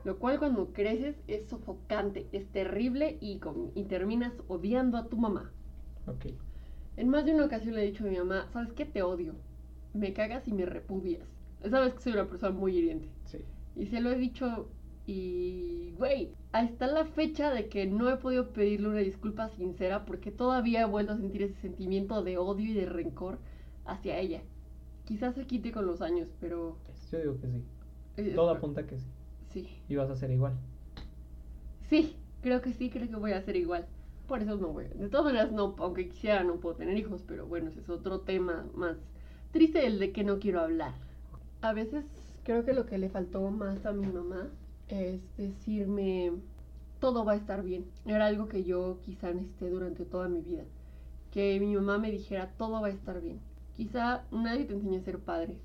lo 0.04 0.18
cual 0.18 0.40
cuando 0.40 0.74
creces 0.74 1.16
es 1.28 1.48
sofocante, 1.48 2.28
es 2.32 2.52
terrible 2.52 3.20
y, 3.22 3.40
y 3.76 3.84
terminas 3.86 4.34
odiando 4.48 4.98
a 4.98 5.08
tu 5.08 5.18
mamá. 5.18 5.52
Ok. 6.08 6.26
En 6.98 7.10
más 7.10 7.26
de 7.26 7.34
una 7.34 7.46
ocasión 7.46 7.76
le 7.76 7.84
he 7.84 7.92
dicho 7.92 8.06
a 8.06 8.10
mi 8.10 8.18
mamá, 8.18 8.48
¿sabes 8.52 8.74
qué? 8.74 8.86
Te 8.86 9.02
odio. 9.02 9.34
Me 9.94 10.14
cagas 10.14 10.48
y 10.48 10.54
me 10.54 10.66
repudias. 10.66 11.28
Sabes 11.70 11.94
que 11.94 12.02
soy 12.02 12.14
una 12.14 12.28
persona 12.28 12.54
muy 12.54 12.76
hiriente. 12.76 13.10
Sí. 13.26 13.40
Y 13.76 13.88
se 13.88 14.02
lo 14.02 14.12
he 14.12 14.18
dicho 14.18 14.68
y, 15.08 15.94
güey, 15.98 16.32
está 16.54 16.88
la 16.88 17.06
fecha 17.06 17.52
de 17.52 17.70
que 17.70 17.88
no 17.88 18.10
he 18.10 18.18
podido 18.18 18.54
pedirle 18.54 18.90
una 18.90 19.00
disculpa 19.00 19.50
sincera 19.50 20.06
porque 20.06 20.32
todavía 20.32 20.82
he 20.82 20.86
vuelto 20.86 21.14
a 21.14 21.18
sentir 21.18 21.44
ese 21.44 21.56
sentimiento 21.56 22.24
de 22.24 22.38
odio 22.38 22.72
y 22.72 22.74
de 22.74 22.86
rencor 22.86 23.40
hacia 23.86 24.20
ella. 24.20 24.42
Quizás 25.06 25.36
se 25.36 25.46
quite 25.46 25.72
con 25.72 25.86
los 25.88 26.02
años, 26.02 26.30
pero... 26.40 26.78
Yo 27.12 27.20
digo 27.20 27.40
que 27.40 27.48
sí. 27.48 27.64
Eh, 28.18 28.34
Todo 28.36 28.52
apunta 28.52 28.86
que 28.86 29.00
sí. 29.00 29.08
Sí. 29.50 29.68
Y 29.90 29.96
vas 29.96 30.10
a 30.10 30.16
ser 30.16 30.32
igual. 30.32 30.54
Sí, 31.90 32.16
creo 32.42 32.62
que 32.62 32.74
sí, 32.74 32.90
creo 32.90 33.10
que 33.10 33.16
voy 33.16 33.32
a 33.34 33.42
ser 33.42 33.56
igual. 33.56 33.88
Por 34.32 34.42
eso 34.42 34.56
no 34.56 34.70
voy. 34.70 34.86
De 34.96 35.10
todas 35.10 35.26
maneras, 35.26 35.52
no, 35.52 35.76
aunque 35.80 36.08
quisiera, 36.08 36.42
no 36.46 36.56
puedo 36.56 36.78
tener 36.78 36.98
hijos, 36.98 37.22
pero 37.28 37.46
bueno, 37.48 37.70
ese 37.70 37.82
es 37.82 37.90
otro 37.90 38.22
tema 38.22 38.66
más 38.74 38.96
triste, 39.52 39.86
el 39.86 40.00
de 40.00 40.14
que 40.14 40.24
no 40.24 40.40
quiero 40.40 40.62
hablar. 40.62 40.94
A 41.60 41.74
veces 41.74 42.06
creo 42.46 42.64
que 42.64 42.72
lo 42.72 42.86
que 42.86 42.98
le 42.98 43.10
faltó 43.10 43.42
más 43.52 43.86
a 43.86 43.92
mi 43.92 44.08
mamá 44.08 44.48
es 44.88 45.20
decirme, 45.36 46.32
todo 47.02 47.26
va 47.26 47.34
a 47.34 47.36
estar 47.36 47.62
bien. 47.62 47.84
Era 48.06 48.28
algo 48.28 48.48
que 48.48 48.64
yo 48.64 49.00
quizá 49.04 49.34
necesité 49.34 49.70
durante 49.70 50.06
toda 50.06 50.30
mi 50.30 50.40
vida. 50.40 50.64
Que 51.32 51.60
mi 51.60 51.76
mamá 51.76 51.98
me 51.98 52.10
dijera, 52.10 52.54
todo 52.58 52.80
va 52.80 52.88
a 52.88 52.92
estar 52.92 53.20
bien. 53.20 53.42
Quizá 53.76 54.24
nadie 54.32 54.64
te 54.64 54.76
enseña 54.76 55.00
a 55.00 55.04
ser 55.04 55.20
padre, 55.20 55.58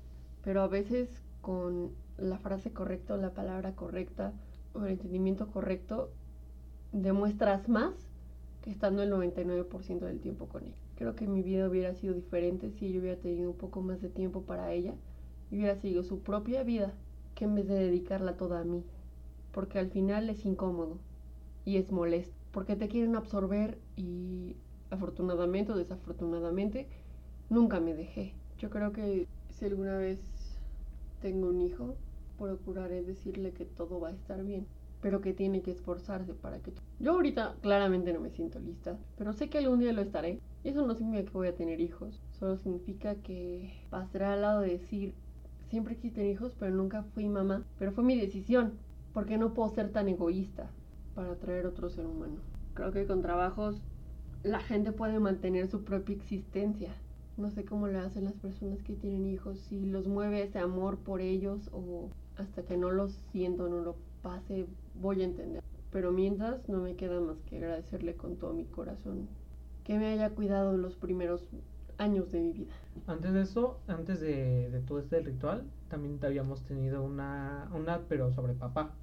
pero 0.43 0.61
a 0.61 0.67
veces 0.67 1.07
con 1.39 1.91
la 2.17 2.37
frase 2.37 2.73
correcta 2.73 3.15
la 3.15 3.33
palabra 3.33 3.75
correcta 3.75 4.33
o 4.73 4.83
el 4.83 4.91
entendimiento 4.91 5.47
correcto, 5.47 6.09
demuestras 6.91 7.69
más 7.69 8.06
estando 8.71 9.03
el 9.03 9.11
99% 9.11 9.99
del 9.99 10.19
tiempo 10.19 10.47
con 10.47 10.63
ella. 10.63 10.75
Creo 10.95 11.15
que 11.15 11.27
mi 11.27 11.41
vida 11.41 11.69
hubiera 11.69 11.93
sido 11.93 12.13
diferente 12.13 12.71
si 12.71 12.91
yo 12.91 12.99
hubiera 12.99 13.19
tenido 13.19 13.51
un 13.51 13.57
poco 13.57 13.81
más 13.81 14.01
de 14.01 14.09
tiempo 14.09 14.43
para 14.43 14.73
ella 14.73 14.93
y 15.51 15.57
hubiera 15.57 15.75
seguido 15.75 16.03
su 16.03 16.19
propia 16.19 16.63
vida 16.63 16.93
que 17.35 17.45
en 17.45 17.55
vez 17.55 17.67
de 17.67 17.75
dedicarla 17.75 18.37
toda 18.37 18.61
a 18.61 18.63
mí 18.63 18.83
porque 19.57 19.79
al 19.79 19.89
final 19.89 20.29
es 20.29 20.45
incómodo 20.45 20.99
y 21.65 21.77
es 21.77 21.91
molesto, 21.91 22.35
porque 22.51 22.75
te 22.75 22.87
quieren 22.87 23.15
absorber 23.15 23.79
y 23.95 24.55
afortunadamente 24.91 25.71
o 25.71 25.75
desafortunadamente 25.75 26.87
nunca 27.49 27.79
me 27.79 27.95
dejé. 27.95 28.35
Yo 28.59 28.69
creo 28.69 28.91
que 28.91 29.27
si 29.49 29.65
alguna 29.65 29.97
vez 29.97 30.19
tengo 31.21 31.49
un 31.49 31.61
hijo, 31.61 31.95
procuraré 32.37 33.01
decirle 33.01 33.51
que 33.51 33.65
todo 33.65 33.99
va 33.99 34.09
a 34.09 34.13
estar 34.13 34.43
bien, 34.43 34.67
pero 35.07 35.21
que 35.21 35.31
tiene 35.31 35.61
que 35.61 35.71
esforzarse 35.71 36.33
para 36.33 36.59
que... 36.59 36.73
Yo 36.99 37.13
ahorita 37.13 37.55
claramente 37.61 38.11
no 38.11 38.19
me 38.19 38.29
siento 38.29 38.59
lista, 38.59 38.97
pero 39.17 39.31
sé 39.31 39.49
que 39.49 39.57
algún 39.57 39.79
día 39.79 39.93
lo 39.93 40.01
estaré. 40.01 40.41
Y 40.65 40.67
eso 40.67 40.85
no 40.85 40.95
significa 40.95 41.31
que 41.31 41.37
voy 41.37 41.47
a 41.47 41.55
tener 41.55 41.79
hijos, 41.79 42.19
solo 42.37 42.57
significa 42.57 43.15
que 43.15 43.71
pasaré 43.89 44.25
al 44.25 44.41
lado 44.41 44.59
de 44.59 44.71
decir, 44.71 45.13
siempre 45.69 45.95
quise 45.95 46.15
tener 46.15 46.31
hijos, 46.31 46.57
pero 46.59 46.75
nunca 46.75 47.03
fui 47.03 47.29
mamá, 47.29 47.63
pero 47.79 47.93
fue 47.93 48.03
mi 48.03 48.19
decisión, 48.19 48.73
porque 49.13 49.37
no 49.37 49.53
puedo 49.53 49.69
ser 49.69 49.93
tan 49.93 50.09
egoísta 50.09 50.69
para 51.15 51.31
atraer 51.31 51.67
otro 51.67 51.89
ser 51.89 52.05
humano. 52.05 52.41
Creo 52.73 52.91
que 52.91 53.05
con 53.05 53.21
trabajos 53.21 53.81
la 54.43 54.59
gente 54.59 54.91
puede 54.91 55.21
mantener 55.21 55.69
su 55.69 55.85
propia 55.85 56.17
existencia. 56.17 56.93
No 57.37 57.49
sé 57.49 57.63
cómo 57.63 57.87
le 57.87 57.99
hacen 57.99 58.25
las 58.25 58.35
personas 58.35 58.83
que 58.83 58.93
tienen 58.93 59.25
hijos, 59.25 59.57
si 59.69 59.85
los 59.85 60.05
mueve 60.05 60.43
ese 60.43 60.59
amor 60.59 60.97
por 60.97 61.21
ellos 61.21 61.69
o 61.71 62.09
hasta 62.35 62.63
que 62.63 62.75
no 62.75 62.91
lo 62.91 63.07
siento, 63.07 63.69
no 63.69 63.79
lo 63.79 63.95
pase, 64.21 64.65
voy 64.95 65.21
a 65.21 65.25
entender. 65.25 65.63
Pero 65.91 66.11
mientras 66.11 66.67
no 66.67 66.79
me 66.79 66.95
queda 66.95 67.19
más 67.19 67.41
que 67.43 67.57
agradecerle 67.57 68.15
con 68.15 68.37
todo 68.37 68.53
mi 68.53 68.65
corazón 68.65 69.27
que 69.83 69.97
me 69.97 70.07
haya 70.07 70.31
cuidado 70.31 70.73
en 70.73 70.81
los 70.81 70.95
primeros 70.95 71.47
años 71.97 72.31
de 72.31 72.41
mi 72.41 72.51
vida. 72.51 72.73
Antes 73.07 73.33
de 73.33 73.41
eso, 73.41 73.79
antes 73.87 74.19
de, 74.19 74.69
de 74.69 74.81
todo 74.81 74.99
este 74.99 75.21
ritual, 75.21 75.63
también 75.87 76.19
habíamos 76.23 76.63
tenido 76.65 77.03
una, 77.03 77.69
una, 77.73 78.01
pero 78.09 78.31
sobre 78.31 78.53
papá 78.53 78.93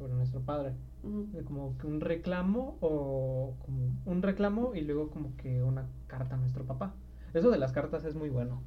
sobre 0.00 0.14
nuestro 0.14 0.40
padre. 0.40 0.72
Como 1.44 1.76
que 1.76 1.86
un 1.86 2.00
reclamo 2.00 2.78
o 2.80 3.54
como 3.64 3.94
un 4.06 4.22
reclamo 4.22 4.74
y 4.74 4.80
luego 4.80 5.10
como 5.10 5.36
que 5.36 5.62
una 5.62 5.86
carta 6.06 6.34
a 6.34 6.38
nuestro 6.38 6.64
papá. 6.64 6.94
Eso 7.34 7.50
de 7.50 7.58
las 7.58 7.72
cartas 7.72 8.04
es 8.04 8.14
muy 8.14 8.30
bueno. 8.30 8.62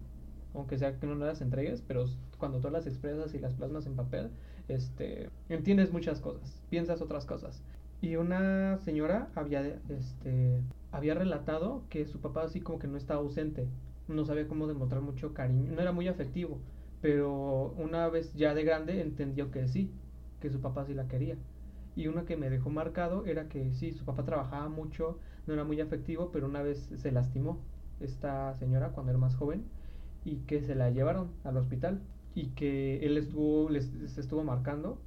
Aunque 0.53 0.77
sea 0.77 0.99
que 0.99 1.07
no 1.07 1.15
las 1.15 1.41
entregues, 1.41 1.81
pero 1.81 2.05
cuando 2.37 2.59
tú 2.59 2.69
las 2.69 2.85
expresas 2.85 3.33
y 3.33 3.39
las 3.39 3.55
plasmas 3.55 3.87
en 3.87 3.95
papel, 3.95 4.29
este, 4.67 5.29
entiendes 5.49 5.91
muchas 5.91 6.19
cosas, 6.19 6.61
piensas 6.69 7.01
otras 7.01 7.25
cosas. 7.25 7.61
Y 8.01 8.15
una 8.17 8.77
señora 8.79 9.29
había, 9.35 9.79
este, 9.89 10.61
había 10.91 11.13
relatado 11.13 11.83
que 11.89 12.05
su 12.05 12.19
papá 12.19 12.43
así 12.43 12.59
como 12.59 12.79
que 12.79 12.87
no 12.87 12.97
estaba 12.97 13.21
ausente, 13.21 13.67
no 14.07 14.25
sabía 14.25 14.47
cómo 14.47 14.67
demostrar 14.67 15.01
mucho 15.01 15.33
cariño, 15.33 15.71
no 15.71 15.81
era 15.81 15.91
muy 15.91 16.07
afectivo, 16.07 16.59
pero 17.01 17.73
una 17.77 18.09
vez 18.09 18.33
ya 18.33 18.53
de 18.53 18.63
grande 18.63 19.01
entendió 19.01 19.51
que 19.51 19.67
sí, 19.67 19.91
que 20.41 20.49
su 20.49 20.59
papá 20.61 20.85
sí 20.85 20.93
la 20.93 21.07
quería. 21.07 21.37
Y 21.95 22.07
una 22.07 22.25
que 22.25 22.37
me 22.37 22.49
dejó 22.49 22.69
marcado 22.69 23.25
era 23.25 23.47
que 23.47 23.71
sí, 23.73 23.91
su 23.91 24.03
papá 24.03 24.25
trabajaba 24.25 24.67
mucho, 24.67 25.19
no 25.45 25.53
era 25.53 25.63
muy 25.63 25.79
afectivo, 25.79 26.31
pero 26.31 26.47
una 26.47 26.61
vez 26.61 26.89
se 26.95 27.11
lastimó 27.11 27.59
esta 27.99 28.53
señora 28.55 28.89
cuando 28.89 29.11
era 29.11 29.19
más 29.19 29.35
joven 29.35 29.63
y 30.25 30.37
que 30.47 30.61
se 30.61 30.75
la 30.75 30.89
llevaron 30.89 31.31
al 31.43 31.57
hospital 31.57 32.01
y 32.35 32.47
que 32.47 33.05
él 33.05 33.17
estuvo, 33.17 33.69
les, 33.69 33.91
estuvo 34.17 34.43
marcando. 34.43 34.97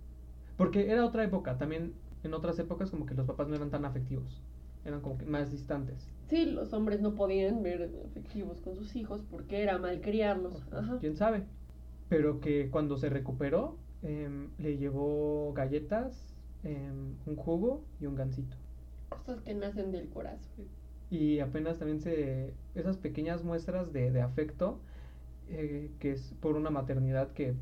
Porque 0.56 0.90
era 0.90 1.04
otra 1.04 1.24
época, 1.24 1.58
también 1.58 1.92
en 2.22 2.34
otras 2.34 2.58
épocas 2.58 2.90
como 2.90 3.06
que 3.06 3.14
los 3.14 3.26
papás 3.26 3.48
no 3.48 3.56
eran 3.56 3.70
tan 3.70 3.84
afectivos. 3.84 4.42
eran 4.84 5.00
como 5.00 5.18
que 5.18 5.26
más 5.26 5.50
distantes. 5.50 6.08
Sí, 6.28 6.46
los 6.46 6.72
hombres 6.72 7.00
no 7.00 7.14
podían 7.14 7.62
ver 7.62 7.90
efectivos 8.04 8.60
con 8.60 8.76
sus 8.76 8.94
hijos 8.96 9.22
porque 9.30 9.62
era 9.62 9.78
mal 9.78 10.00
criarlos. 10.00 10.62
Ajá. 10.72 10.98
quién 11.00 11.16
sabe. 11.16 11.44
Pero 12.08 12.40
que 12.40 12.70
cuando 12.70 12.96
se 12.96 13.08
recuperó, 13.08 13.76
em, 14.02 14.48
le 14.58 14.76
llevó 14.76 15.52
galletas, 15.54 16.34
em, 16.62 17.14
un 17.26 17.36
jugo 17.36 17.82
y 18.00 18.06
un 18.06 18.14
gansito. 18.14 18.56
Cosas 19.08 19.40
que 19.40 19.54
nacen 19.54 19.90
del 19.90 20.08
corazón. 20.08 20.66
Y 21.10 21.40
apenas 21.40 21.78
también 21.78 22.00
se. 22.00 22.54
Esas 22.74 22.96
pequeñas 22.96 23.44
muestras 23.44 23.92
de, 23.92 24.10
de 24.10 24.20
afecto, 24.22 24.80
eh, 25.48 25.90
que 26.00 26.12
es 26.12 26.34
por 26.40 26.56
una 26.56 26.70
maternidad 26.70 27.32
que 27.32 27.54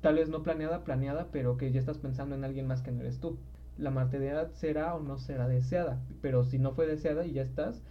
tal 0.00 0.16
vez 0.16 0.28
no 0.28 0.42
planeada, 0.42 0.84
planeada, 0.84 1.28
pero 1.32 1.56
que 1.56 1.72
ya 1.72 1.80
estás 1.80 1.98
pensando 1.98 2.34
en 2.34 2.44
alguien 2.44 2.66
más 2.66 2.82
que 2.82 2.92
no 2.92 3.00
eres 3.00 3.20
tú. 3.20 3.38
La 3.78 3.90
maternidad 3.90 4.50
será 4.52 4.94
o 4.94 5.00
no 5.00 5.18
será 5.18 5.48
deseada, 5.48 6.00
pero 6.20 6.44
si 6.44 6.58
no 6.58 6.72
fue 6.72 6.86
deseada 6.86 7.24
y 7.24 7.32
ya 7.32 7.42
estás, 7.42 7.82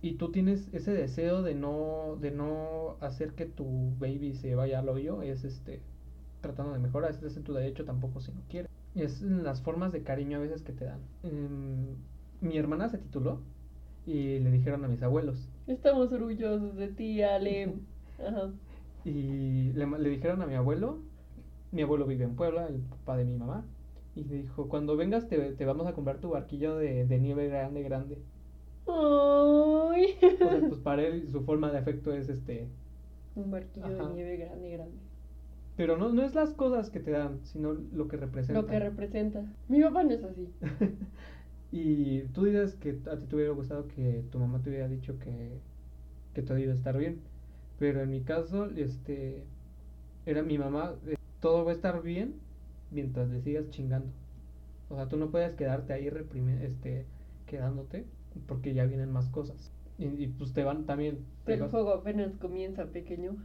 y 0.00 0.14
tú 0.14 0.30
tienes 0.30 0.68
ese 0.72 0.92
deseo 0.92 1.42
de 1.42 1.54
no, 1.54 2.16
de 2.20 2.30
no 2.30 2.96
hacer 3.00 3.32
que 3.32 3.46
tu 3.46 3.94
baby 3.98 4.34
se 4.34 4.54
vaya 4.54 4.80
al 4.80 4.88
hoyo, 4.88 5.22
es 5.22 5.44
este 5.44 5.80
tratando 6.42 6.74
de 6.74 6.78
mejorar, 6.78 7.10
estás 7.10 7.36
en 7.38 7.42
tu 7.42 7.54
derecho 7.54 7.86
tampoco 7.86 8.20
si 8.20 8.30
no 8.30 8.42
quieres. 8.50 8.70
Es 8.94 9.22
las 9.22 9.62
formas 9.62 9.92
de 9.92 10.02
cariño 10.02 10.36
a 10.36 10.40
veces 10.40 10.62
que 10.62 10.72
te 10.72 10.84
dan. 10.84 11.00
Em, 11.22 11.96
mi 12.42 12.58
hermana 12.58 12.90
se 12.90 12.98
tituló 12.98 13.40
y 14.06 14.38
le 14.40 14.50
dijeron 14.50 14.84
a 14.84 14.88
mis 14.88 15.02
abuelos. 15.02 15.48
Estamos 15.66 16.12
orgullosos 16.12 16.76
de 16.76 16.88
ti, 16.88 17.22
Ale. 17.22 17.74
Ajá. 18.18 18.50
Y 19.04 19.72
le, 19.72 19.86
le 19.86 20.08
dijeron 20.08 20.42
a 20.42 20.46
mi 20.46 20.54
abuelo, 20.54 20.98
mi 21.72 21.82
abuelo 21.82 22.06
vive 22.06 22.24
en 22.24 22.36
Puebla, 22.36 22.66
el 22.66 22.80
papá 22.80 23.16
de 23.16 23.24
mi 23.24 23.36
mamá, 23.36 23.64
y 24.16 24.24
le 24.24 24.36
dijo, 24.42 24.68
cuando 24.68 24.96
vengas 24.96 25.28
te, 25.28 25.36
te 25.52 25.64
vamos 25.64 25.86
a 25.86 25.92
comprar 25.92 26.18
tu 26.18 26.30
barquillo 26.30 26.76
de, 26.76 27.06
de 27.06 27.18
nieve 27.18 27.48
grande, 27.48 27.82
grande. 27.82 28.18
Ay. 28.86 30.16
O 30.40 30.48
sea, 30.48 30.60
pues 30.68 30.80
para 30.82 31.02
él 31.02 31.28
su 31.28 31.42
forma 31.42 31.70
de 31.70 31.78
afecto 31.78 32.12
es 32.12 32.28
este... 32.28 32.68
Un 33.34 33.50
barquillo 33.50 33.86
Ajá. 33.86 34.08
de 34.08 34.14
nieve 34.14 34.36
grande, 34.36 34.70
grande. 34.70 34.96
Pero 35.76 35.96
no, 35.96 36.10
no 36.10 36.22
es 36.22 36.34
las 36.34 36.52
cosas 36.52 36.90
que 36.90 37.00
te 37.00 37.10
dan, 37.10 37.40
sino 37.42 37.72
lo 37.72 38.06
que 38.06 38.16
representa. 38.16 38.60
Lo 38.60 38.66
que 38.66 38.78
representa. 38.78 39.44
Mi 39.68 39.82
papá 39.82 40.04
no 40.04 40.12
es 40.12 40.22
así. 40.22 40.48
y 41.72 42.20
tú 42.28 42.44
dices 42.44 42.76
que 42.76 43.00
a 43.10 43.18
ti 43.18 43.26
te 43.26 43.34
hubiera 43.34 43.52
gustado 43.52 43.88
que 43.88 44.24
tu 44.30 44.38
mamá 44.38 44.62
te 44.62 44.70
hubiera 44.70 44.86
dicho 44.86 45.18
que, 45.18 45.58
que 46.32 46.42
todo 46.42 46.58
iba 46.58 46.72
a 46.72 46.76
estar 46.76 46.96
bien. 46.96 47.18
Pero 47.78 48.02
en 48.02 48.10
mi 48.10 48.22
caso, 48.22 48.66
este, 48.76 49.44
era 50.26 50.42
mi 50.42 50.58
mamá, 50.58 50.94
eh, 51.06 51.16
todo 51.40 51.64
va 51.64 51.72
a 51.72 51.74
estar 51.74 52.02
bien 52.02 52.34
mientras 52.90 53.28
le 53.30 53.40
sigas 53.42 53.70
chingando. 53.70 54.12
O 54.88 54.96
sea, 54.96 55.08
tú 55.08 55.16
no 55.16 55.30
puedes 55.30 55.54
quedarte 55.56 55.92
ahí 55.92 56.08
este, 56.62 57.06
quedándote, 57.46 58.04
porque 58.46 58.74
ya 58.74 58.84
vienen 58.86 59.12
más 59.12 59.28
cosas. 59.30 59.72
Y, 59.98 60.06
y, 60.06 60.28
pues 60.28 60.52
te 60.52 60.64
van 60.64 60.86
también, 60.86 61.18
te, 61.44 61.54
El 61.54 61.60
vas- 61.60 61.70
juego 61.72 61.90
apenas 61.94 62.36
comienza, 62.36 62.84
pequeño. 62.92 63.36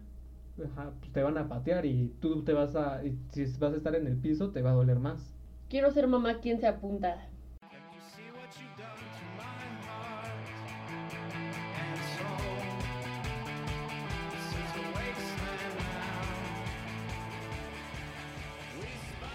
ajá, 0.63 0.93
pues 0.99 1.11
te 1.11 1.23
van 1.23 1.37
a 1.39 1.47
patear 1.49 1.85
y 1.87 2.09
tú 2.21 2.43
te 2.43 2.53
vas 2.53 2.75
a, 2.75 3.03
y 3.05 3.17
si 3.31 3.45
vas 3.59 3.73
a 3.73 3.77
estar 3.77 3.95
en 3.95 4.05
el 4.07 4.17
piso, 4.17 4.51
te 4.51 4.61
va 4.61 4.71
a 4.71 4.73
doler 4.73 4.99
más. 4.99 5.33
Quiero 5.69 5.89
ser 5.91 6.05
mamá, 6.07 6.41
¿quién 6.41 6.59
se 6.59 6.67
apunta? 6.67 7.28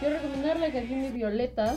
Quiero 0.04 0.18
recomendar 0.20 0.60
la 0.60 0.70
canción 0.70 1.00
de 1.00 1.10
Violeta 1.12 1.76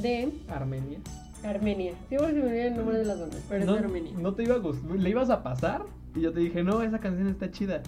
de 0.00 0.32
Armenia. 0.46 1.00
Armenia. 1.42 1.92
Siempre 2.08 2.28
se 2.32 2.34
me 2.38 2.42
olvida 2.46 2.66
el 2.68 2.76
nombre 2.76 2.98
de 2.98 3.04
las 3.04 3.18
bandas, 3.18 3.42
pero 3.48 3.64
no, 3.64 3.74
es 3.74 3.80
de 3.80 3.84
Armenia. 3.86 4.12
no 4.16 4.32
te 4.32 4.44
iba 4.44 4.54
a 4.54 4.58
gustar, 4.58 4.96
le 4.96 5.10
ibas 5.10 5.28
a 5.28 5.42
pasar 5.42 5.82
y 6.14 6.20
yo 6.20 6.32
te 6.32 6.38
dije, 6.38 6.62
no, 6.62 6.82
esa 6.82 7.00
canción 7.00 7.26
está 7.26 7.50
chida. 7.50 7.82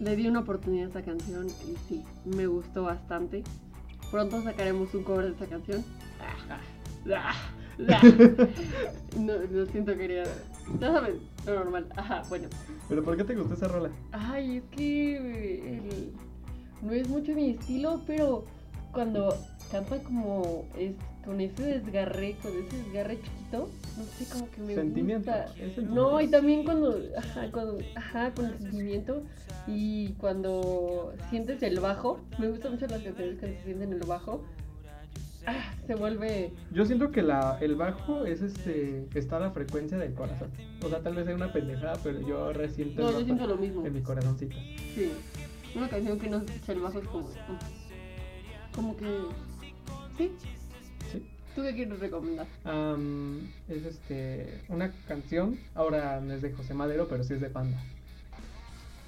Le 0.00 0.16
di 0.16 0.26
una 0.26 0.40
oportunidad 0.40 0.86
a 0.86 0.88
esta 0.88 1.02
canción 1.02 1.46
y 1.46 1.76
sí, 1.88 2.02
me 2.24 2.48
gustó 2.48 2.82
bastante. 2.82 3.44
Pronto 4.10 4.42
sacaremos 4.42 4.92
un 4.94 5.04
cover 5.04 5.26
de 5.26 5.30
esta 5.30 5.46
canción. 5.46 5.84
Ah, 6.20 6.58
ah, 7.14 7.34
ah. 7.88 8.02
No, 9.16 9.34
lo 9.48 9.64
siento, 9.66 9.96
querida. 9.96 10.24
Ya 10.80 10.90
sabes, 10.92 11.14
lo 11.46 11.54
normal. 11.54 11.86
Ajá, 11.96 12.22
bueno. 12.28 12.48
¿Pero 12.88 13.04
por 13.04 13.16
qué 13.16 13.22
te 13.22 13.36
gustó 13.36 13.54
esa 13.54 13.68
rola? 13.68 13.90
Ay, 14.10 14.56
es 14.56 14.64
que 14.76 15.16
eh, 15.18 15.78
el- 15.84 16.12
no 16.84 16.90
es 16.92 17.08
mucho 17.08 17.32
mi 17.32 17.50
estilo, 17.50 18.00
pero 18.08 18.44
cuando 18.92 19.34
canta 19.70 19.98
como 20.02 20.66
es 20.78 20.92
con 21.24 21.40
ese 21.40 21.62
desgarre, 21.78 22.36
con 22.42 22.52
ese 22.52 22.82
desgarre 22.82 23.16
chiquito, 23.22 23.68
no 23.96 24.04
sé, 24.04 24.26
como 24.32 24.50
que 24.50 24.60
me 24.60 24.74
Sentimiento, 24.74 25.30
gusta. 25.30 25.48
sentimiento. 25.54 25.94
No, 25.94 26.20
y 26.20 26.28
también 26.28 26.64
cuando, 26.64 26.98
ajá, 27.16 27.50
cuando, 27.52 27.78
ajá, 27.94 28.32
con 28.34 28.46
el 28.46 28.58
sentimiento 28.58 29.22
y 29.66 30.12
cuando 30.14 31.14
sientes 31.30 31.62
el 31.62 31.78
bajo, 31.80 32.20
me 32.38 32.48
gustan 32.48 32.72
mucho 32.72 32.86
las 32.88 33.02
canciones 33.02 33.38
cuando 33.38 33.56
se 33.58 33.64
sienten 33.64 33.92
el 33.92 34.00
bajo. 34.00 34.42
Ah, 35.44 35.74
se 35.88 35.96
vuelve 35.96 36.52
Yo 36.72 36.84
siento 36.84 37.10
que 37.10 37.20
la, 37.20 37.58
el 37.60 37.74
bajo 37.74 38.26
es 38.26 38.42
este, 38.42 39.08
está 39.14 39.38
a 39.38 39.40
la 39.40 39.50
frecuencia 39.50 39.98
del 39.98 40.14
corazón. 40.14 40.50
O 40.84 40.88
sea, 40.88 41.00
tal 41.00 41.14
vez 41.16 41.26
sea 41.26 41.34
una 41.34 41.52
pendejada, 41.52 41.94
pero 42.02 42.20
yo 42.20 42.52
resiento 42.52 43.02
No, 43.02 43.10
yo 43.12 43.24
siento 43.24 43.46
lo 43.48 43.56
mismo. 43.56 43.84
en 43.84 43.92
mi 43.92 44.02
corazoncito. 44.02 44.56
Sí. 44.94 45.10
Una 45.74 45.88
canción 45.88 46.18
que 46.20 46.28
no 46.30 46.36
escucha 46.38 46.72
el 46.72 46.80
bajo 46.80 46.98
es 47.00 47.08
como. 47.08 47.28
Como 48.74 48.96
que. 48.96 49.06
Sí. 50.18 50.30
Sí. 51.10 51.26
¿Tú 51.54 51.62
qué 51.62 51.74
quieres 51.74 51.98
recomendar? 51.98 52.46
Am, 52.64 53.50
es 53.68 53.84
este, 53.84 54.60
una 54.68 54.90
canción, 55.06 55.58
ahora 55.74 56.20
no 56.20 56.32
es 56.32 56.42
de 56.42 56.52
José 56.52 56.74
Madero, 56.74 57.08
pero 57.08 57.24
sí 57.24 57.34
es 57.34 57.40
de 57.40 57.50
Panda. 57.50 57.78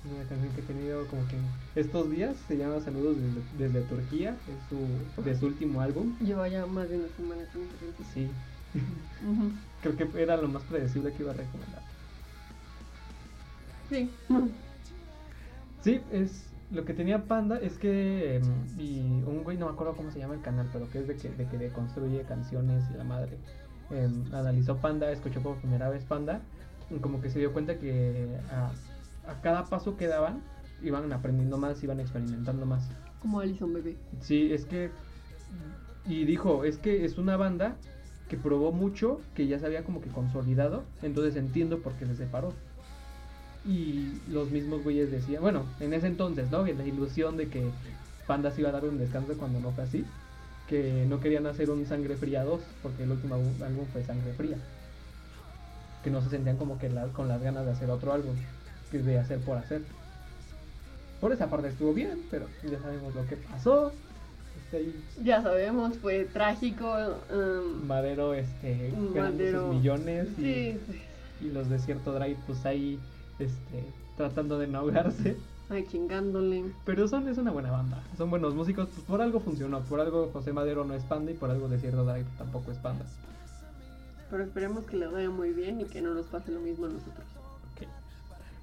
Es 0.04 0.12
una 0.12 0.28
canción 0.28 0.52
que 0.54 0.60
he 0.60 0.64
tenido 0.64 1.06
como 1.06 1.22
que 1.28 1.36
estos 1.80 2.10
días, 2.10 2.36
se 2.46 2.58
llama 2.58 2.80
Saludos 2.80 3.16
desde, 3.16 3.72
desde 3.72 3.88
Turquía, 3.88 4.36
es 4.48 4.68
su, 4.68 5.22
de 5.22 5.38
su 5.38 5.46
último 5.46 5.80
álbum. 5.80 6.14
Lleva 6.18 6.46
ya 6.48 6.66
más 6.66 6.88
de 6.90 6.98
una 6.98 7.08
semana 7.16 7.42
canción. 7.44 7.68
Sí, 8.12 8.28
creo 9.82 9.96
que 9.96 10.22
era 10.22 10.36
lo 10.36 10.48
más 10.48 10.62
predecible 10.64 11.12
que 11.12 11.22
iba 11.22 11.32
a 11.32 11.36
recomendar. 11.36 11.82
Sí. 13.88 14.10
Sí, 15.82 16.00
es 16.10 16.53
lo 16.74 16.84
que 16.84 16.94
tenía 16.94 17.24
Panda 17.24 17.58
es 17.58 17.78
que 17.78 18.36
em, 18.36 18.44
y 18.78 19.00
un 19.00 19.42
güey 19.44 19.56
no 19.56 19.66
me 19.66 19.72
acuerdo 19.72 19.94
cómo 19.94 20.10
se 20.10 20.18
llama 20.18 20.34
el 20.34 20.40
canal, 20.40 20.68
pero 20.72 20.90
que 20.90 20.98
es 20.98 21.06
de 21.06 21.16
que 21.16 21.30
de 21.30 21.46
que 21.46 21.68
construye 21.70 22.22
canciones 22.22 22.84
y 22.92 22.98
la 22.98 23.04
madre 23.04 23.38
em, 23.90 24.24
analizó 24.34 24.76
Panda, 24.76 25.10
escuchó 25.10 25.40
por 25.40 25.56
primera 25.58 25.88
vez 25.88 26.04
Panda, 26.04 26.40
y 26.90 26.98
como 26.98 27.20
que 27.20 27.30
se 27.30 27.38
dio 27.38 27.52
cuenta 27.52 27.78
que 27.78 28.36
a, 28.50 28.72
a 29.30 29.40
cada 29.40 29.64
paso 29.64 29.96
que 29.96 30.06
daban 30.06 30.42
iban 30.82 31.10
aprendiendo 31.12 31.56
más, 31.56 31.82
iban 31.82 32.00
experimentando 32.00 32.66
más. 32.66 32.90
Como 33.20 33.40
Alison 33.40 33.72
Bebé. 33.72 33.96
Sí, 34.20 34.52
es 34.52 34.66
que 34.66 34.90
y 36.06 36.24
dijo, 36.24 36.64
es 36.64 36.78
que 36.78 37.04
es 37.04 37.16
una 37.16 37.36
banda 37.36 37.76
que 38.28 38.36
probó 38.36 38.72
mucho, 38.72 39.20
que 39.34 39.46
ya 39.46 39.58
se 39.58 39.66
había 39.66 39.84
como 39.84 40.00
que 40.00 40.10
consolidado, 40.10 40.84
entonces 41.02 41.36
entiendo 41.36 41.80
por 41.80 41.94
qué 41.94 42.06
se 42.06 42.14
separó. 42.14 42.52
Y 43.66 44.20
los 44.30 44.50
mismos 44.50 44.82
güeyes 44.84 45.10
decían, 45.10 45.40
bueno, 45.42 45.64
en 45.80 45.94
ese 45.94 46.06
entonces, 46.06 46.50
¿no? 46.50 46.64
La 46.66 46.84
ilusión 46.84 47.36
de 47.36 47.48
que 47.48 47.70
Panda 48.26 48.50
se 48.50 48.60
iba 48.60 48.68
a 48.70 48.72
dar 48.72 48.84
un 48.84 48.98
descanso 48.98 49.34
cuando 49.38 49.58
no 49.60 49.70
fue 49.72 49.84
así, 49.84 50.04
que 50.68 51.06
no 51.08 51.20
querían 51.20 51.46
hacer 51.46 51.70
un 51.70 51.86
Sangre 51.86 52.16
Fría 52.16 52.44
2, 52.44 52.60
porque 52.82 53.04
el 53.04 53.10
último 53.12 53.34
álbum 53.36 53.86
fue 53.92 54.04
Sangre 54.04 54.32
Fría. 54.34 54.58
Que 56.02 56.10
no 56.10 56.20
se 56.20 56.28
sentían 56.28 56.58
como 56.58 56.78
que 56.78 56.90
la- 56.90 57.06
con 57.08 57.28
las 57.28 57.40
ganas 57.42 57.64
de 57.64 57.72
hacer 57.72 57.88
otro 57.90 58.12
álbum, 58.12 58.34
que 58.90 58.98
de 58.98 59.18
hacer 59.18 59.38
por 59.40 59.56
hacer. 59.56 59.80
Por 61.20 61.32
esa 61.32 61.48
parte 61.48 61.68
estuvo 61.68 61.94
bien, 61.94 62.20
pero 62.30 62.46
ya 62.70 62.78
sabemos 62.80 63.14
lo 63.14 63.26
que 63.26 63.36
pasó. 63.36 63.92
Este, 64.70 64.92
Ya 65.22 65.42
sabemos, 65.42 65.96
fue 65.98 66.24
trágico. 66.26 66.92
um, 67.32 67.86
Madero 67.86 68.34
este, 68.34 68.92
ganando 69.14 69.42
sus 69.68 69.74
millones 69.76 70.28
y, 70.38 70.42
Sí, 70.42 70.78
y 71.40 71.48
los 71.48 71.70
Desierto 71.70 72.12
Drive 72.12 72.36
pues 72.46 72.64
ahí 72.66 72.98
este, 73.39 73.85
tratando 74.16 74.59
de 74.59 74.66
no 74.66 74.78
ahogarse. 74.78 75.37
Ay, 75.70 75.87
chingándole. 75.87 76.64
Pero 76.85 77.09
son, 77.09 77.28
es 77.28 77.39
una 77.39 77.51
buena 77.51 77.70
banda, 77.70 78.03
son 78.18 78.30
buenos 78.30 78.55
músicos, 78.55 78.89
pues 78.95 79.07
por 79.07 79.22
algo 79.22 79.41
funcionó, 79.41 79.80
por 79.80 80.01
algo 80.01 80.30
José 80.32 80.53
Madero 80.53 80.85
no 80.85 80.95
es 80.95 81.03
panda 81.05 81.30
y 81.30 81.35
por 81.35 81.51
algo 81.51 81.68
Desierto 81.68 82.05
Drive 82.05 82.26
tampoco 82.37 82.70
es 82.70 82.78
panda. 82.78 83.07
Pero 84.30 84.45
esperemos 84.45 84.85
que 84.85 84.97
le 84.97 85.07
vaya 85.07 85.30
muy 85.30 85.53
bien 85.53 85.80
y 85.80 85.85
que 85.85 86.03
no 86.03 86.12
nos 86.12 86.26
pase 86.26 86.53
lo 86.53 86.61
mismo 86.61 86.87
a 86.87 86.91
nosotros. 86.91 87.24
Ok. 87.74 87.87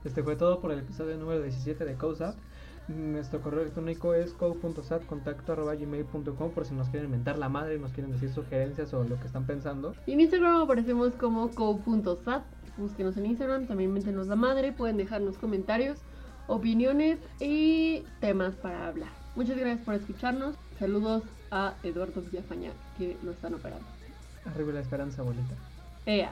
Este 0.06 0.22
fue 0.22 0.36
todo 0.36 0.60
por 0.60 0.72
el 0.72 0.80
episodio 0.80 1.18
número 1.18 1.42
17 1.42 1.86
de 1.86 1.96
COSAP. 1.96 2.36
Nuestro 2.88 3.42
correo 3.42 3.62
electrónico 3.62 4.14
es 4.14 4.34
co.satcontacto.gmail.com 4.34 6.52
por 6.52 6.66
si 6.66 6.74
nos 6.74 6.90
quieren 6.90 7.12
mentar 7.12 7.38
la 7.38 7.48
madre, 7.48 7.80
nos 7.80 7.94
quieren 7.94 8.12
decir 8.12 8.34
sugerencias 8.34 8.94
o 8.94 9.02
lo 9.04 9.18
que 9.20 9.28
están 9.28 9.46
pensando. 9.46 9.96
Y 10.06 10.14
en 10.14 10.22
Instagram 10.22 10.62
aparecemos 10.62 11.14
como 11.14 11.52
co.sat. 11.52 12.44
Búsquenos 12.78 13.18
en 13.18 13.26
Instagram, 13.26 13.68
también 13.68 13.94
métenos 13.94 14.28
la 14.28 14.36
madre. 14.36 14.72
Pueden 14.72 14.98
dejarnos 14.98 15.38
comentarios, 15.38 16.00
opiniones 16.48 17.20
y 17.40 18.04
temas 18.20 18.56
para 18.56 18.88
hablar. 18.88 19.10
Muchas 19.36 19.58
gracias 19.58 19.86
por 19.86 19.96
escucharnos. 19.96 20.56
Saludos 20.80 21.24
a 21.52 21.76
Eduardo 21.84 22.22
Villafaña, 22.22 22.72
que 22.98 23.18
lo 23.24 23.32
están 23.32 23.54
operando. 23.54 23.86
Arriba 24.46 24.74
la 24.74 24.80
esperanza, 24.82 25.22
abuelita. 25.22 25.54
Ea. 26.06 26.32